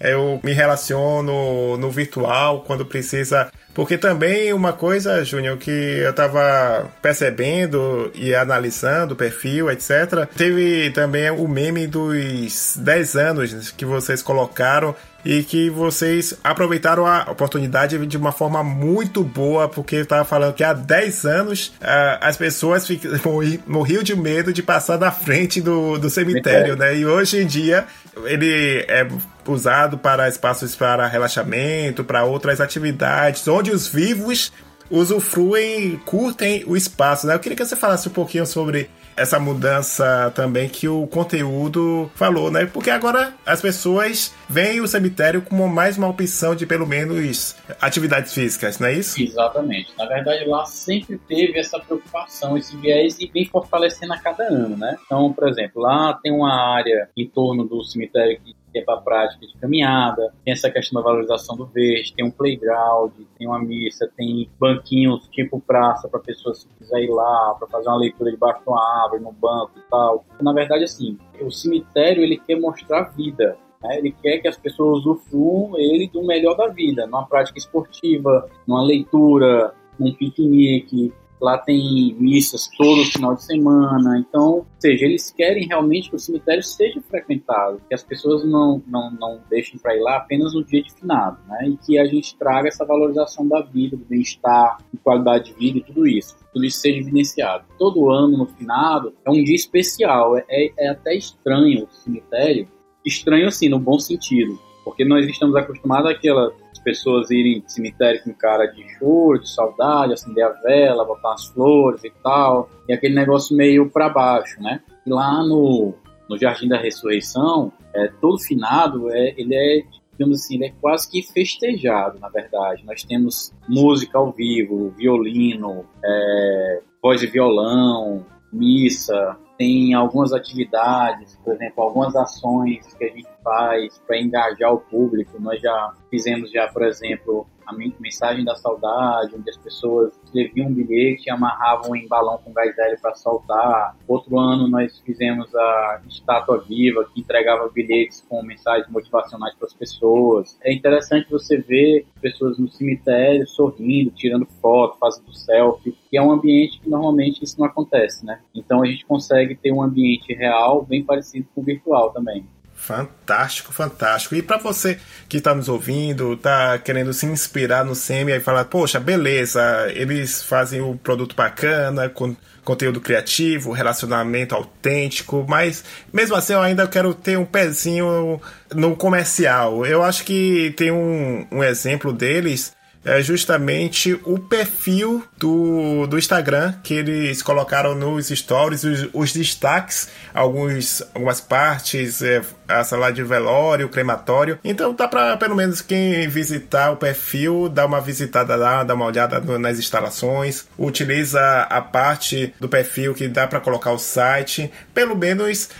eu 0.00 0.40
me 0.42 0.52
relaciono 0.52 1.76
no 1.76 1.90
virtual 1.90 2.62
quando 2.66 2.86
precisa 3.18 3.50
porque 3.78 3.96
também 3.96 4.52
uma 4.52 4.72
coisa, 4.72 5.24
Júnior, 5.24 5.56
que 5.56 5.70
eu 5.70 6.12
tava 6.12 6.90
percebendo 7.00 8.10
e 8.12 8.34
analisando 8.34 9.14
o 9.14 9.16
perfil, 9.16 9.70
etc. 9.70 10.26
Teve 10.36 10.90
também 10.90 11.30
o 11.30 11.46
meme 11.46 11.86
dos 11.86 12.76
10 12.76 13.16
anos 13.16 13.70
que 13.70 13.84
vocês 13.84 14.20
colocaram 14.20 14.96
e 15.28 15.42
que 15.42 15.68
vocês 15.68 16.32
aproveitaram 16.42 17.04
a 17.06 17.30
oportunidade 17.30 17.98
de 18.06 18.16
uma 18.16 18.32
forma 18.32 18.64
muito 18.64 19.22
boa, 19.22 19.68
porque 19.68 19.96
eu 19.96 20.02
estava 20.04 20.24
falando 20.24 20.54
que 20.54 20.64
há 20.64 20.72
10 20.72 21.26
anos 21.26 21.66
uh, 21.82 22.16
as 22.22 22.34
pessoas 22.38 22.88
morriam 23.68 24.02
de 24.02 24.16
medo 24.16 24.54
de 24.54 24.62
passar 24.62 24.98
na 24.98 25.10
frente 25.10 25.60
do, 25.60 25.98
do 25.98 26.08
cemitério, 26.08 26.76
né? 26.76 26.96
E 26.96 27.04
hoje 27.04 27.42
em 27.42 27.46
dia 27.46 27.86
ele 28.24 28.86
é 28.88 29.06
usado 29.46 29.98
para 29.98 30.30
espaços 30.30 30.74
para 30.74 31.06
relaxamento, 31.06 32.02
para 32.02 32.24
outras 32.24 32.58
atividades, 32.58 33.46
onde 33.46 33.70
os 33.70 33.86
vivos 33.86 34.50
usufruem, 34.90 36.00
curtem 36.06 36.64
o 36.66 36.74
espaço. 36.74 37.26
Né? 37.26 37.34
Eu 37.34 37.38
queria 37.38 37.54
que 37.54 37.66
você 37.66 37.76
falasse 37.76 38.08
um 38.08 38.12
pouquinho 38.12 38.46
sobre 38.46 38.88
essa 39.18 39.38
mudança 39.38 40.32
também 40.34 40.68
que 40.68 40.88
o 40.88 41.06
conteúdo 41.06 42.10
falou, 42.14 42.50
né? 42.50 42.66
Porque 42.66 42.90
agora 42.90 43.34
as 43.44 43.60
pessoas 43.60 44.34
veem 44.48 44.80
o 44.80 44.88
cemitério 44.88 45.42
como 45.42 45.68
mais 45.68 45.98
uma 45.98 46.08
opção 46.08 46.54
de 46.54 46.64
pelo 46.64 46.86
menos 46.86 47.56
atividades 47.80 48.32
físicas, 48.32 48.78
não 48.78 48.88
é 48.88 48.94
isso? 48.94 49.20
Exatamente. 49.20 49.92
Na 49.98 50.06
verdade, 50.06 50.44
lá 50.46 50.64
sempre 50.66 51.18
teve 51.28 51.58
essa 51.58 51.78
preocupação, 51.78 52.56
esse 52.56 52.76
viés 52.76 53.18
e 53.18 53.26
vem 53.26 53.46
fortalecendo 53.46 54.12
a 54.12 54.18
cada 54.18 54.44
ano, 54.44 54.76
né? 54.76 54.96
Então, 55.04 55.32
por 55.32 55.48
exemplo, 55.48 55.82
lá 55.82 56.14
tem 56.22 56.32
uma 56.32 56.54
área 56.74 57.08
em 57.16 57.26
torno 57.26 57.64
do 57.64 57.82
cemitério 57.82 58.38
que 58.44 58.54
é 58.74 58.82
para 58.82 59.00
prática 59.00 59.46
de 59.46 59.56
caminhada, 59.56 60.32
tem 60.44 60.52
essa 60.52 60.70
questão 60.70 61.00
da 61.00 61.08
valorização 61.08 61.56
do 61.56 61.66
verde, 61.66 62.12
tem 62.14 62.24
um 62.24 62.30
playground, 62.30 63.12
tem 63.38 63.46
uma 63.46 63.58
missa, 63.58 64.10
tem 64.16 64.48
banquinhos 64.58 65.28
tipo 65.28 65.60
praça 65.60 66.08
para 66.08 66.20
pessoas 66.20 66.60
se 66.60 66.68
quiser 66.78 67.02
ir 67.02 67.10
lá 67.10 67.54
para 67.58 67.68
fazer 67.68 67.88
uma 67.88 67.98
leitura 67.98 68.30
debaixo 68.30 68.62
de 68.62 68.68
uma 68.68 69.04
árvore, 69.04 69.22
no 69.22 69.32
banco 69.32 69.72
e 69.76 69.90
tal. 69.90 70.24
Na 70.40 70.52
verdade, 70.52 70.84
assim, 70.84 71.18
o 71.40 71.50
cemitério 71.50 72.22
ele 72.22 72.36
quer 72.36 72.60
mostrar 72.60 73.12
vida, 73.16 73.56
né? 73.82 73.98
Ele 73.98 74.12
quer 74.22 74.38
que 74.38 74.48
as 74.48 74.56
pessoas 74.56 74.98
usufruam 75.00 75.78
ele 75.78 76.08
do 76.08 76.24
melhor 76.26 76.56
da 76.56 76.68
vida, 76.68 77.06
numa 77.06 77.26
prática 77.26 77.58
esportiva, 77.58 78.48
numa 78.66 78.82
leitura, 78.82 79.74
num 79.98 80.12
piquenique, 80.12 81.12
Lá 81.40 81.56
tem 81.58 82.14
missas 82.18 82.68
todo 82.76 83.04
final 83.04 83.34
de 83.34 83.44
semana. 83.44 84.18
Então, 84.18 84.48
ou 84.48 84.66
seja, 84.78 85.06
eles 85.06 85.30
querem 85.30 85.66
realmente 85.66 86.10
que 86.10 86.16
o 86.16 86.18
cemitério 86.18 86.62
seja 86.62 87.00
frequentado, 87.00 87.80
que 87.88 87.94
as 87.94 88.02
pessoas 88.02 88.44
não, 88.44 88.82
não, 88.86 89.10
não 89.10 89.40
deixem 89.48 89.78
para 89.78 89.96
ir 89.96 90.00
lá 90.00 90.16
apenas 90.16 90.54
no 90.54 90.64
dia 90.64 90.82
de 90.82 90.92
finado, 90.92 91.38
né? 91.46 91.68
E 91.68 91.76
que 91.76 91.98
a 91.98 92.04
gente 92.04 92.36
traga 92.36 92.68
essa 92.68 92.84
valorização 92.84 93.46
da 93.46 93.60
vida, 93.60 93.96
do 93.96 94.04
bem-estar, 94.04 94.78
de 94.92 94.98
qualidade 94.98 95.52
de 95.52 95.54
vida 95.54 95.78
e 95.78 95.82
tudo 95.82 96.06
isso. 96.06 96.36
Tudo 96.52 96.64
isso 96.64 96.80
seja 96.80 96.98
evidenciado. 96.98 97.64
Todo 97.78 98.10
ano, 98.10 98.36
no 98.36 98.46
finado, 98.46 99.14
é 99.24 99.30
um 99.30 99.42
dia 99.44 99.54
especial. 99.54 100.36
É, 100.36 100.72
é 100.76 100.88
até 100.88 101.14
estranho 101.14 101.84
o 101.84 101.94
cemitério. 101.94 102.68
Estranho, 103.04 103.46
assim, 103.46 103.68
no 103.68 103.78
bom 103.78 103.98
sentido. 103.98 104.58
Porque 104.84 105.04
nós 105.04 105.26
estamos 105.26 105.54
acostumados 105.54 106.10
àquela 106.10 106.50
pessoas 106.88 107.30
irem 107.30 107.60
no 107.60 107.68
cemitério 107.68 108.22
com 108.24 108.32
cara 108.32 108.64
de 108.64 108.82
choro, 108.94 109.38
de 109.38 109.50
saudade, 109.50 110.14
acender 110.14 110.42
a 110.42 110.48
vela, 110.48 111.04
botar 111.04 111.34
as 111.34 111.44
flores 111.48 112.02
e 112.02 112.10
tal, 112.22 112.70
e 112.88 112.94
aquele 112.94 113.14
negócio 113.14 113.54
meio 113.54 113.90
para 113.90 114.08
baixo, 114.08 114.58
né? 114.62 114.80
E 115.06 115.10
lá 115.10 115.42
no, 115.42 115.92
no 116.30 116.38
Jardim 116.38 116.66
da 116.66 116.78
Ressurreição, 116.78 117.70
é, 117.94 118.08
todo 118.22 118.38
finado, 118.38 119.10
é, 119.10 119.34
ele 119.36 119.54
é, 119.54 119.82
digamos 120.12 120.40
assim, 120.40 120.54
ele 120.54 120.64
é 120.64 120.72
quase 120.80 121.10
que 121.10 121.22
festejado, 121.22 122.18
na 122.20 122.30
verdade. 122.30 122.86
Nós 122.86 123.02
temos 123.02 123.52
música 123.68 124.16
ao 124.16 124.32
vivo, 124.32 124.94
violino, 124.96 125.84
é, 126.02 126.80
voz 127.02 127.20
de 127.20 127.26
violão, 127.26 128.24
missa, 128.52 129.36
tem 129.56 129.92
algumas 129.94 130.32
atividades, 130.32 131.36
por 131.44 131.54
exemplo, 131.54 131.82
algumas 131.82 132.14
ações 132.14 132.94
que 132.94 133.04
a 133.04 133.08
gente 133.08 133.28
faz 133.42 133.98
para 134.06 134.20
engajar 134.20 134.72
o 134.72 134.78
público. 134.78 135.40
Nós 135.40 135.60
já 135.60 135.92
fizemos 136.10 136.50
já, 136.50 136.68
por 136.68 136.82
exemplo, 136.82 137.46
a 137.68 138.00
mensagem 138.00 138.44
da 138.44 138.56
saudade, 138.56 139.34
onde 139.36 139.50
as 139.50 139.58
pessoas 139.58 140.18
escreviam 140.24 140.68
um 140.68 140.72
bilhete 140.72 141.24
e 141.26 141.30
amarravam 141.30 141.94
em 141.94 142.08
balão 142.08 142.38
com 142.38 142.50
gás 142.52 142.76
hélio 142.78 142.98
para 143.00 143.14
soltar. 143.14 143.94
Outro 144.08 144.38
ano 144.38 144.66
nós 144.66 144.98
fizemos 145.00 145.54
a 145.54 146.00
estátua 146.08 146.64
viva 146.66 147.04
que 147.12 147.20
entregava 147.20 147.68
bilhetes 147.68 148.24
com 148.26 148.42
mensagens 148.42 148.88
motivacionais 148.88 149.54
para 149.56 149.66
as 149.66 149.74
pessoas. 149.74 150.58
É 150.62 150.72
interessante 150.72 151.30
você 151.30 151.58
ver 151.58 152.06
pessoas 152.22 152.58
no 152.58 152.68
cemitério 152.68 153.46
sorrindo, 153.46 154.10
tirando 154.12 154.46
foto, 154.62 154.98
fazendo 154.98 155.34
selfie, 155.34 155.94
que 156.08 156.16
é 156.16 156.22
um 156.22 156.32
ambiente 156.32 156.80
que 156.80 156.88
normalmente 156.88 157.44
isso 157.44 157.60
não 157.60 157.66
acontece, 157.66 158.24
né? 158.24 158.40
Então 158.54 158.82
a 158.82 158.86
gente 158.86 159.04
consegue 159.04 159.54
ter 159.54 159.72
um 159.72 159.82
ambiente 159.82 160.32
real 160.32 160.86
bem 160.86 161.04
parecido 161.04 161.46
com 161.54 161.60
o 161.60 161.64
virtual 161.64 162.12
também. 162.12 162.46
Fantástico, 162.78 163.72
fantástico. 163.72 164.36
E 164.36 164.40
para 164.40 164.56
você 164.56 164.98
que 165.28 165.38
está 165.38 165.54
nos 165.54 165.68
ouvindo, 165.68 166.34
está 166.34 166.78
querendo 166.78 167.12
se 167.12 167.26
inspirar 167.26 167.84
no 167.84 167.94
SEMI 167.94 168.32
e 168.32 168.40
falar, 168.40 168.64
poxa, 168.66 169.00
beleza, 169.00 169.60
eles 169.92 170.42
fazem 170.42 170.80
o 170.80 170.92
um 170.92 170.96
produto 170.96 171.34
bacana, 171.34 172.08
com 172.08 172.34
conteúdo 172.64 173.00
criativo, 173.00 173.72
relacionamento 173.72 174.54
autêntico, 174.54 175.44
mas 175.48 175.84
mesmo 176.12 176.36
assim 176.36 176.52
eu 176.52 176.60
ainda 176.60 176.86
quero 176.86 177.14
ter 177.14 177.36
um 177.36 177.44
pezinho 177.44 178.40
no 178.74 178.94
comercial. 178.94 179.84
Eu 179.84 180.02
acho 180.02 180.24
que 180.24 180.72
tem 180.76 180.90
um, 180.90 181.46
um 181.50 181.64
exemplo 181.64 182.12
deles 182.12 182.72
é 183.04 183.22
justamente 183.22 184.20
o 184.24 184.38
perfil 184.38 185.24
do, 185.38 186.06
do 186.06 186.18
Instagram 186.18 186.74
que 186.82 186.94
eles 186.94 187.42
colocaram 187.42 187.94
nos 187.94 188.28
stories, 188.28 188.84
os, 188.84 189.08
os 189.12 189.32
destaques, 189.32 190.08
alguns, 190.34 191.02
algumas 191.14 191.40
partes, 191.40 192.20
é, 192.20 192.42
a 192.68 192.84
sala 192.84 193.10
de 193.10 193.22
velório, 193.22 193.88
crematório. 193.88 194.58
Então 194.62 194.94
dá 194.94 195.08
para 195.08 195.36
pelo 195.36 195.56
menos 195.56 195.80
quem 195.80 196.28
visitar 196.28 196.92
o 196.92 196.96
perfil, 196.96 197.68
dar 197.68 197.86
uma 197.86 198.00
visitada 198.00 198.54
lá, 198.54 198.84
dar 198.84 198.94
uma 198.94 199.06
olhada 199.06 199.40
nas 199.58 199.78
instalações, 199.78 200.68
utiliza 200.78 201.40
a 201.62 201.80
parte 201.80 202.54
do 202.60 202.68
perfil 202.68 203.14
que 203.14 203.26
dá 203.26 203.46
para 203.46 203.60
colocar 203.60 203.92
o 203.92 203.98
site, 203.98 204.70
pelo 204.92 205.16
menos 205.16 205.70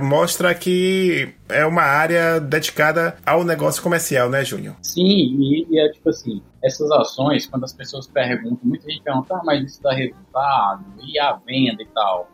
mostra 0.00 0.54
que 0.54 1.34
é 1.48 1.64
uma 1.64 1.82
área 1.82 2.40
dedicada 2.40 3.16
ao 3.24 3.44
negócio 3.44 3.82
comercial, 3.82 4.28
né, 4.28 4.44
Júnior? 4.44 4.74
Sim, 4.82 5.02
e, 5.02 5.66
e, 5.70 5.78
é 5.78 5.88
tipo 5.92 6.08
assim, 6.08 6.42
essas 6.62 6.90
ações, 6.90 7.46
quando 7.46 7.64
as 7.64 7.72
pessoas 7.72 8.06
perguntam, 8.06 8.58
muita 8.64 8.88
gente 8.90 9.02
pergunta, 9.02 9.34
ah, 9.34 9.42
mas 9.44 9.64
isso 9.64 9.82
dá 9.82 9.92
resultado, 9.92 10.84
e 11.04 11.18
a 11.18 11.34
venda 11.34 11.82
e 11.82 11.86
tal? 11.86 12.28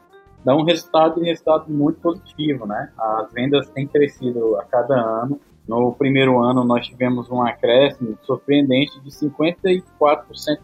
Dá 0.44 0.56
um 0.56 0.64
resultado 0.64 1.20
um 1.20 1.24
resultado 1.24 1.70
muito 1.70 2.00
positivo, 2.00 2.66
né? 2.66 2.90
As 2.98 3.32
vendas 3.32 3.68
têm 3.70 3.86
crescido 3.86 4.56
a 4.56 4.64
cada 4.64 4.94
ano. 4.94 5.40
No 5.68 5.92
primeiro 5.92 6.42
ano, 6.42 6.64
nós 6.64 6.86
tivemos 6.86 7.30
um 7.30 7.40
acréscimo 7.42 8.18
surpreendente 8.22 9.00
de 9.00 9.10
54% 9.10 9.82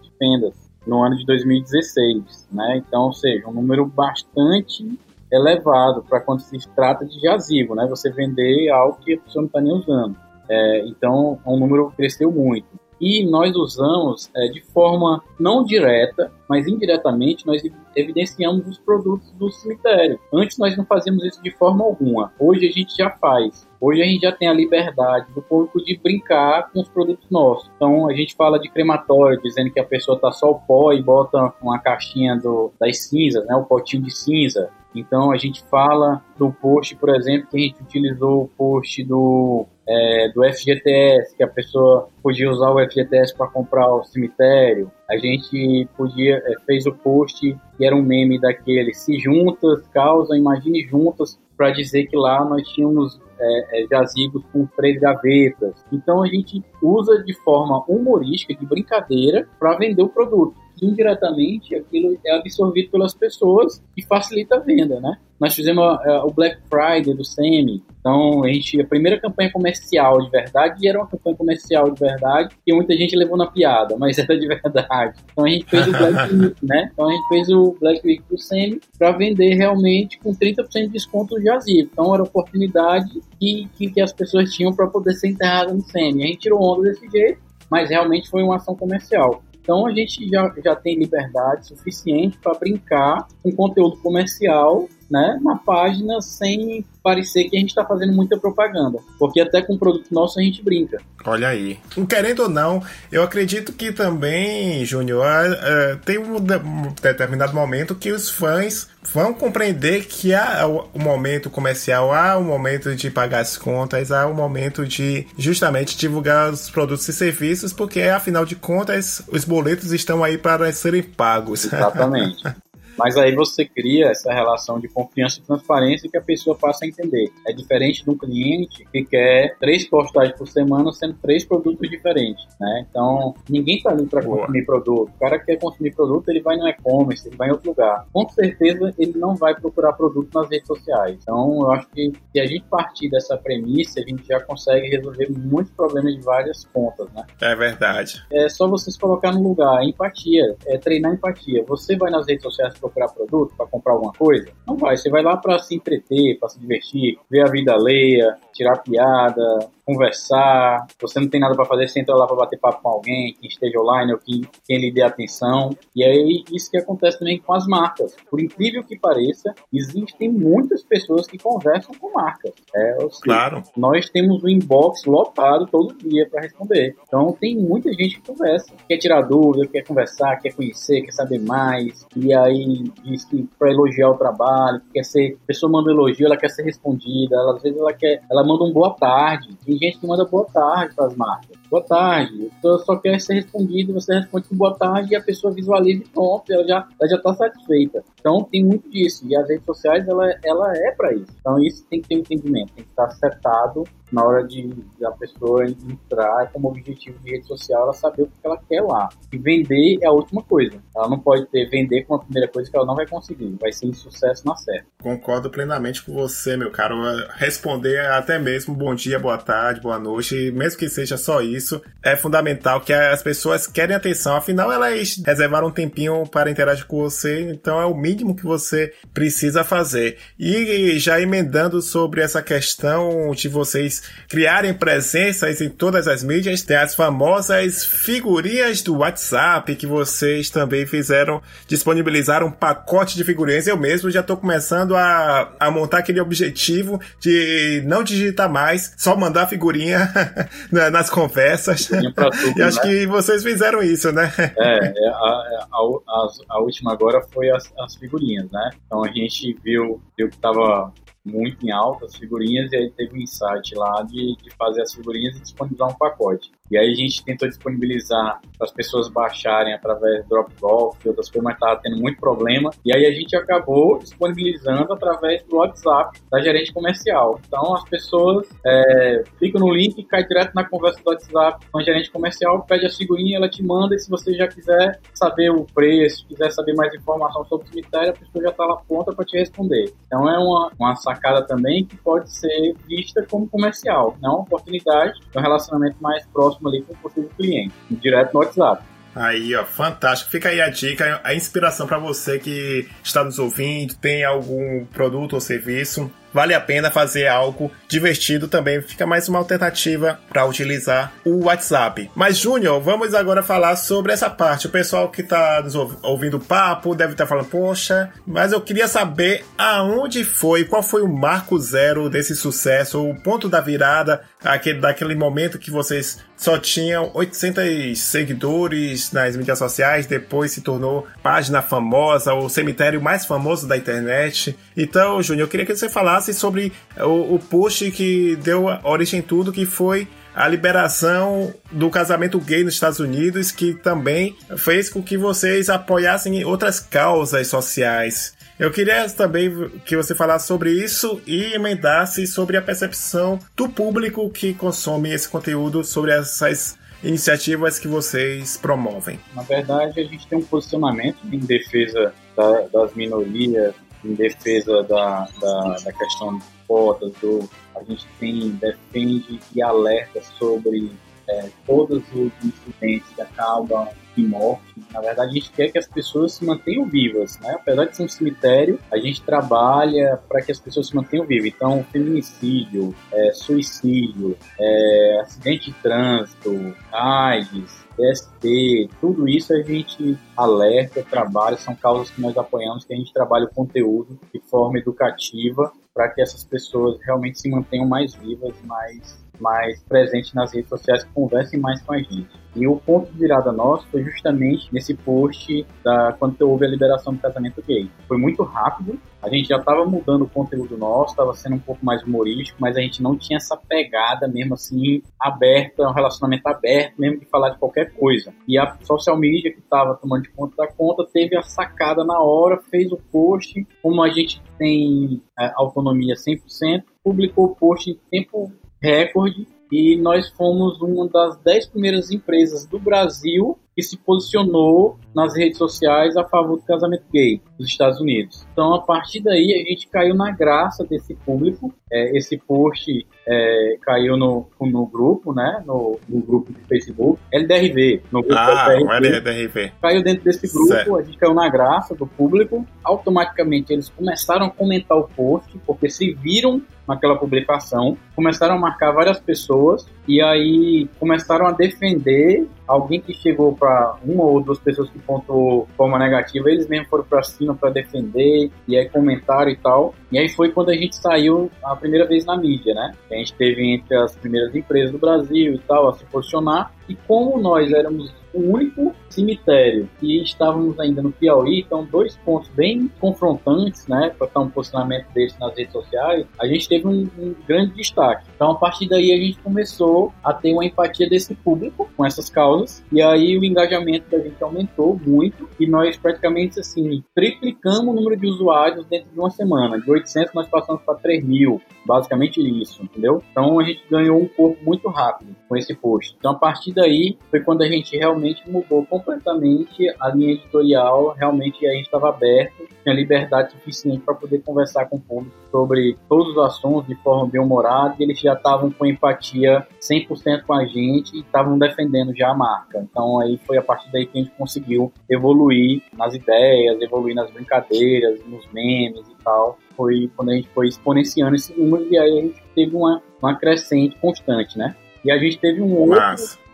de 0.03 0.12
vendas 0.18 0.68
no 0.87 1.05
ano 1.05 1.16
de 1.16 1.24
2016, 1.26 2.49
né? 2.51 2.79
Então, 2.79 3.03
ou 3.03 3.12
seja, 3.12 3.47
um 3.47 3.53
número 3.53 3.87
bastante 3.87 4.99
elevado 5.31 6.03
para 6.03 6.20
quando 6.20 6.41
se 6.41 6.59
trata 6.74 7.05
de 7.05 7.20
jazigo, 7.20 7.74
né? 7.74 7.87
Você 7.89 8.11
vender 8.11 8.70
algo 8.70 8.99
que 9.05 9.14
a 9.14 9.18
pessoa 9.18 9.43
não 9.43 9.47
está 9.47 9.61
nem 9.61 9.72
usando. 9.72 10.16
É, 10.49 10.87
então, 10.87 11.39
o 11.45 11.57
número 11.57 11.93
cresceu 11.97 12.33
muito. 12.33 12.66
E 13.01 13.24
nós 13.24 13.55
usamos 13.55 14.31
é, 14.35 14.49
de 14.49 14.61
forma 14.61 15.22
não 15.39 15.62
direta, 15.62 16.33
mas 16.49 16.66
indiretamente, 16.66 17.46
nós 17.46 17.62
evidenciamos 17.94 18.66
os 18.66 18.78
produtos 18.78 19.30
do 19.32 19.51
cemitério. 19.51 20.18
Antes 20.32 20.57
nós 20.59 20.76
não 20.76 20.84
fazíamos 20.84 21.24
isso 21.24 21.42
de 21.42 21.51
forma 21.51 21.84
alguma. 21.84 22.32
Hoje 22.38 22.66
a 22.66 22.70
gente 22.72 22.96
já 22.96 23.11
faz. 23.11 23.68
Hoje 23.80 24.03
a 24.03 24.05
gente 24.05 24.22
já 24.22 24.32
tem 24.32 24.49
a 24.49 24.53
liberdade 24.53 25.32
do 25.32 25.42
público 25.42 25.82
de 25.84 25.96
brincar 25.96 26.70
com 26.72 26.80
os 26.80 26.88
produtos 26.88 27.28
nossos. 27.30 27.70
Então 27.76 28.09
a 28.09 28.14
gente 28.14 28.34
fala 28.34 28.59
de 28.59 28.68
crematório, 28.68 29.40
dizendo 29.42 29.70
que 29.70 29.78
a 29.78 29.84
pessoa 29.84 30.18
tá 30.18 30.32
só 30.32 30.51
o 30.51 30.61
pó 30.61 30.92
e 30.92 31.03
bota 31.03 31.53
uma 31.62 31.78
caixinha 31.78 32.36
do, 32.36 32.72
das 32.80 33.05
cinzas, 33.05 33.46
né, 33.46 33.55
o 33.55 33.64
potinho 33.64 34.03
de 34.03 34.11
cinza. 34.11 34.70
Então 34.94 35.30
a 35.30 35.36
gente 35.36 35.62
fala 35.64 36.22
do 36.36 36.53
post, 36.53 36.96
por 36.96 37.14
exemplo, 37.14 37.49
que 37.51 37.57
a 37.57 37.61
gente 37.61 37.82
utilizou 37.82 38.44
o 38.44 38.49
post 38.49 39.05
do, 39.05 39.66
é, 39.86 40.28
do 40.34 40.42
FGTS, 40.44 41.36
que 41.36 41.42
a 41.42 41.49
pessoa 41.49 42.09
podia 42.22 42.51
usar 42.51 42.70
o 42.70 42.80
FGTS 42.80 43.36
para 43.36 43.49
comprar 43.49 43.94
o 43.94 44.05
cemitério. 44.05 44.90
A 45.09 45.16
gente 45.16 45.88
podia 45.96 46.38
fez 46.66 46.86
o 46.86 46.93
post 46.93 47.57
que 47.76 47.84
era 47.84 47.95
um 47.95 48.03
meme 48.03 48.41
daquele 48.41 48.93
se 48.95 49.18
juntas 49.18 49.86
causa, 49.89 50.36
imagine 50.36 50.86
juntas 50.86 51.39
para 51.57 51.70
dizer 51.70 52.07
que 52.07 52.16
lá 52.16 52.45
nós 52.45 52.66
tínhamos 52.68 53.20
é, 53.41 53.82
é, 53.82 53.86
jazigos 53.89 54.43
com 54.53 54.66
três 54.76 55.01
gavetas. 55.01 55.84
Então 55.93 56.22
a 56.22 56.26
gente 56.26 56.62
usa 56.82 57.22
de 57.24 57.34
forma 57.43 57.84
humorística, 57.89 58.55
de 58.55 58.66
brincadeira, 58.66 59.49
para 59.59 59.76
vender 59.76 60.03
o 60.03 60.09
produto 60.09 60.55
indiretamente 60.83 61.74
aquilo 61.74 62.18
é 62.24 62.37
absorvido 62.37 62.91
pelas 62.91 63.14
pessoas 63.14 63.83
e 63.97 64.03
facilita 64.03 64.57
a 64.57 64.61
venda, 64.61 65.01
né? 65.01 65.18
Nós 65.41 65.55
fizemos 65.55 65.85
uh, 65.85 66.26
o 66.26 66.33
Black 66.33 66.59
Friday 66.68 67.14
do 67.14 67.24
Semi, 67.24 67.81
então 68.01 68.43
a 68.43 68.49
gente 68.49 68.81
a 68.81 68.85
primeira 68.85 69.20
campanha 69.20 69.53
comercial 69.53 70.18
de 70.18 70.31
verdade 70.31 70.81
e 70.83 70.89
era 70.89 70.99
uma 70.99 71.07
campanha 71.07 71.37
comercial 71.37 71.91
de 71.93 72.01
verdade 72.01 72.57
que 72.66 72.74
muita 72.74 72.95
gente 72.95 73.14
levou 73.14 73.37
na 73.37 73.47
piada, 73.47 73.97
mas 73.97 74.18
era 74.18 74.37
de 74.37 74.49
verdade. 74.49 75.14
Então 75.31 75.45
a 75.45 75.49
gente 75.49 75.64
fez 75.66 75.87
o 75.87 75.93
Black 75.93 76.35
Week, 76.35 76.57
né? 76.61 76.91
Então 76.93 77.09
a 77.09 77.12
gente 77.12 77.29
fez 77.29 77.49
o 77.51 77.76
Black 77.81 78.07
Week 78.07 78.22
do 78.29 78.37
Semi 78.37 78.81
para 78.99 79.12
vender 79.12 79.55
realmente 79.55 80.18
com 80.18 80.35
30% 80.35 80.66
de 80.72 80.89
desconto 80.89 81.37
no 81.37 81.43
jazigo. 81.43 81.89
Então 81.93 82.12
era 82.12 82.22
oportunidade 82.24 83.20
que, 83.39 83.68
que, 83.76 83.91
que 83.93 84.01
as 84.01 84.12
pessoas 84.12 84.53
tinham 84.53 84.74
para 84.74 84.89
poder 84.89 85.14
ser 85.14 85.29
enterradas 85.29 85.72
no 85.72 85.83
Semi. 85.83 86.24
A 86.24 86.26
gente 86.26 86.39
tirou 86.39 86.61
onda 86.61 86.89
desse 86.89 87.09
jeito, 87.09 87.39
mas 87.70 87.91
realmente 87.91 88.29
foi 88.29 88.43
uma 88.43 88.57
ação 88.57 88.74
comercial. 88.74 89.43
Então 89.69 89.87
a 89.87 89.93
gente 89.93 90.27
já, 90.27 90.51
já 90.64 90.75
tem 90.75 90.99
liberdade 90.99 91.66
suficiente 91.66 92.39
para 92.39 92.59
brincar 92.59 93.29
com 93.43 93.53
conteúdo 93.53 93.99
comercial 93.99 94.89
né, 95.11 95.38
na 95.42 95.56
página 95.56 96.20
sem 96.20 96.84
parecer 97.02 97.44
que 97.48 97.56
a 97.56 97.61
gente 97.61 97.70
está 97.70 97.84
fazendo 97.84 98.12
muita 98.12 98.36
propaganda. 98.36 98.98
Porque 99.18 99.40
até 99.40 99.62
com 99.62 99.74
o 99.74 99.78
produto 99.78 100.12
nosso 100.12 100.38
a 100.38 100.42
gente 100.42 100.62
brinca. 100.62 101.00
Olha 101.24 101.48
aí. 101.48 101.78
Querendo 102.09 102.44
ou 102.44 102.48
não, 102.48 102.82
eu 103.11 103.22
acredito 103.22 103.72
que 103.72 103.92
também, 103.92 104.84
Júnior, 104.84 105.24
uh, 105.24 105.96
tem 106.04 106.18
um, 106.18 106.36
um, 106.36 106.94
determinado 107.00 107.54
momento 107.54 107.94
que 107.94 108.12
os 108.12 108.28
fãs 108.28 108.88
vão 109.12 109.32
compreender 109.32 110.04
que 110.04 110.34
há 110.34 110.66
o 110.66 110.98
momento 110.98 111.48
comercial, 111.48 112.12
há 112.12 112.36
o 112.36 112.44
momento 112.44 112.94
de 112.94 113.11
pagar 113.11 113.40
as 113.40 113.56
contas, 113.56 114.12
há 114.12 114.26
o 114.26 114.34
momento 114.34 114.86
de 114.86 115.26
justamente 115.38 115.96
divulgar 115.96 116.52
os 116.52 116.68
produtos 116.68 117.09
e 117.09 117.12
serviços, 117.12 117.72
porque 117.72 118.02
afinal 118.02 118.44
de 118.44 118.54
contas 118.54 119.22
os 119.28 119.44
boletos 119.44 119.92
estão 119.92 120.22
aí 120.22 120.36
para 120.36 120.70
serem 120.72 121.02
pagos. 121.02 121.64
Exatamente. 121.64 122.42
Mas 122.99 123.16
aí 123.16 123.34
você 123.34 123.64
cria 123.64 124.07
essa 124.07 124.32
relação 124.32 124.80
de 124.80 124.88
confiança 124.88 125.38
e 125.38 125.42
transparência 125.42 126.11
que 126.11 126.16
a 126.16 126.22
pessoa 126.22 126.57
passa 126.57 126.84
a 126.84 126.88
entender. 126.88 127.30
É 127.46 127.53
diferente 127.53 128.05
de 128.05 128.11
um 128.11 128.18
cliente 128.18 128.84
que 128.92 129.05
quer 129.05 129.57
três 129.61 129.88
postagens 129.88 130.36
por 130.36 130.49
semana 130.49 130.90
sendo 130.92 131.14
três 131.14 131.44
produtos 131.44 131.88
diferentes, 131.88 132.44
né? 132.61 132.86
Então, 132.90 133.34
ninguém 133.49 133.76
está 133.76 133.90
ali 133.90 134.07
para 134.07 134.24
consumir 134.24 134.64
produto. 134.66 135.11
O 135.14 135.18
cara 135.18 135.38
que 135.38 135.46
quer 135.46 135.57
consumir 135.59 135.94
produto, 135.94 136.28
ele 136.28 136.40
vai 136.40 136.57
no 136.57 136.66
e-commerce, 136.66 137.28
ele 137.28 137.36
vai 137.36 137.49
em 137.49 137.53
outro 137.53 137.70
lugar. 137.70 138.07
Com 138.12 138.28
certeza, 138.28 138.92
ele 138.99 139.16
não 139.16 139.36
vai 139.36 139.55
procurar 139.55 139.92
produto 139.92 140.28
nas 140.34 140.51
redes 140.51 140.66
sociais. 140.66 141.18
Então, 141.22 141.61
eu 141.61 141.70
acho 141.72 141.88
que 141.90 142.12
se 142.32 142.40
a 142.40 142.46
gente 142.46 142.64
partir 142.68 143.09
dessa 143.09 143.36
premissa, 143.36 144.01
a 144.01 144.03
gente 144.03 144.26
já 144.26 144.40
consegue 144.40 144.88
resolver 144.88 145.28
muitos 145.30 145.72
problemas 145.72 146.14
de 146.14 146.20
várias 146.22 146.64
pontas, 146.64 147.09
né? 147.12 147.24
É 147.40 147.55
verdade. 147.55 148.24
É 148.32 148.49
só 148.49 148.68
vocês 148.68 148.96
colocar 148.96 149.32
no 149.32 149.42
lugar 149.42 149.84
empatia, 149.84 150.57
é 150.66 150.78
treinar 150.78 151.12
empatia. 151.12 151.64
Você 151.68 151.96
vai 151.96 152.11
nas 152.11 152.26
redes 152.26 152.42
sociais 152.42 152.74
procurar 152.89 153.09
produto, 153.09 153.55
para 153.57 153.66
comprar 153.66 153.93
alguma 153.93 154.12
coisa? 154.12 154.49
Não 154.66 154.76
vai. 154.76 154.97
Você 154.97 155.11
vai 155.11 155.22
lá 155.22 155.36
para 155.36 155.59
se 155.59 155.74
entreter, 155.74 156.39
para 156.39 156.49
se 156.49 156.59
divertir, 156.59 157.18
ver 157.30 157.43
a 157.43 157.51
vida 157.51 157.72
alheia, 157.72 158.36
tirar 158.53 158.78
piada, 158.82 159.70
conversar, 159.89 160.86
você 161.01 161.18
não 161.18 161.28
tem 161.28 161.41
nada 161.41 161.55
para 161.57 161.64
fazer, 161.64 161.89
você 161.89 162.01
entra 162.01 162.14
lá 162.14 162.26
para 162.26 162.36
bater 162.36 162.59
papo 162.59 162.82
com 162.82 162.91
alguém, 162.91 163.34
que 163.41 163.47
esteja 163.47 163.80
online 163.80 164.12
ou 164.12 164.18
que 164.18 164.47
quem 164.66 164.78
lhe 164.78 164.93
dê 164.93 165.03
atenção. 165.03 165.70
E 165.97 166.05
aí, 166.05 166.45
isso 166.53 166.70
que 166.70 166.76
acontece 166.76 167.18
também 167.18 167.39
com 167.39 167.55
as 167.55 167.66
marcas. 167.66 168.14
Por 168.30 168.39
incrível 168.39 168.84
que 168.84 168.99
pareça, 168.99 169.55
existem 169.72 170.30
muitas 170.30 170.82
pessoas 170.82 171.26
que 171.26 171.39
conversam 171.39 171.95
com 171.99 172.12
marcas. 172.12 172.53
É, 172.76 172.97
seja, 173.01 173.20
claro. 173.22 173.62
Nós 173.74 174.11
temos 174.11 174.45
o 174.45 174.49
inbox 174.49 175.07
lotado 175.07 175.66
todo 175.66 175.97
dia 175.97 176.28
para 176.30 176.43
responder. 176.43 176.95
Então, 177.07 177.32
tem 177.41 177.57
muita 177.57 177.91
gente 177.91 178.20
que 178.20 178.26
conversa, 178.26 178.70
quer 178.86 178.99
tirar 178.99 179.22
dúvida, 179.22 179.66
quer 179.68 179.84
conversar, 179.84 180.36
quer 180.36 180.53
conhecer, 180.53 181.01
quer 181.01 181.12
saber 181.12 181.41
mais. 181.41 182.07
E 182.14 182.34
aí, 182.34 182.84
diz 183.03 183.24
que 183.24 183.49
para 183.59 183.70
elogiar 183.70 184.11
o 184.11 184.18
trabalho, 184.18 184.82
quer 184.93 185.05
ser, 185.05 185.39
a 185.43 185.47
pessoa 185.47 185.72
manda 185.72 185.91
um 185.91 185.95
elogio, 185.95 186.26
ela 186.26 186.36
quer 186.36 186.51
ser 186.51 186.62
respondida, 186.62 187.36
ela, 187.36 187.57
às 187.57 187.62
vezes 187.62 187.78
ela 187.78 187.95
quer, 187.95 188.20
ela 188.30 188.45
manda 188.45 188.64
um 188.64 188.72
boa 188.72 188.95
tarde 188.95 189.57
gente 189.79 189.99
que 189.99 190.07
manda 190.07 190.24
boa 190.24 190.47
tarde 190.47 190.95
para 190.95 191.07
as 191.07 191.16
marcas. 191.16 191.57
Boa 191.70 191.85
tarde. 191.85 192.51
Então 192.59 192.79
só 192.81 192.97
quer 192.97 193.20
ser 193.20 193.35
respondido, 193.35 193.93
você 193.93 194.14
responde 194.14 194.49
com 194.49 194.57
boa 194.57 194.76
tarde 194.76 195.12
e 195.12 195.16
a 195.16 195.22
pessoa 195.22 195.53
visualiza 195.53 196.03
e 196.03 196.09
pronto, 196.09 196.51
ela 196.53 196.66
já 196.66 196.89
já 197.03 197.16
está 197.16 197.35
satisfeita. 197.35 198.03
Então 198.18 198.45
tem 198.45 198.64
muito 198.64 198.89
disso. 198.91 199.26
E 199.26 199.37
as 199.37 199.49
redes 199.49 199.64
sociais 199.64 200.07
ela, 200.09 200.26
ela 200.45 200.72
é 200.76 200.93
para 200.93 201.12
isso. 201.14 201.33
Então 201.41 201.59
isso 201.59 201.85
tem 201.89 202.01
que 202.01 202.09
ter 202.09 202.16
um 202.16 202.20
entendimento, 202.20 202.72
tem 202.72 202.85
que 202.85 202.91
estar 202.91 203.11
setado 203.11 203.85
na 204.12 204.24
hora 204.24 204.47
de, 204.47 204.70
a 205.05 205.11
pessoa 205.12 205.64
entrar 205.66 206.51
como 206.53 206.68
objetivo 206.68 207.18
de 207.20 207.33
rede 207.33 207.47
social, 207.47 207.83
ela 207.83 207.93
saber 207.93 208.22
o 208.22 208.26
que 208.26 208.33
ela 208.43 208.59
quer 208.68 208.81
lá. 208.83 209.09
E 209.33 209.39
vender 209.39 209.99
é 210.03 210.07
a 210.07 210.12
última 210.12 210.43
coisa. 210.43 210.79
Ela 210.97 211.09
não 211.09 211.18
pode 211.18 211.47
ter 211.47 211.68
vender 211.68 212.05
como 212.05 212.20
a 212.20 212.24
primeira 212.24 212.51
coisa 212.51 212.70
que 212.70 212.76
ela 212.76 212.87
não 212.87 212.95
vai 212.95 213.07
conseguir. 213.07 213.57
Vai 213.61 213.72
ser 213.72 213.87
insucesso 213.87 214.47
na 214.47 214.57
certa. 214.57 214.87
Concordo 215.03 215.51
plenamente 215.51 216.03
com 216.03 216.12
você, 216.14 216.57
meu 216.57 216.70
caro. 216.70 216.97
Responder 217.37 218.01
até 218.07 218.39
mesmo 218.39 218.74
bom 218.74 218.95
dia, 218.95 219.18
boa 219.18 219.39
tarde, 219.39 219.68
boa 219.75 219.99
noite, 219.99 220.51
mesmo 220.53 220.79
que 220.79 220.89
seja 220.89 221.16
só 221.16 221.41
isso, 221.41 221.81
é 222.03 222.16
fundamental 222.16 222.81
que 222.81 222.93
as 222.93 223.23
pessoas 223.23 223.66
querem 223.66 223.95
atenção. 223.95 224.37
Afinal, 224.37 224.73
elas 224.73 225.21
reservaram 225.25 225.69
um 225.69 225.73
tempinho 225.73 226.27
para 226.27 226.51
interagir 226.51 226.87
com 226.87 226.99
você, 226.99 227.41
então 227.51 227.81
é 227.81 227.85
o 227.85 227.95
mínimo 227.95 228.35
que 228.35 228.45
você 228.45 228.93
precisa 229.12 229.64
fazer. 229.64 230.19
E 230.39 230.99
já 230.99 231.21
emendando 231.21 231.81
sobre 231.83 232.21
essa 232.21 232.43
questão 232.43 233.33
de 233.35 233.49
vocês 233.49 234.03
criarem 234.29 234.75
presenças 234.75 235.61
em 235.61 235.69
todas 235.69 236.09
as 236.09 236.23
mídias, 236.23 236.62
tem 236.62 236.77
as 236.77 236.95
famosas 236.95 237.85
figurinhas 237.85 238.83
do 238.83 238.99
WhatsApp 238.99 239.75
que 239.77 239.87
vocês 239.87 240.51
também 240.51 240.87
fizeram 240.87 241.43
disponibilizar 241.66 242.45
um 242.45 242.51
pacote 242.51 243.16
de 243.16 243.25
figurinhas. 243.25 243.66
Eu 243.66 243.77
mesmo 243.77 244.11
já 244.11 244.21
estou 244.21 244.37
começando 244.37 244.97
a, 244.97 245.53
a 245.59 245.71
montar 245.71 245.99
aquele 245.99 246.21
objetivo 246.21 247.01
de 247.21 247.83
não 247.87 248.03
digitar 248.03 248.49
mais, 248.51 248.95
só 248.97 249.16
mandar 249.16 249.47
figurinha 249.49 250.12
nas 250.70 251.11
conversas. 251.11 251.86
Tudo, 251.86 252.59
e 252.59 252.62
acho 252.62 252.78
né? 252.78 252.82
que 252.82 253.07
vocês 253.07 253.42
fizeram 253.42 253.82
isso, 253.82 254.12
né? 254.12 254.32
É, 254.38 254.86
é 254.86 255.09
a, 255.09 255.66
a, 255.72 256.01
a, 256.09 256.28
a 256.51 256.61
última 256.61 256.92
agora 256.92 257.20
foi 257.32 257.51
as, 257.51 257.72
as 257.80 257.96
figurinhas, 257.96 258.51
né? 258.51 258.70
Então 258.86 259.05
a 259.05 259.09
gente 259.09 259.55
viu, 259.62 260.01
viu 260.16 260.28
que 260.28 260.36
estava 260.36 260.92
muito 261.24 261.66
em 261.66 261.70
alta 261.70 262.07
as 262.07 262.16
figurinhas 262.16 262.72
e 262.72 262.76
aí 262.76 262.90
teve 262.90 263.14
um 263.14 263.20
insight 263.20 263.74
lá 263.74 264.03
de, 264.03 264.36
de 264.36 264.51
fazer 264.57 264.82
as 264.82 264.94
figurinhas 264.94 265.36
e 265.36 265.40
disponibilizar 265.40 265.88
um 265.88 265.94
pacote. 265.94 266.51
E 266.71 266.79
aí 266.79 266.91
a 266.91 266.95
gente 266.95 267.25
tentou 267.25 267.49
disponibilizar 267.49 268.41
para 268.57 268.64
as 268.64 268.73
pessoas 268.73 269.09
baixarem 269.09 269.75
através 269.75 270.23
do 270.25 270.29
Dropbox 270.29 271.05
e 271.05 271.09
outras 271.09 271.29
coisas, 271.31 271.45
mas 271.45 271.55
estava 271.55 271.81
tendo 271.83 271.97
muito 272.01 272.21
problema. 272.21 272.71
E 272.85 272.95
aí 272.95 273.07
a 273.07 273.12
gente 273.12 273.35
acabou 273.37 273.99
disponibilizando 273.99 274.93
através 274.93 275.43
do 275.45 275.57
WhatsApp 275.57 276.21
da 276.31 276.41
gerente 276.41 276.73
comercial. 276.73 277.41
Então 277.47 277.75
as 277.75 277.85
pessoas 277.89 278.49
é, 278.64 279.23
clicam 279.39 279.61
no 279.61 279.73
link, 279.73 280.03
cai 280.05 280.25
direto 280.27 280.53
na 280.55 280.69
conversa 280.69 281.01
do 281.03 281.11
WhatsApp 281.11 281.66
com 281.71 281.79
a 281.79 281.83
gerente 281.83 282.11
comercial, 282.11 282.64
pede 282.64 282.87
a 282.87 282.91
figurinha, 282.91 283.39
ela 283.39 283.49
te 283.49 283.62
manda 283.62 283.95
e 283.95 283.99
se 283.99 284.11
você 284.11 284.35
já 284.35 284.47
quiser 284.47 285.01
saber 285.14 285.51
o 285.51 285.64
preço, 285.75 286.27
quiser 286.27 286.51
saber 286.51 286.75
mais 286.75 286.93
informação 286.95 287.45
sobre 287.45 287.66
o 287.66 287.71
cemitério, 287.71 288.11
a 288.11 288.12
pessoa 288.12 288.45
já 288.45 288.51
está 288.51 288.64
lá 288.64 288.77
pronta 288.89 289.12
para 289.12 289.25
te 289.25 289.39
responder. 289.39 289.93
Então 290.07 290.29
é 290.29 290.39
uma, 290.39 290.71
uma 290.79 290.97
sacada 290.97 291.47
também 291.47 291.85
que 291.85 291.97
pode 291.97 292.31
ser 292.35 292.75
vista 292.87 293.25
como 293.31 293.49
comercial, 293.49 294.16
não 294.21 294.37
uma 294.37 294.43
oportunidade 294.43 295.19
de 295.21 295.39
um 295.39 295.41
relacionamento 295.41 295.97
mais 296.01 296.27
próximo 296.27 296.57
ali 296.66 296.82
com 296.82 296.94
possível 296.94 297.30
cliente, 297.36 297.74
direto 297.90 298.34
no 298.34 298.40
WhatsApp. 298.40 298.82
Aí, 299.14 299.54
ó, 299.54 299.64
fantástico. 299.64 300.30
Fica 300.30 300.48
aí 300.48 300.61
a 300.61 300.68
dica, 300.68 301.20
a 301.24 301.34
inspiração 301.34 301.86
para 301.86 301.98
você 301.98 302.38
que 302.38 302.88
está 303.02 303.24
nos 303.24 303.38
ouvindo, 303.38 303.94
tem 303.94 304.24
algum 304.24 304.84
produto 304.86 305.32
ou 305.32 305.40
serviço 305.40 306.11
vale 306.33 306.55
a 306.55 306.61
pena 306.61 306.91
fazer 306.91 307.26
algo 307.26 307.70
divertido 307.89 308.49
também. 308.49 308.81
Fica 308.81 309.07
mais 309.07 309.29
uma 309.29 309.39
alternativa 309.39 310.18
para 310.29 310.45
utilizar 310.45 311.12
o 311.24 311.45
WhatsApp. 311.45 312.11
Mas, 312.14 312.39
Júnior, 312.39 312.81
vamos 312.81 313.14
agora 313.14 313.43
falar 313.43 313.76
sobre 313.76 314.12
essa 314.12 314.31
parte. 314.31 314.66
O 314.66 314.70
pessoal 314.70 315.11
que 315.11 315.22
está 315.22 315.61
nos 315.62 315.74
ouvindo 316.03 316.37
o 316.37 316.41
papo 316.41 316.95
deve 316.95 317.12
estar 317.12 317.24
tá 317.24 317.29
falando, 317.29 317.49
poxa, 317.49 318.11
mas 318.26 318.53
eu 318.53 318.61
queria 318.61 318.89
saber 318.89 319.45
aonde 319.57 320.24
foi, 320.24 320.64
qual 320.64 320.83
foi 320.83 321.03
o 321.03 321.09
marco 321.09 321.59
zero 321.59 322.09
desse 322.09 322.37
sucesso, 322.37 323.03
o 323.03 323.14
ponto 323.22 323.49
da 323.49 323.61
virada, 323.61 324.22
aquele, 324.45 324.81
daquele 324.81 325.14
momento 325.14 325.59
que 325.59 325.70
vocês 325.70 326.18
só 326.37 326.57
tinham 326.57 327.11
800 327.14 327.99
seguidores 327.99 329.12
nas 329.12 329.37
mídias 329.37 329.59
sociais, 329.59 330.07
depois 330.07 330.53
se 330.53 330.61
tornou 330.61 331.07
página 331.22 331.61
famosa, 331.61 332.33
o 332.33 332.49
cemitério 332.49 333.03
mais 333.03 333.26
famoso 333.26 333.66
da 333.66 333.76
internet. 333.76 334.57
Então, 334.81 335.20
Júnior, 335.20 335.47
eu 335.47 335.51
queria 335.51 335.66
que 335.66 335.74
você 335.74 335.89
falasse 335.89 336.33
sobre 336.33 336.72
o, 336.97 337.35
o 337.35 337.39
post 337.41 337.91
que 337.91 338.37
deu 338.37 338.66
origem 338.85 339.20
tudo, 339.20 339.53
que 339.53 339.66
foi 339.66 340.07
a 340.33 340.47
liberação 340.47 341.53
do 341.72 341.91
casamento 341.91 342.39
gay 342.39 342.62
nos 342.62 342.74
Estados 342.74 343.01
Unidos, 343.01 343.51
que 343.51 343.74
também 343.74 344.37
fez 344.57 344.89
com 344.89 345.03
que 345.03 345.18
vocês 345.18 345.68
apoiassem 345.68 346.45
outras 346.45 346.79
causas 346.79 347.49
sociais. 347.49 348.37
Eu 348.57 348.70
queria 348.70 349.09
também 349.11 349.68
que 349.85 349.97
você 349.97 350.14
falasse 350.14 350.47
sobre 350.47 350.70
isso 350.70 351.20
e 351.26 351.55
emendasse 351.55 352.24
sobre 352.24 352.57
a 352.57 352.62
percepção 352.62 353.41
do 353.57 353.68
público 353.68 354.31
que 354.31 354.55
consome 354.55 355.12
esse 355.12 355.29
conteúdo 355.29 355.83
sobre 355.83 356.12
essas 356.12 356.79
iniciativas 357.03 357.81
que 357.81 357.89
vocês 357.89 358.57
promovem. 358.57 359.18
Na 359.35 359.43
verdade, 359.43 360.01
a 360.01 360.05
gente 360.05 360.26
tem 360.29 360.39
um 360.39 360.43
posicionamento 360.43 361.18
em 361.24 361.39
defesa 361.39 362.12
da, 362.37 362.62
das 362.72 362.95
minorias, 362.95 363.74
em 364.05 364.14
defesa 364.14 364.82
da, 364.84 365.28
da, 365.40 365.76
da 365.84 365.92
questão 365.92 366.38
de 366.38 366.44
cotas, 366.66 367.12
do, 367.20 367.49
a 367.74 367.82
gente 367.84 368.07
tem, 368.18 368.51
defende 368.51 369.40
e 369.55 369.62
alerta 369.62 370.22
sobre 370.38 370.92
é, 371.28 371.51
todos 371.66 372.03
os 372.12 372.32
incidentes 372.42 373.09
que 373.14 373.22
acabam 373.22 373.88
morte. 374.27 374.75
Na 374.93 375.01
verdade, 375.01 375.31
a 375.31 375.35
gente 375.35 375.51
quer 375.51 375.71
que 375.71 375.79
as 375.79 375.87
pessoas 375.87 376.33
se 376.35 376.45
mantenham 376.45 376.87
vivas, 376.87 377.39
né? 377.41 377.53
Apesar 377.55 377.85
de 377.85 377.97
ser 377.97 378.05
um 378.05 378.09
cemitério, 378.09 378.79
a 378.91 378.99
gente 378.99 379.23
trabalha 379.23 380.19
para 380.29 380.43
que 380.43 380.53
as 380.53 380.61
pessoas 380.61 380.89
se 380.89 380.97
mantenham 380.97 381.27
vivas. 381.27 381.47
Então, 381.47 381.85
feminicídio, 381.93 382.95
é, 383.12 383.33
suicídio, 383.33 384.37
é, 384.59 385.21
acidente 385.21 385.71
de 385.71 385.77
trânsito, 385.83 386.75
AIDS, 386.93 387.89
PST, 387.99 388.89
tudo 389.01 389.29
isso 389.29 389.53
a 389.53 389.61
gente 389.61 390.16
alerta, 390.37 391.03
trabalha, 391.03 391.57
são 391.57 391.75
causas 391.75 392.11
que 392.11 392.21
nós 392.21 392.37
apoiamos, 392.39 392.85
que 392.85 392.95
a 392.95 392.97
gente 392.97 393.12
trabalha 393.12 393.47
o 393.47 393.53
conteúdo 393.53 394.19
de 394.33 394.41
forma 394.49 394.79
educativa 394.79 395.73
para 395.93 396.09
que 396.11 396.23
essas 396.23 396.45
pessoas 396.45 396.97
realmente 397.05 397.41
se 397.41 397.51
mantenham 397.51 397.89
mais 397.89 398.14
vivas, 398.14 398.55
mais, 398.64 399.19
mais 399.41 399.82
presentes 399.84 400.32
nas 400.34 400.53
redes 400.53 400.68
sociais, 400.68 401.05
que 401.05 401.12
conversem 401.12 401.59
mais 401.59 401.80
com 401.82 401.93
a 401.93 401.99
gente. 401.99 402.28
E 402.57 402.66
o 402.66 402.76
ponto 402.76 403.12
de 403.12 403.18
virada 403.18 403.53
nosso 403.53 403.86
foi 403.89 404.03
justamente 404.03 404.72
nesse 404.72 404.95
post 404.95 405.64
da 405.84 406.12
quando 406.18 406.41
houve 406.43 406.66
a 406.66 406.68
liberação 406.68 407.14
do 407.14 407.20
casamento 407.20 407.62
gay. 407.66 407.89
Foi 408.07 408.18
muito 408.18 408.43
rápido, 408.43 408.99
a 409.22 409.28
gente 409.28 409.49
já 409.49 409.57
estava 409.57 409.84
mudando 409.84 410.22
o 410.22 410.28
conteúdo 410.28 410.76
nosso, 410.76 411.12
estava 411.12 411.34
sendo 411.34 411.57
um 411.57 411.61
pouco 411.61 411.84
mais 411.84 412.03
humorístico, 412.03 412.59
mas 412.61 412.76
a 412.76 412.80
gente 412.80 413.03
não 413.03 413.16
tinha 413.16 413.36
essa 413.36 413.57
pegada 413.57 414.28
mesmo 414.28 414.55
assim 414.55 415.03
aberta, 415.20 415.89
um 415.89 415.93
relacionamento 415.93 416.47
aberto, 416.47 416.95
mesmo 416.99 417.20
de 417.20 417.26
falar 417.26 417.51
de 417.51 417.59
qualquer 417.59 417.93
coisa. 417.95 418.32
E 418.47 418.57
a 418.59 418.76
social 418.82 419.18
media 419.18 419.53
que 419.53 419.59
estava 419.59 419.97
tomando 419.97 420.22
de 420.22 420.30
conta 420.30 420.57
da 420.57 420.66
conta 420.68 421.07
teve 421.12 421.36
a 421.36 421.43
sacada 421.43 422.05
na 422.05 422.20
hora, 422.20 422.61
fez 422.70 422.91
o 422.93 422.97
post, 422.97 423.66
como 423.82 424.03
a 424.03 424.09
gente 424.09 424.41
tem 424.57 425.20
é, 425.39 425.53
autonomia 425.57 426.14
100%, 426.14 426.84
publicou 427.03 427.47
o 427.47 427.57
post 427.57 427.91
em 427.91 427.99
tempo 428.11 428.53
recorde 428.83 429.47
e 429.70 429.97
nós 429.97 430.31
fomos 430.31 430.81
uma 430.81 431.09
das 431.09 431.37
dez 431.39 431.66
primeiras 431.66 432.11
empresas 432.11 432.66
do 432.66 432.79
Brasil 432.79 433.59
que 433.76 433.83
se 433.83 433.97
posicionou 433.97 434.99
nas 435.14 435.37
redes 435.37 435.57
sociais 435.57 436.16
a 436.16 436.24
favor 436.24 436.57
do 436.57 436.64
casamento 436.64 437.05
gay 437.12 437.41
nos 437.57 437.68
Estados 437.68 438.01
Unidos. 438.01 438.45
Então, 438.53 438.74
a 438.74 438.83
partir 438.83 439.20
daí, 439.20 439.55
a 439.55 439.70
gente 439.70 439.87
caiu 439.87 440.16
na 440.16 440.33
graça 440.33 440.85
desse 440.85 441.14
público. 441.14 441.72
É, 441.93 442.18
esse 442.18 442.37
post 442.37 443.07
é, 443.24 443.76
caiu 443.83 444.16
no, 444.16 444.49
no 444.61 444.85
grupo, 444.85 445.33
né? 445.33 445.62
No, 445.64 445.97
no, 446.09 446.20
grupo 446.20 446.53
do 446.53 446.59
Facebook, 446.66 447.20
LDRV. 447.33 448.03
No 448.11 448.22
grupo 448.22 448.35
ah, 448.37 448.72
LDRV. 448.72 449.16
LDRV. 449.16 449.72
Caiu 449.81 450.03
dentro 450.03 450.24
desse 450.24 450.53
grupo, 450.53 450.72
certo. 450.72 450.97
a 450.97 451.03
gente 451.03 451.16
caiu 451.16 451.35
na 451.35 451.49
graça 451.49 451.95
do 451.95 452.07
público. 452.07 452.66
Automaticamente, 452.83 453.72
eles 453.72 453.89
começaram 453.91 454.47
a 454.47 454.51
comentar 454.51 454.99
o 454.99 455.09
post, 455.09 455.57
porque 455.64 455.89
se 455.89 456.14
viram 456.14 456.61
naquela 456.89 457.16
publicação, 457.16 457.97
começaram 458.16 458.55
a 458.55 458.59
marcar 458.59 458.93
várias 458.93 459.20
pessoas 459.20 459.86
e 460.07 460.22
aí 460.22 460.89
começaram 460.99 461.47
a 461.47 461.53
defender 461.53 462.49
alguém 462.66 463.01
que 463.01 463.12
chegou 463.12 463.55
para 463.55 463.97
uma 464.05 464.24
ou 464.24 464.43
duas 464.43 464.59
pessoas 464.59 464.91
que 464.91 464.99
pontuou 464.99 465.68
forma 465.76 465.99
negativa, 465.99 466.51
eles 466.51 466.66
mesmos 466.66 466.89
foram 466.89 467.05
para 467.05 467.22
cima 467.22 467.55
para 467.55 467.70
defender 467.70 468.51
e 468.66 468.76
aí 468.76 468.89
comentaram 468.89 469.51
e 469.51 469.57
tal. 469.57 469.95
E 470.11 470.18
aí 470.18 470.28
foi 470.28 470.51
quando 470.51 470.70
a 470.70 470.74
gente 470.74 470.97
saiu 470.97 471.51
a 471.62 471.76
primeira 471.76 472.07
vez 472.07 472.24
na 472.24 472.36
mídia, 472.36 472.74
né? 472.74 472.95
A 473.11 473.14
gente 473.14 473.34
teve 473.34 473.74
entre 473.74 473.95
as 473.97 474.16
primeiras 474.16 474.55
empresas 474.55 474.91
do 474.91 474.99
Brasil 474.99 475.55
e 475.55 475.59
tal 475.59 475.89
a 475.89 475.95
se 475.95 476.05
posicionar 476.07 476.72
E 476.89 476.97
como 477.07 477.39
nós 477.41 477.72
éramos 477.72 478.12
o 478.32 478.53
único 478.53 478.95
cemitério 479.09 479.89
e 480.03 480.22
estávamos 480.22 480.78
ainda 480.78 481.03
no 481.03 481.11
Piauí, 481.11 481.61
então 481.61 481.84
dois 481.84 482.16
pontos 482.18 482.49
bem 482.51 482.91
confrontantes, 483.01 483.86
né, 483.86 484.12
para 484.16 484.26
estar 484.26 484.41
um 484.41 484.51
posicionamento 484.51 485.07
desse 485.12 485.39
nas 485.41 485.57
redes 485.57 485.72
sociais, 485.72 486.26
a 486.39 486.47
gente 486.47 486.68
teve 486.68 486.86
um, 486.86 487.09
um, 487.18 487.34
grande 487.47 487.74
destaque. 487.74 488.26
Então 488.34 488.51
a 488.51 488.55
partir 488.55 488.89
daí 488.89 489.12
a 489.12 489.16
gente 489.16 489.39
começou 489.39 490.12
a 490.22 490.32
ter 490.32 490.53
uma 490.53 490.64
empatia 490.64 491.09
desse 491.09 491.34
público 491.34 491.89
com 491.97 492.05
essas 492.05 492.28
causas 492.28 492.84
e 492.93 493.01
aí 493.01 493.36
o 493.39 493.45
engajamento 493.45 494.11
da 494.11 494.18
gente 494.18 494.43
aumentou 494.43 495.01
muito 495.05 495.49
e 495.59 495.66
nós 495.66 495.97
praticamente 495.97 496.61
assim 496.61 497.03
triplicamos 497.14 497.89
o 497.89 497.93
número 497.93 498.16
de 498.16 498.26
usuários 498.26 498.86
dentro 498.86 499.11
de 499.11 499.18
uma 499.18 499.30
semana. 499.30 499.80
De 499.80 499.91
800 499.91 500.34
nós 500.34 500.49
passamos 500.49 500.82
para 500.82 500.95
3 500.97 501.24
mil, 501.24 501.61
basicamente 501.84 502.41
isso, 502.41 502.82
entendeu? 502.82 503.22
Então 503.30 503.59
a 503.59 503.64
gente 503.64 503.82
ganhou 503.91 504.20
um 504.20 504.28
corpo 504.28 504.59
muito 504.64 504.89
rápido 504.89 505.34
com 505.49 505.57
esse 505.57 505.74
post. 505.74 506.14
Então 506.18 506.32
a 506.32 506.34
partir 506.34 506.72
daí 506.79 507.18
foi 507.31 507.41
quando 507.41 507.62
a 507.62 507.68
gente 507.68 507.97
realmente 507.97 508.49
mudou 508.49 508.87
completamente 508.87 509.93
a 510.01 510.09
linha 510.11 510.33
editorial, 510.33 511.14
realmente 511.18 511.66
a 511.66 511.72
gente 511.72 511.87
estava 511.87 512.09
aberto, 512.09 512.66
tinha 512.83 512.95
liberdade 512.95 513.53
suficiente 513.53 514.01
para 514.01 514.14
poder 514.14 514.41
conversar 514.43 514.87
com 514.87 514.97
o 514.97 515.01
público 515.01 515.37
sobre 515.51 515.97
todos 516.09 516.29
os 516.29 516.39
assuntos 516.39 516.87
de 516.87 516.95
forma 517.03 517.26
bem-humorada 517.26 517.97
e 517.99 518.05
eles 518.05 518.20
já 518.20 518.35
estavam 518.35 518.70
com 518.70 518.87
empatia 518.87 519.66
100% 519.81 520.43
com 520.47 520.55
a 520.55 520.64
gente 520.64 521.16
e 521.16 521.20
estavam 521.20 521.59
defendendo 521.59 522.14
já 522.16 522.31
a 522.31 522.35
marca. 522.35 522.79
Então 522.79 523.20
aí 523.20 523.39
foi 523.47 523.59
a 523.59 523.62
partir 523.62 523.91
daí 523.91 524.07
que 524.07 524.18
a 524.18 524.22
gente 524.22 524.35
conseguiu 524.37 524.93
evoluir 525.11 525.83
nas 525.97 526.14
ideias, 526.14 526.81
evoluir 526.81 527.14
nas 527.14 527.31
brincadeiras, 527.31 528.20
nos 528.26 528.47
memes 528.53 529.07
e 529.09 529.24
tal. 529.24 529.59
Foi 529.76 530.11
quando 530.16 530.31
a 530.31 530.35
gente 530.35 530.49
foi 530.51 530.68
exponenciando 530.68 531.35
esse 531.35 531.59
número 531.59 531.87
e 531.91 531.99
aí 531.99 532.18
a 532.18 532.22
gente 532.22 532.43
teve 532.55 532.76
uma, 532.76 533.03
uma 533.20 533.37
crescente 533.37 533.97
constante, 534.01 534.57
né? 534.57 534.74
E 535.05 535.11
a 535.11 535.18
gente 535.18 535.39
teve 535.39 535.62
um 535.62 535.74
outro, 535.74 535.97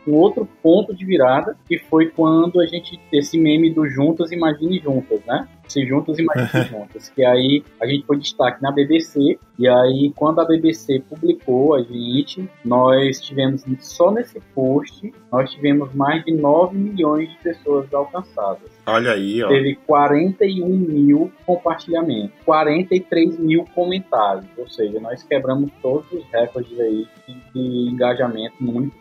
um 0.07 0.15
outro 0.15 0.49
ponto 0.63 0.95
de 0.95 1.05
virada, 1.05 1.57
que 1.67 1.79
foi 1.79 2.11
quando 2.11 2.61
a 2.61 2.67
gente, 2.67 3.01
esse 3.13 3.39
meme 3.39 3.71
do 3.71 3.89
Juntas, 3.89 4.33
Imagine 4.33 4.79
Juntas, 4.79 5.21
né? 5.27 5.49
Se 5.69 5.85
Juntas, 5.87 6.19
Imagine 6.19 6.65
Juntas. 6.69 7.09
Que 7.09 7.25
aí 7.25 7.63
a 7.81 7.87
gente 7.87 8.05
foi 8.07 8.19
destaque 8.19 8.63
na 8.63 8.71
BBC, 8.71 9.39
e 9.59 9.69
aí 9.69 10.13
quando 10.15 10.41
a 10.41 10.45
BBC 10.45 11.03
publicou 11.09 11.75
a 11.75 11.83
gente, 11.83 12.49
nós 12.65 13.21
tivemos, 13.21 13.65
só 13.81 14.11
nesse 14.11 14.41
post, 14.55 15.13
nós 15.33 15.51
tivemos 15.53 15.93
mais 15.95 16.25
de 16.25 16.33
9 16.33 16.77
milhões 16.77 17.31
de 17.31 17.37
pessoas 17.39 17.93
alcançadas. 17.93 18.71
Olha 18.87 19.13
aí, 19.13 19.43
ó. 19.43 19.49
Teve 19.49 19.77
41 19.87 20.69
mil 20.69 21.33
compartilhamentos, 21.47 22.33
43 22.45 23.39
mil 23.39 23.65
comentários, 23.75 24.47
ou 24.59 24.69
seja, 24.69 25.01
nós 25.01 25.23
quebramos 25.23 25.71
todos 25.81 26.11
os 26.13 26.25
recordes 26.31 26.79
aí 26.79 27.07
de 27.55 27.89
engajamento 27.91 28.55
no 28.61 28.77
único 28.77 28.97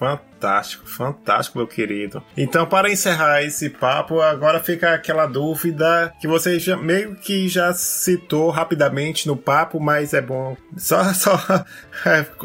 post. 0.00 0.29
Fantástico, 0.40 0.88
fantástico, 0.88 1.58
meu 1.58 1.66
querido. 1.66 2.22
Então, 2.34 2.64
para 2.64 2.90
encerrar 2.90 3.42
esse 3.42 3.68
papo, 3.68 4.22
agora 4.22 4.58
fica 4.58 4.94
aquela 4.94 5.26
dúvida 5.26 6.14
que 6.18 6.26
você 6.26 6.58
já, 6.58 6.78
meio 6.78 7.14
que 7.14 7.46
já 7.46 7.74
citou 7.74 8.48
rapidamente 8.48 9.26
no 9.26 9.36
papo, 9.36 9.78
mas 9.78 10.14
é 10.14 10.22
bom. 10.22 10.56
Só, 10.78 11.04
só 11.12 11.38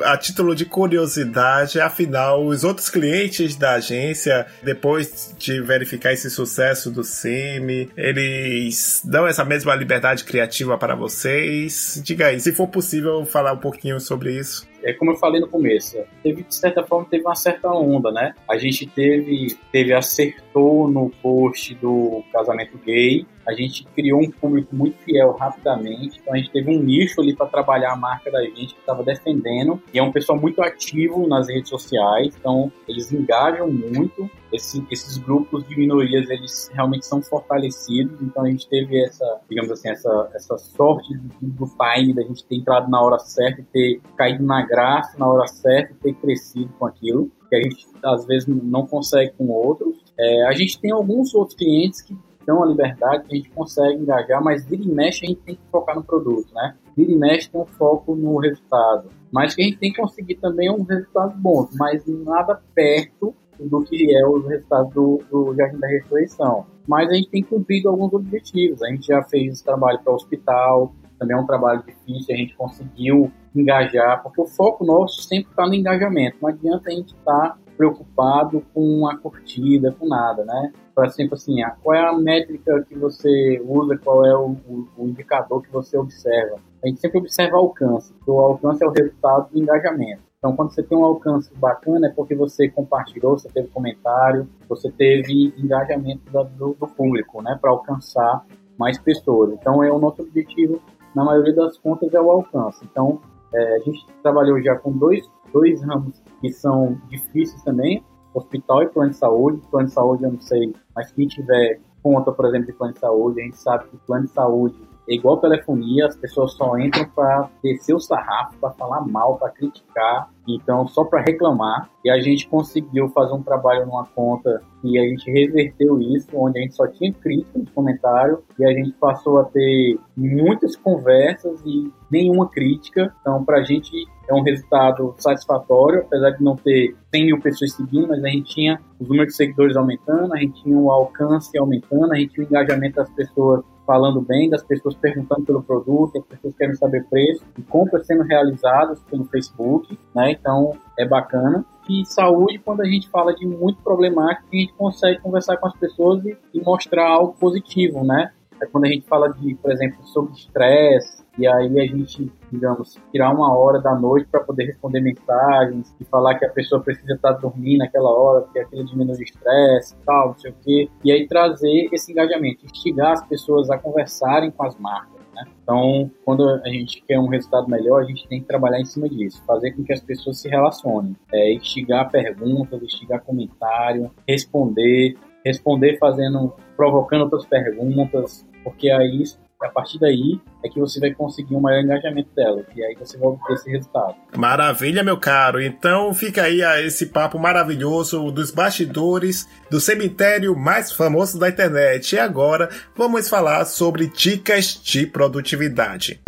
a 0.04 0.18
título 0.18 0.54
de 0.54 0.66
curiosidade, 0.66 1.80
afinal, 1.80 2.46
os 2.46 2.66
outros 2.66 2.90
clientes 2.90 3.56
da 3.56 3.76
agência, 3.76 4.46
depois 4.62 5.34
de 5.40 5.62
verificar 5.62 6.12
esse 6.12 6.30
sucesso 6.30 6.92
do 6.92 7.02
SIM, 7.02 7.90
eles 7.96 9.02
dão 9.06 9.26
essa 9.26 9.46
mesma 9.46 9.74
liberdade 9.74 10.26
criativa 10.26 10.78
para 10.78 10.96
vocês? 10.96 12.02
Diga 12.04 12.28
aí, 12.28 12.42
se 12.42 12.52
for 12.52 12.68
possível 12.68 13.26
falar 13.26 13.54
um 13.54 13.60
pouquinho 13.60 14.02
sobre 14.02 14.38
isso 14.38 14.68
é 14.86 14.94
como 14.94 15.12
eu 15.12 15.16
falei 15.16 15.42
no 15.42 15.48
começo, 15.48 15.98
teve, 16.22 16.44
de 16.44 16.54
certa 16.54 16.84
forma, 16.84 17.08
teve 17.10 17.24
uma 17.24 17.36
certa 17.36 17.70
onda, 17.70 17.85
né? 18.12 18.34
A 18.50 18.58
gente 18.58 18.86
teve, 18.88 19.58
teve 19.72 19.94
acertou 19.94 20.90
no 20.90 21.10
post 21.22 21.74
do 21.76 22.24
casamento 22.32 22.78
gay, 22.86 23.26
a 23.48 23.54
gente 23.54 23.86
criou 23.96 24.22
um 24.22 24.32
público 24.32 24.76
muito 24.76 24.98
fiel 25.04 25.32
rapidamente, 25.34 26.20
então 26.20 26.34
a 26.34 26.38
gente 26.38 26.52
teve 26.52 26.76
um 26.76 26.82
nicho 26.82 27.22
ali 27.22 27.36
para 27.36 27.46
trabalhar 27.46 27.94
a 27.94 27.96
marca 27.96 28.32
da 28.32 28.42
gente 28.42 28.74
que 28.74 28.80
estava 28.80 29.04
defendendo, 29.04 29.82
e 29.94 30.00
é 30.00 30.04
um 30.04 30.12
pessoal 30.12 30.40
muito 30.40 30.64
ativo 30.64 31.28
nas 31.28 31.48
redes 31.48 31.70
sociais, 31.70 32.36
então 32.40 32.72
eles 32.88 33.12
engajam 33.12 33.70
muito, 33.72 34.30
Esse, 34.52 34.84
esses 34.90 35.18
grupos 35.18 35.68
de 35.68 35.78
minorias, 35.78 36.30
eles 36.30 36.72
realmente 36.74 37.06
são 37.06 37.22
fortalecidos, 37.22 38.20
então 38.22 38.46
a 38.46 38.50
gente 38.50 38.68
teve 38.68 39.04
essa, 39.04 39.42
digamos 39.50 39.70
assim, 39.70 39.90
essa, 39.90 40.32
essa 40.34 40.58
sorte 40.58 41.14
do, 41.16 41.30
do 41.42 41.66
time, 41.68 42.14
da 42.14 42.24
gente 42.24 42.44
ter 42.46 42.56
entrado 42.56 42.90
na 42.90 43.00
hora 43.02 43.20
certa 43.20 43.64
ter 43.72 44.02
caído 44.18 44.44
na 44.44 44.66
graça 44.66 45.18
na 45.20 45.28
hora 45.28 45.46
certa 45.48 45.94
ter 46.02 46.14
crescido 46.16 46.74
com 46.80 46.86
aquilo, 46.88 47.30
que 47.62 47.68
a 47.68 47.70
gente 47.70 47.88
às 48.04 48.26
vezes 48.26 48.48
não 48.48 48.86
consegue 48.86 49.34
com 49.38 49.48
outros. 49.48 50.04
É, 50.18 50.48
a 50.48 50.52
gente 50.54 50.80
tem 50.80 50.92
alguns 50.92 51.34
outros 51.34 51.58
clientes 51.58 52.02
que 52.02 52.16
dão 52.46 52.64
a 52.64 52.66
liberdade, 52.66 53.26
que 53.28 53.34
a 53.34 53.38
gente 53.38 53.50
consegue 53.50 54.00
engajar, 54.00 54.44
mas 54.44 54.66
vira 54.66 54.84
e 54.84 54.88
mexe 54.88 55.26
a 55.26 55.30
gente 55.30 55.42
tem 55.42 55.56
que 55.56 55.62
focar 55.72 55.96
no 55.96 56.04
produto, 56.04 56.54
né? 56.54 56.76
Vira 56.96 57.12
e 57.12 57.16
mexe 57.16 57.50
tem 57.50 57.60
um 57.60 57.66
foco 57.66 58.16
no 58.16 58.38
resultado. 58.38 59.10
Mas 59.32 59.56
que 59.56 59.62
a 59.62 59.66
gente 59.66 59.78
tem 59.78 59.92
que 59.92 60.00
conseguir 60.00 60.36
também 60.36 60.70
um 60.70 60.84
resultado 60.84 61.36
bom, 61.38 61.68
mas 61.74 62.04
nada 62.06 62.62
perto 62.74 63.34
do 63.60 63.82
que 63.84 64.16
é 64.16 64.28
os 64.28 64.46
resultados 64.48 64.94
do, 64.94 65.22
do 65.32 65.56
Jardim 65.56 65.80
da 65.80 65.88
Ressurreição. 65.88 66.66
Mas 66.88 67.10
a 67.10 67.14
gente 67.14 67.30
tem 67.30 67.42
cumprido 67.42 67.90
alguns 67.90 68.14
objetivos. 68.14 68.84
A 68.84 68.90
gente 68.90 69.08
já 69.08 69.24
fez 69.24 69.62
trabalho 69.62 70.00
para 70.04 70.14
o 70.14 70.16
hospital, 70.16 70.94
também 71.18 71.36
é 71.36 71.40
um 71.40 71.46
trabalho 71.46 71.84
difícil, 71.86 72.36
a 72.36 72.38
gente 72.38 72.56
conseguiu 72.56 73.32
engajar, 73.60 74.22
porque 74.22 74.42
o 74.42 74.46
foco 74.46 74.86
nosso 74.86 75.24
sempre 75.24 75.50
está 75.50 75.66
no 75.66 75.74
engajamento. 75.74 76.38
Não 76.42 76.50
adianta 76.50 76.90
a 76.90 76.92
gente 76.94 77.14
estar 77.14 77.50
tá 77.50 77.58
preocupado 77.76 78.64
com 78.74 79.08
a 79.08 79.18
curtida, 79.18 79.92
com 79.92 80.08
nada, 80.08 80.44
né? 80.46 80.72
Para 80.94 81.10
sempre 81.10 81.36
assim, 81.36 81.62
ah, 81.62 81.76
qual 81.84 81.96
é 81.96 82.08
a 82.08 82.14
métrica 82.14 82.86
que 82.88 82.98
você 82.98 83.62
usa, 83.66 83.98
qual 83.98 84.26
é 84.26 84.36
o, 84.36 84.56
o, 84.68 84.88
o, 84.98 85.08
indicador 85.08 85.62
que 85.62 85.72
você 85.72 85.98
observa. 85.98 86.58
A 86.84 86.88
gente 86.88 87.02
sempre 87.02 87.20
observa 87.20 87.58
alcance, 87.58 88.14
porque 88.14 88.32
o 88.32 88.40
alcance 88.40 88.84
é 88.84 88.88
o 88.88 88.92
resultado 88.92 89.52
do 89.52 89.60
engajamento. 89.60 90.22
Então, 90.38 90.56
quando 90.56 90.74
você 90.74 90.84
tem 90.84 90.98
um 90.98 91.04
alcance 91.04 91.52
bacana, 91.56 92.08
é 92.08 92.12
porque 92.12 92.36
você 92.36 92.70
compartilhou, 92.70 93.38
você 93.38 93.50
teve 93.50 93.68
comentário, 93.70 94.48
você 94.70 94.92
teve 94.92 95.54
engajamento 95.58 96.22
do, 96.32 96.76
do 96.80 96.88
público, 96.88 97.42
né, 97.42 97.58
para 97.60 97.72
alcançar 97.72 98.46
mais 98.78 98.98
pessoas. 99.00 99.54
Então, 99.54 99.84
é 99.84 99.92
o 99.92 99.98
nosso 99.98 100.22
objetivo, 100.22 100.80
na 101.16 101.24
maioria 101.24 101.54
das 101.54 101.78
contas, 101.78 102.14
é 102.14 102.22
o 102.22 102.30
alcance. 102.30 102.86
Então, 102.86 103.20
é, 103.56 103.76
a 103.76 103.80
gente 103.80 104.06
trabalhou 104.22 104.62
já 104.62 104.76
com 104.76 104.92
dois, 104.92 105.30
dois 105.54 105.82
ramos 105.84 106.22
que 106.42 106.52
são 106.52 107.00
difíceis 107.10 107.64
também, 107.64 108.04
hospital 108.34 108.84
e 108.84 108.88
plano 108.88 109.12
de 109.12 109.18
saúde. 109.18 109.62
Plano 109.72 109.88
de 109.88 109.94
saúde 109.94 110.24
eu 110.24 110.32
não 110.32 110.42
sei, 110.42 110.74
mas 110.96 111.12
quem 111.12 111.28
tiver 111.28 111.80
conta, 112.04 112.32
por 112.32 112.46
exemplo, 112.46 112.68
de 112.68 112.74
plano 112.74 112.94
de 112.94 113.00
saúde, 113.00 113.42
a 113.42 113.44
gente 113.46 113.58
sabe 113.58 113.86
que 113.88 113.98
plano 114.06 114.26
de 114.26 114.32
saúde 114.32 114.76
é 115.08 115.14
igual 115.14 115.38
telefonia, 115.38 116.08
as 116.08 116.18
pessoas 116.18 116.54
só 116.54 116.78
entram 116.78 117.08
para 117.16 117.50
descer 117.64 117.94
o 117.94 118.00
sarrafo, 118.00 118.58
para 118.60 118.72
falar 118.72 119.02
mal, 119.02 119.38
para 119.38 119.52
criticar, 119.52 120.30
então 120.48 120.88
só 120.88 121.04
para 121.04 121.22
reclamar. 121.22 121.90
E 122.04 122.10
a 122.10 122.20
gente 122.20 122.48
conseguiu 122.48 123.10
fazer 123.10 123.34
um 123.34 123.44
trabalho 123.44 123.86
numa 123.86 124.06
conta 124.06 124.62
e 124.84 124.98
a 125.00 125.04
gente 125.04 125.30
reverteu 125.32 126.00
isso, 126.02 126.28
onde 126.34 126.60
a 126.60 126.62
gente 126.62 126.76
só 126.76 126.88
tinha 126.88 127.12
crítica 127.14 127.58
nos 127.58 127.70
comentários 127.72 128.40
e 128.60 128.66
a 128.66 128.72
gente 128.72 128.92
passou 128.94 129.40
a 129.40 129.46
ter 129.46 130.00
muitas 130.16 130.76
conversas 130.76 131.62
e 131.66 131.92
nenhuma 132.10 132.48
crítica. 132.50 133.14
Então, 133.22 133.44
para 133.44 133.60
a 133.60 133.64
gente 133.64 133.92
é 134.28 134.34
um 134.34 134.42
resultado 134.42 135.14
satisfatório, 135.18 136.02
apesar 136.02 136.32
de 136.32 136.44
não 136.44 136.56
ter 136.56 136.96
100 137.14 137.26
mil 137.26 137.40
pessoas 137.40 137.74
seguindo, 137.74 138.08
mas 138.08 138.24
a 138.24 138.28
gente 138.28 138.54
tinha 138.54 138.80
os 139.00 139.08
números 139.08 139.34
de 139.34 139.38
seguidores 139.38 139.76
aumentando, 139.76 140.34
a 140.34 140.38
gente 140.38 140.64
tinha 140.64 140.78
o 140.78 140.92
alcance 140.92 141.56
aumentando, 141.58 142.12
a 142.12 142.16
gente 142.16 142.34
tinha 142.34 142.46
o 142.46 142.50
engajamento 142.50 142.96
das 142.96 143.10
pessoas 143.12 143.64
falando 143.86 144.22
bem, 144.22 144.50
das 144.50 144.64
pessoas 144.64 144.96
perguntando 144.96 145.46
pelo 145.46 145.64
produto, 145.64 146.18
as 146.18 146.26
pessoas 146.26 146.56
querem 146.56 146.76
saber 146.76 147.06
preço, 147.10 147.44
e 147.58 147.62
compras 147.62 148.06
sendo 148.06 148.24
realizadas 148.24 149.02
pelo 149.04 149.26
Facebook, 149.26 149.98
né? 150.14 150.32
Então 150.32 150.72
é 150.98 151.08
bacana. 151.08 151.66
E 151.88 152.04
saúde, 152.06 152.60
quando 152.60 152.82
a 152.82 152.86
gente 152.86 153.10
fala 153.10 153.34
de 153.36 153.46
muito 153.46 153.82
problemático, 153.84 154.48
a 154.52 154.56
gente 154.56 154.74
consegue 154.74 155.20
conversar 155.22 155.58
com 155.58 155.68
as 155.68 155.76
pessoas 155.78 156.26
e, 156.26 156.36
e 156.54 156.62
mostrar 156.62 157.08
algo 157.08 157.36
positivo, 157.40 158.04
né? 158.04 158.32
É 158.62 158.66
quando 158.66 158.86
a 158.86 158.88
gente 158.88 159.06
fala 159.08 159.30
de, 159.34 159.56
por 159.56 159.72
exemplo, 159.72 160.04
sobre 160.06 160.34
estresse, 160.34 161.26
e 161.38 161.46
aí 161.46 161.80
a 161.80 161.86
gente, 161.86 162.32
digamos, 162.52 162.98
tirar 163.12 163.34
uma 163.34 163.54
hora 163.56 163.82
da 163.82 163.94
noite 163.94 164.28
para 164.32 164.42
poder 164.42 164.66
responder 164.66 165.02
mensagens 165.02 165.94
e 166.00 166.06
falar 166.06 166.36
que 166.36 166.46
a 166.46 166.50
pessoa 166.50 166.82
precisa 166.82 167.14
estar 167.14 167.34
dormindo 167.34 167.80
naquela 167.80 168.10
hora, 168.10 168.42
porque 168.42 168.60
aquilo 168.60 168.86
diminui 168.86 169.18
o 169.18 169.24
estresse 169.24 169.96
e 169.96 170.06
tal, 170.06 170.28
não 170.30 170.38
sei 170.38 170.52
o 170.52 170.56
quê. 170.64 170.90
E 171.04 171.12
aí 171.12 171.28
trazer 171.28 171.90
esse 171.92 172.12
engajamento, 172.12 172.66
instigar 172.66 173.12
as 173.14 173.28
pessoas 173.28 173.70
a 173.70 173.78
conversarem 173.78 174.50
com 174.52 174.64
as 174.64 174.78
marcas. 174.78 175.16
Né? 175.36 175.44
Então, 175.62 176.10
quando 176.24 176.48
a 176.50 176.70
gente 176.70 177.04
quer 177.06 177.20
um 177.20 177.28
resultado 177.28 177.70
melhor, 177.70 178.02
a 178.02 178.06
gente 178.06 178.28
tem 178.28 178.40
que 178.40 178.48
trabalhar 178.48 178.80
em 178.80 178.86
cima 178.86 179.10
disso, 179.10 179.44
fazer 179.46 179.74
com 179.74 179.84
que 179.84 179.92
as 179.92 180.02
pessoas 180.02 180.40
se 180.40 180.48
relacionem, 180.48 181.16
é, 181.34 181.54
instigar 181.54 182.10
perguntas, 182.10 182.82
instigar 182.82 183.22
comentário, 183.22 184.10
responder, 184.28 185.18
responder 185.46 185.98
fazendo, 186.00 186.54
provocando 186.76 187.22
outras 187.22 187.46
perguntas, 187.46 188.46
porque 188.64 188.90
aí 188.90 189.24
a 189.62 189.70
partir 189.70 190.00
daí 190.00 190.40
é 190.64 190.70
que 190.70 190.80
você 190.80 191.00
vai 191.00 191.14
conseguir 191.14 191.56
um 191.56 191.62
maior 191.62 191.82
engajamento 191.82 192.30
dela. 192.36 192.64
E 192.76 192.84
aí 192.84 192.96
você 192.96 193.18
vai 193.18 193.30
obter 193.30 193.54
esse 193.54 193.70
resultado. 193.70 194.16
Maravilha, 194.38 195.04
meu 195.04 195.18
caro. 195.18 195.62
Então 195.62 196.14
fica 196.14 196.44
aí 196.44 196.62
esse 196.86 197.08
papo 197.08 197.40
maravilhoso 197.40 198.32
dos 198.32 198.52
bastidores 198.52 199.48
do 199.70 199.80
cemitério 199.80 200.56
mais 200.56 200.92
famoso 200.92 201.40
da 201.40 201.50
internet. 201.50 202.16
E 202.16 202.20
agora 202.20 202.70
vamos 202.96 203.30
falar 203.30 203.66
sobre 203.66 204.08
dicas 204.08 204.80
de 204.84 205.08
produtividade. 205.08 206.22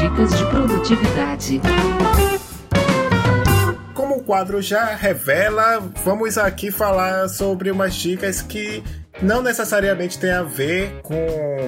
Dicas 0.00 0.38
de 0.38 0.46
produtividade 0.46 1.60
quadro 4.26 4.60
já 4.60 4.86
revela, 4.86 5.78
vamos 6.04 6.36
aqui 6.36 6.72
falar 6.72 7.28
sobre 7.28 7.70
umas 7.70 7.94
dicas 7.94 8.42
que 8.42 8.82
não 9.22 9.42
necessariamente 9.42 10.18
tem 10.18 10.30
a 10.30 10.42
ver 10.42 11.00
com 11.02 11.16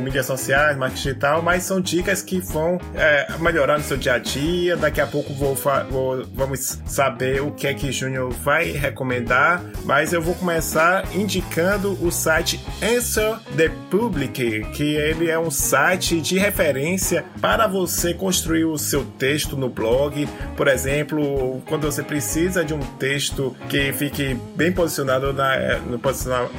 mídias 0.01 0.26
sociais, 0.26 0.76
marketing 0.76 1.03
digital, 1.03 1.42
mas 1.42 1.62
são 1.62 1.80
dicas 1.80 2.22
que 2.22 2.40
vão 2.40 2.78
é, 2.94 3.26
melhorar 3.38 3.78
no 3.78 3.84
seu 3.84 3.96
dia 3.96 4.14
a 4.14 4.18
dia. 4.18 4.76
Daqui 4.76 5.01
a 5.01 5.07
pouco 5.07 5.32
vou, 5.32 5.57
vou, 5.90 6.24
vamos 6.34 6.78
saber 6.86 7.40
o 7.40 7.51
que 7.51 7.66
é 7.66 7.74
que 7.74 7.90
Júnior 7.90 8.30
vai 8.30 8.72
recomendar, 8.72 9.62
mas 9.84 10.12
eu 10.12 10.20
vou 10.20 10.34
começar 10.34 11.05
indicando 11.14 11.92
o 12.05 12.11
site 12.11 12.61
Answer 12.82 13.38
the 13.57 13.70
Public, 13.90 14.64
que 14.72 14.96
ele 14.96 15.30
é 15.30 15.38
um 15.38 15.51
site 15.51 16.20
de 16.20 16.38
referência 16.38 17.24
para 17.40 17.66
você 17.66 18.12
construir 18.12 18.64
o 18.64 18.76
seu 18.76 19.05
texto 19.05 19.57
no 19.57 19.68
blog. 19.68 20.28
Por 20.57 20.68
exemplo, 20.68 21.62
quando 21.66 21.90
você 21.90 22.03
precisa 22.03 22.64
de 22.64 22.74
um 22.74 22.80
texto 22.99 23.57
que 23.68 23.92
fique 23.92 24.36
bem 24.55 24.72
posicionado 24.72 25.32
na, 25.32 25.78
no, 25.78 25.99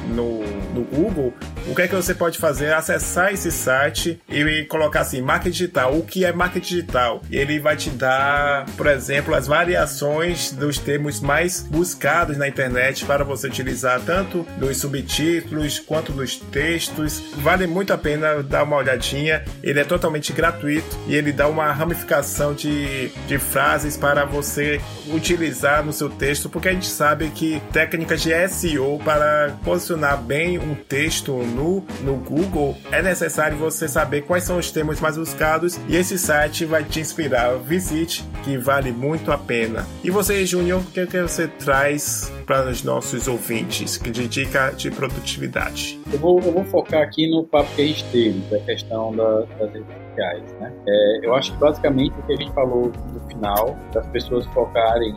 no, 0.08 0.40
no 0.74 0.79
do 0.80 0.84
Google, 0.84 1.34
o 1.66 1.74
que 1.74 1.82
é 1.82 1.88
que 1.88 1.94
você 1.94 2.14
pode 2.14 2.38
fazer? 2.38 2.72
Acessar 2.72 3.32
esse 3.32 3.50
site 3.52 4.20
e 4.28 4.64
colocar 4.64 5.00
assim, 5.00 5.20
marketing 5.20 5.50
digital. 5.50 5.96
O 5.96 6.02
que 6.02 6.24
é 6.24 6.32
marketing 6.32 6.74
digital? 6.76 7.22
Ele 7.30 7.58
vai 7.58 7.76
te 7.76 7.90
dar, 7.90 8.66
por 8.76 8.86
exemplo, 8.86 9.34
as 9.34 9.46
variações 9.46 10.52
dos 10.52 10.78
termos 10.78 11.20
mais 11.20 11.60
buscados 11.60 12.36
na 12.36 12.48
internet 12.48 13.04
para 13.04 13.24
você 13.24 13.46
utilizar 13.46 14.00
tanto 14.00 14.46
nos 14.58 14.78
subtítulos 14.78 15.78
quanto 15.78 16.12
nos 16.12 16.36
textos. 16.36 17.22
Vale 17.36 17.66
muito 17.66 17.92
a 17.92 17.98
pena 17.98 18.42
dar 18.42 18.64
uma 18.64 18.76
olhadinha. 18.76 19.44
Ele 19.62 19.80
é 19.80 19.84
totalmente 19.84 20.32
gratuito 20.32 20.96
e 21.06 21.14
ele 21.14 21.32
dá 21.32 21.46
uma 21.46 21.70
ramificação 21.72 22.54
de, 22.54 23.08
de 23.26 23.38
frases 23.38 23.96
para 23.96 24.24
você 24.24 24.80
utilizar 25.08 25.84
no 25.84 25.92
seu 25.92 26.08
texto, 26.08 26.48
porque 26.48 26.68
a 26.68 26.72
gente 26.72 26.86
sabe 26.86 27.30
que 27.30 27.60
técnicas 27.72 28.22
de 28.22 28.30
SEO 28.48 28.98
para 29.04 29.56
posicionar 29.64 30.16
bem 30.18 30.58
um 30.70 30.74
texto 30.74 31.32
no, 31.32 31.82
no 32.02 32.16
Google, 32.16 32.76
é 32.92 33.02
necessário 33.02 33.56
você 33.56 33.88
saber 33.88 34.22
quais 34.22 34.44
são 34.44 34.58
os 34.58 34.70
temas 34.70 35.00
mais 35.00 35.16
buscados 35.16 35.78
e 35.88 35.96
esse 35.96 36.18
site 36.18 36.64
vai 36.64 36.84
te 36.84 37.00
inspirar. 37.00 37.56
Visite, 37.58 38.24
que 38.44 38.56
vale 38.56 38.92
muito 38.92 39.32
a 39.32 39.38
pena. 39.38 39.86
E 40.04 40.10
você, 40.10 40.46
Júnior, 40.46 40.80
o 40.80 40.84
que, 40.84 41.00
é 41.00 41.06
que 41.06 41.20
você 41.20 41.48
traz 41.48 42.32
para 42.46 42.68
os 42.68 42.82
nossos 42.82 43.26
ouvintes 43.28 43.96
que 43.96 44.10
de 44.10 44.28
dica 44.28 44.70
de 44.70 44.90
produtividade? 44.90 46.00
Eu 46.12 46.18
vou, 46.18 46.40
eu 46.40 46.52
vou 46.52 46.64
focar 46.64 47.02
aqui 47.02 47.30
no 47.30 47.44
papo 47.44 47.68
que 47.74 47.82
a 47.82 47.86
gente 47.86 48.04
teve, 48.06 48.38
da 48.50 48.58
questão 48.60 49.14
da, 49.14 49.40
das 49.40 49.72
redes 49.72 49.86
sociais. 50.08 50.52
Né? 50.60 50.72
É, 50.86 51.26
eu 51.26 51.34
acho 51.34 51.52
que 51.52 51.58
basicamente 51.58 52.12
o 52.18 52.22
que 52.22 52.32
a 52.32 52.36
gente 52.36 52.52
falou 52.52 52.92
no 53.12 53.20
final, 53.28 53.78
das 53.92 54.06
pessoas 54.08 54.46
focarem 54.46 55.16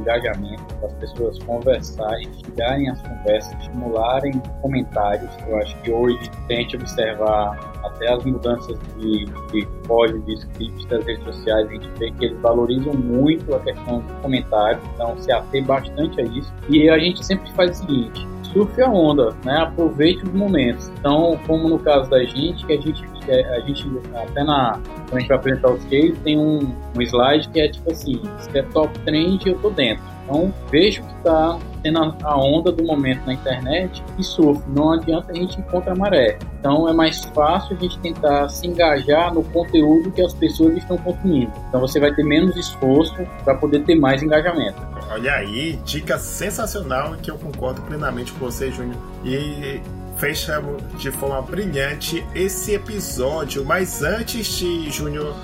engajamento, 0.00 0.62
as 0.84 0.92
pessoas 0.94 1.38
conversarem, 1.40 2.28
instigarem 2.28 2.88
as 2.90 3.00
conversas, 3.02 3.52
estimularem 3.60 4.32
comentários. 4.60 5.30
Eu 5.46 5.56
acho 5.58 5.76
que 5.82 5.90
hoje 5.90 6.18
tente 6.48 6.76
observar 6.76 7.58
até 7.84 8.12
as 8.12 8.24
mudanças 8.24 8.78
de, 8.98 9.24
de 9.52 9.66
código, 9.86 10.20
de 10.24 10.34
script 10.34 10.86
das 10.88 11.04
redes 11.04 11.24
sociais, 11.24 11.68
a 11.68 11.72
gente 11.72 11.88
vê 11.98 12.10
que 12.12 12.24
eles 12.26 12.40
valorizam 12.40 12.94
muito 12.94 13.54
a 13.54 13.60
questão 13.60 14.00
do 14.00 14.14
comentário, 14.22 14.80
então 14.94 15.16
se 15.18 15.32
ater 15.32 15.64
bastante 15.64 16.20
a 16.20 16.24
isso. 16.24 16.52
E 16.68 16.88
a 16.88 16.98
gente 16.98 17.24
sempre 17.24 17.50
faz 17.52 17.70
o 17.70 17.86
seguinte, 17.86 18.26
surfe 18.52 18.82
a 18.82 18.88
onda, 18.88 19.34
né? 19.44 19.56
Aproveite 19.58 20.24
os 20.24 20.32
momentos. 20.32 20.90
Então, 20.98 21.38
como 21.46 21.68
no 21.68 21.78
caso 21.78 22.10
da 22.10 22.22
gente, 22.24 22.64
que 22.66 22.72
a 22.72 22.80
gente, 22.80 23.02
a 23.32 23.60
gente 23.60 23.86
até 24.14 24.44
na 24.44 24.80
quando 25.08 25.16
a 25.16 25.20
gente 25.20 25.28
vai 25.28 25.36
apresentar 25.38 25.72
os 25.72 25.84
cases, 25.84 26.18
tem 26.22 26.38
um, 26.38 26.74
um 26.96 27.02
slide 27.02 27.48
que 27.48 27.60
é 27.60 27.68
tipo 27.68 27.90
assim, 27.90 28.20
se 28.38 28.58
é 28.58 28.62
top 28.62 28.96
trend, 29.00 29.46
eu 29.46 29.58
tô 29.58 29.70
dentro. 29.70 30.02
Então, 30.30 30.54
vejo 30.70 31.02
que 31.02 31.12
está 31.14 31.58
tendo 31.82 31.98
a 32.22 32.38
onda 32.38 32.70
do 32.70 32.84
momento 32.84 33.24
na 33.26 33.32
internet 33.32 34.02
e 34.16 34.22
surfe. 34.22 34.62
Não 34.68 34.92
adianta 34.92 35.32
a 35.32 35.34
gente 35.34 35.58
encontrar 35.58 35.96
maré. 35.96 36.38
Então, 36.60 36.88
é 36.88 36.92
mais 36.92 37.24
fácil 37.24 37.76
a 37.76 37.80
gente 37.80 37.98
tentar 37.98 38.48
se 38.48 38.66
engajar 38.66 39.34
no 39.34 39.42
conteúdo 39.42 40.12
que 40.12 40.22
as 40.22 40.32
pessoas 40.32 40.76
estão 40.76 40.96
consumindo. 40.98 41.52
Então, 41.68 41.80
você 41.80 41.98
vai 41.98 42.14
ter 42.14 42.22
menos 42.22 42.56
esforço 42.56 43.16
para 43.42 43.56
poder 43.56 43.82
ter 43.84 43.96
mais 43.96 44.22
engajamento. 44.22 44.80
Olha 45.10 45.32
aí, 45.32 45.80
dica 45.84 46.16
sensacional 46.18 47.16
que 47.20 47.30
eu 47.30 47.36
concordo 47.36 47.82
plenamente 47.82 48.32
com 48.32 48.38
você, 48.38 48.70
Júnior. 48.70 48.96
E 49.24 49.80
fecha 50.20 50.62
de 50.98 51.10
forma 51.10 51.40
brilhante 51.40 52.22
esse 52.34 52.74
episódio. 52.74 53.64
Mas 53.64 54.02
antes 54.02 54.46
de 54.58 54.90
Júnior 54.90 55.34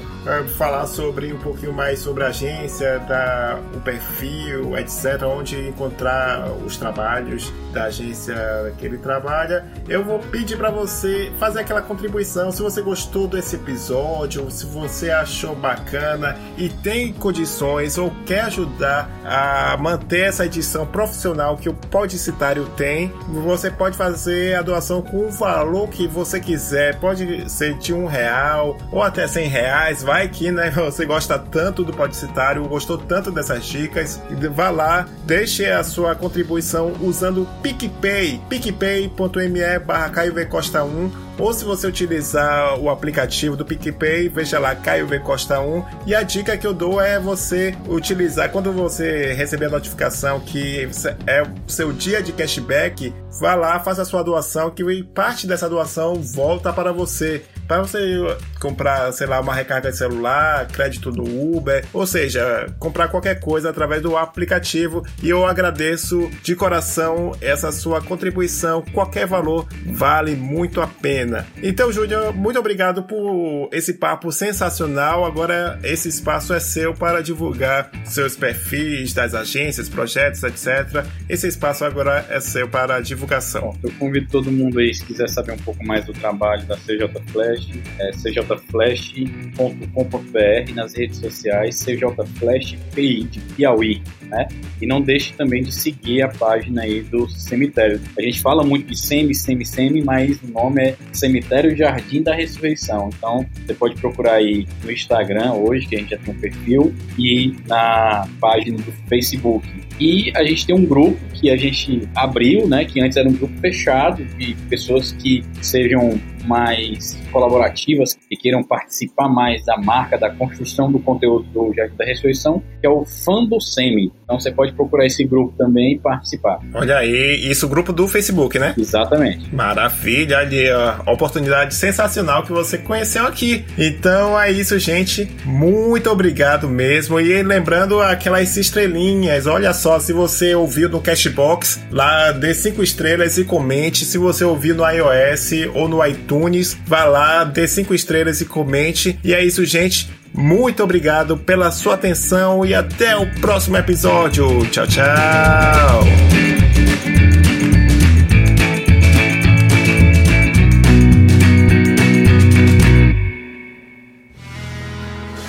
falar 0.57 0.87
sobre 0.87 1.33
um 1.33 1.39
pouquinho 1.39 1.73
mais 1.73 2.01
sobre 2.01 2.25
a 2.25 2.29
agência, 2.29 2.99
da, 3.01 3.59
o 3.75 3.81
perfil, 3.81 4.77
etc., 4.77 5.23
onde 5.25 5.69
encontrar 5.69 6.51
os 6.65 6.77
trabalhos 6.77 7.53
da 7.73 7.85
agência 7.85 8.35
que 8.79 8.87
ele 8.87 8.99
trabalha, 8.99 9.65
eu 9.89 10.05
vou 10.05 10.19
pedir 10.19 10.57
para 10.57 10.71
você 10.71 11.31
fazer 11.39 11.61
aquela 11.61 11.83
contribuição. 11.83 12.51
Se 12.51 12.63
você 12.63 12.81
gostou 12.81 13.29
desse 13.29 13.57
episódio, 13.57 14.51
se 14.51 14.67
você 14.67 15.11
achou 15.11 15.55
bacana 15.55 16.37
e 16.57 16.69
tem 16.69 17.13
condições 17.13 17.99
ou 17.99 18.11
quer 18.25 18.43
ajudar 18.43 19.11
a 19.25 19.77
manter 19.77 20.21
essa 20.29 20.47
edição 20.47 20.87
profissional 20.87 21.57
que 21.57 21.69
o 21.69 21.75
Podicitário 21.75 22.67
tem, 22.77 23.13
você 23.29 23.71
pode 23.71 23.97
fazer 23.97 24.57
a 24.57 24.63
doação 24.63 25.03
com 25.03 25.27
o 25.27 25.31
valor 25.31 25.89
que 25.89 26.09
você 26.09 26.41
quiser. 26.41 26.99
Pode 26.99 27.51
ser 27.51 27.75
de 27.75 27.93
um 27.93 28.07
real 28.07 28.77
ou 28.91 29.03
até 29.03 29.27
cem 29.27 29.49
reais. 29.49 30.03
Vai 30.03 30.16
vai 30.17 30.29
que 30.29 30.51
né, 30.51 30.71
você 30.75 31.05
gosta 31.05 31.39
tanto 31.39 31.85
do 31.85 31.93
Podcitário, 31.93 32.67
gostou 32.67 32.97
tanto 32.97 33.31
dessas 33.31 33.67
dicas, 33.67 34.21
vá 34.55 34.71
lá, 34.71 35.07
deixe 35.25 35.67
a 35.67 35.85
sua 35.85 36.15
contribuição 36.15 36.95
usando 37.03 37.43
o 37.43 37.47
PicPay, 37.63 38.41
picpay.me 38.49 39.79
barra 39.81 40.11
Costa 40.47 40.83
1 40.83 41.26
ou 41.39 41.53
se 41.53 41.65
você 41.65 41.87
utilizar 41.87 42.79
o 42.79 42.91
aplicativo 42.91 43.57
do 43.57 43.65
PicPay, 43.65 44.29
veja 44.29 44.59
lá 44.59 44.75
Caio 44.75 45.07
V 45.07 45.21
Costa 45.21 45.61
1. 45.61 45.85
E 46.07 46.15
a 46.15 46.23
dica 46.23 46.57
que 46.57 46.67
eu 46.67 46.75
dou 46.75 47.01
é 47.01 47.19
você 47.19 47.75
utilizar 47.89 48.51
quando 48.51 48.73
você 48.73 49.33
receber 49.35 49.67
a 49.67 49.71
notificação 49.71 50.41
que 50.41 50.89
é 51.27 51.43
o 51.43 51.71
seu 51.71 51.93
dia 51.93 52.23
de 52.23 52.33
cashback, 52.33 53.13
vá 53.41 53.55
lá, 53.55 53.79
faça 53.81 54.03
a 54.03 54.05
sua 54.05 54.23
doação, 54.23 54.71
que 54.71 55.03
parte 55.03 55.47
dessa 55.47 55.69
doação 55.69 56.15
volta 56.15 56.73
para 56.73 56.93
você 56.93 57.45
para 57.67 57.83
você 57.83 58.37
comprar, 58.61 59.13
sei 59.13 59.27
lá, 59.27 59.41
uma 59.41 59.55
recarga 59.55 59.91
de 59.91 59.97
celular, 59.97 60.67
crédito 60.69 61.11
no 61.11 61.57
Uber, 61.57 61.85
ou 61.93 62.07
seja, 62.07 62.67
comprar 62.79 63.09
qualquer 63.09 63.41
coisa 63.41 63.71
através 63.71 64.03
do 64.03 64.17
aplicativo. 64.17 65.05
E 65.23 65.29
eu 65.29 65.45
agradeço 65.45 66.31
de 66.43 66.55
coração 66.55 67.33
essa 67.41 67.73
sua 67.73 68.01
contribuição. 68.01 68.83
Qualquer 68.93 69.27
valor 69.27 69.67
vale 69.87 70.37
muito 70.37 70.81
a 70.81 70.87
pena. 70.87 71.26
Então, 71.63 71.93
Júnior, 71.93 72.35
muito 72.35 72.59
obrigado 72.59 73.03
por 73.03 73.69
esse 73.73 73.95
papo 73.95 74.31
sensacional. 74.31 75.25
Agora, 75.25 75.79
esse 75.83 76.09
espaço 76.09 76.53
é 76.53 76.61
seu 76.61 76.95
para 76.95 77.23
divulgar 77.23 77.91
seus 78.05 78.37
perfis 78.37 79.13
das 79.13 79.35
agências, 79.35 79.89
projetos, 79.89 80.43
etc. 80.43 81.05
Esse 81.29 81.49
espaço 81.49 81.85
agora 81.85 82.27
é 82.29 82.41
seu 82.41 82.69
para 82.69 83.01
divulgação. 83.01 83.63
Bom, 83.63 83.77
eu 83.83 83.93
convido 83.99 84.29
todo 84.31 84.51
mundo 84.51 84.79
aí, 84.79 84.93
se 84.93 85.05
quiser 85.05 85.29
saber 85.29 85.53
um 85.53 85.59
pouco 85.59 85.85
mais 85.85 86.05
do 86.05 86.13
trabalho 86.13 86.65
da 86.67 86.77
CJ 86.77 87.09
Flash 87.33 87.47
Flash, 87.47 87.69
é 87.99 88.13
cjflash.com.br, 88.13 90.75
nas 90.75 90.95
redes 90.95 91.19
sociais, 91.19 91.77
cjflashpi 91.77 93.25
de 93.25 93.41
Piauí, 93.55 94.03
né? 94.27 94.49
E 94.81 94.87
não 94.87 95.01
deixe 95.01 95.33
também 95.35 95.63
de 95.63 95.73
seguir 95.73 96.23
a 96.23 96.29
página 96.29 96.83
aí 96.83 97.03
do 97.03 97.29
cemitério. 97.29 98.01
A 98.19 98.23
gente 98.23 98.41
fala 98.41 98.65
muito 98.65 98.89
de 98.89 98.99
semi, 98.99 99.35
semi, 99.35 99.65
semi, 99.65 100.03
mas 100.03 100.41
o 100.43 100.49
nome 100.49 100.83
é 100.83 100.97
Cemitério 101.13 101.77
Jardim 101.77 102.23
da 102.23 102.35
Ressurreição. 102.35 103.11
Então, 103.17 103.47
você 103.67 103.75
pode 103.75 103.95
procurar 103.97 104.35
aí 104.35 104.67
no 104.85 104.91
Instagram 104.91 105.53
hoje, 105.55 105.87
que 105.87 105.97
a 105.97 105.99
gente 105.99 106.11
já 106.11 106.19
tem 106.19 106.35
um 106.35 106.39
perfil, 106.39 106.95
e 107.19 107.55
na 107.67 108.29
página 108.41 108.79
do 108.79 108.93
Facebook. 109.09 109.67
E 109.99 110.31
a 110.37 110.45
gente 110.45 110.67
tem 110.67 110.75
um 110.75 110.85
grupo 110.85 111.19
que 111.33 111.51
a 111.51 111.57
gente 111.57 112.07
abriu, 112.15 112.69
né, 112.69 112.85
que 112.85 113.01
antes 113.01 113.17
era 113.17 113.29
um 113.29 113.33
grupo 113.33 113.59
fechado 113.61 114.25
de 114.25 114.55
pessoas 114.69 115.13
que 115.13 115.43
sejam 115.63 116.21
mais 116.47 117.19
colaborativas, 117.33 118.15
que 118.29 118.37
queiram 118.37 118.63
participar 118.63 119.29
mais 119.29 119.65
da 119.65 119.77
marca, 119.77 120.17
da 120.17 120.31
construção 120.31 120.91
do 120.91 120.99
conteúdo 120.99 121.45
do 121.53 121.75
Jardim 121.75 121.97
da 121.97 122.05
Ressurreição, 122.05 122.63
que 122.81 122.87
é 122.87 122.91
o 122.91 123.05
Fã 123.05 123.45
do 123.45 123.61
Semi. 123.61 124.13
Então 124.25 124.39
você 124.39 124.51
pode 124.51 124.73
procurar 124.73 125.07
esse 125.07 125.25
grupo 125.25 125.55
também 125.57 125.95
e 125.95 125.99
participar. 125.99 126.59
Olha 126.75 126.99
aí, 126.99 127.49
isso 127.49 127.69
grupo 127.69 127.93
do 127.93 128.09
Facebook, 128.09 128.59
né? 128.59 128.75
Exatamente. 128.77 129.55
Maravilha, 129.55 130.39
ali 130.39 130.69
a 130.69 131.03
oportunidade 131.07 131.75
sensacional 131.75 132.43
que 132.43 132.53
você 132.53 132.79
conheceu 132.79 133.27
aqui. 133.27 133.65
Então 133.79 134.39
é 134.41 134.51
isso, 134.51 134.79
gente. 134.79 135.29
Muito 135.45 136.11
obrigado 136.11 136.69
mesmo. 136.69 137.21
E 137.21 137.43
lembrando 137.43 138.01
aquelas 138.01 138.57
estrelinhas, 138.57 139.47
olha 139.47 139.73
só, 139.73 139.99
se 139.99 140.13
você 140.13 140.55
ouviu 140.55 140.89
no 140.89 141.01
Cashbox, 141.01 141.81
lá 141.91 142.33
dê 142.33 142.55
cinco 142.55 142.83
estrelas 142.83 143.39
e 143.39 143.45
comente. 143.45 144.05
Se 144.05 144.19
você 144.19 144.45
ouviu 144.45 144.75
no 144.75 144.89
iOS 144.89 145.53
ou 145.75 145.89
no 145.89 146.05
iTunes, 146.37 146.77
vá 146.87 147.05
lá, 147.05 147.45
dê 147.45 147.67
cinco 147.67 147.95
estrelas 147.95 148.41
e 148.41 148.45
comente. 148.45 149.19
E 149.25 149.33
é 149.33 149.45
isso, 149.45 149.65
gente. 149.65 150.11
Muito 150.33 150.83
obrigado 150.83 151.37
pela 151.37 151.71
sua 151.71 151.95
atenção 151.95 152.65
e 152.65 152.75
até 152.75 153.17
o 153.17 153.27
próximo 153.41 153.77
episódio. 153.77 154.67
Tchau, 154.67 154.87
tchau. 154.87 156.05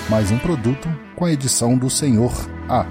Mais 0.08 0.30
um 0.30 0.38
produto 0.38 0.88
com 1.14 1.26
a 1.26 1.32
edição 1.32 1.76
do 1.76 1.90
Senhor 1.90 2.32
A. 2.66 2.86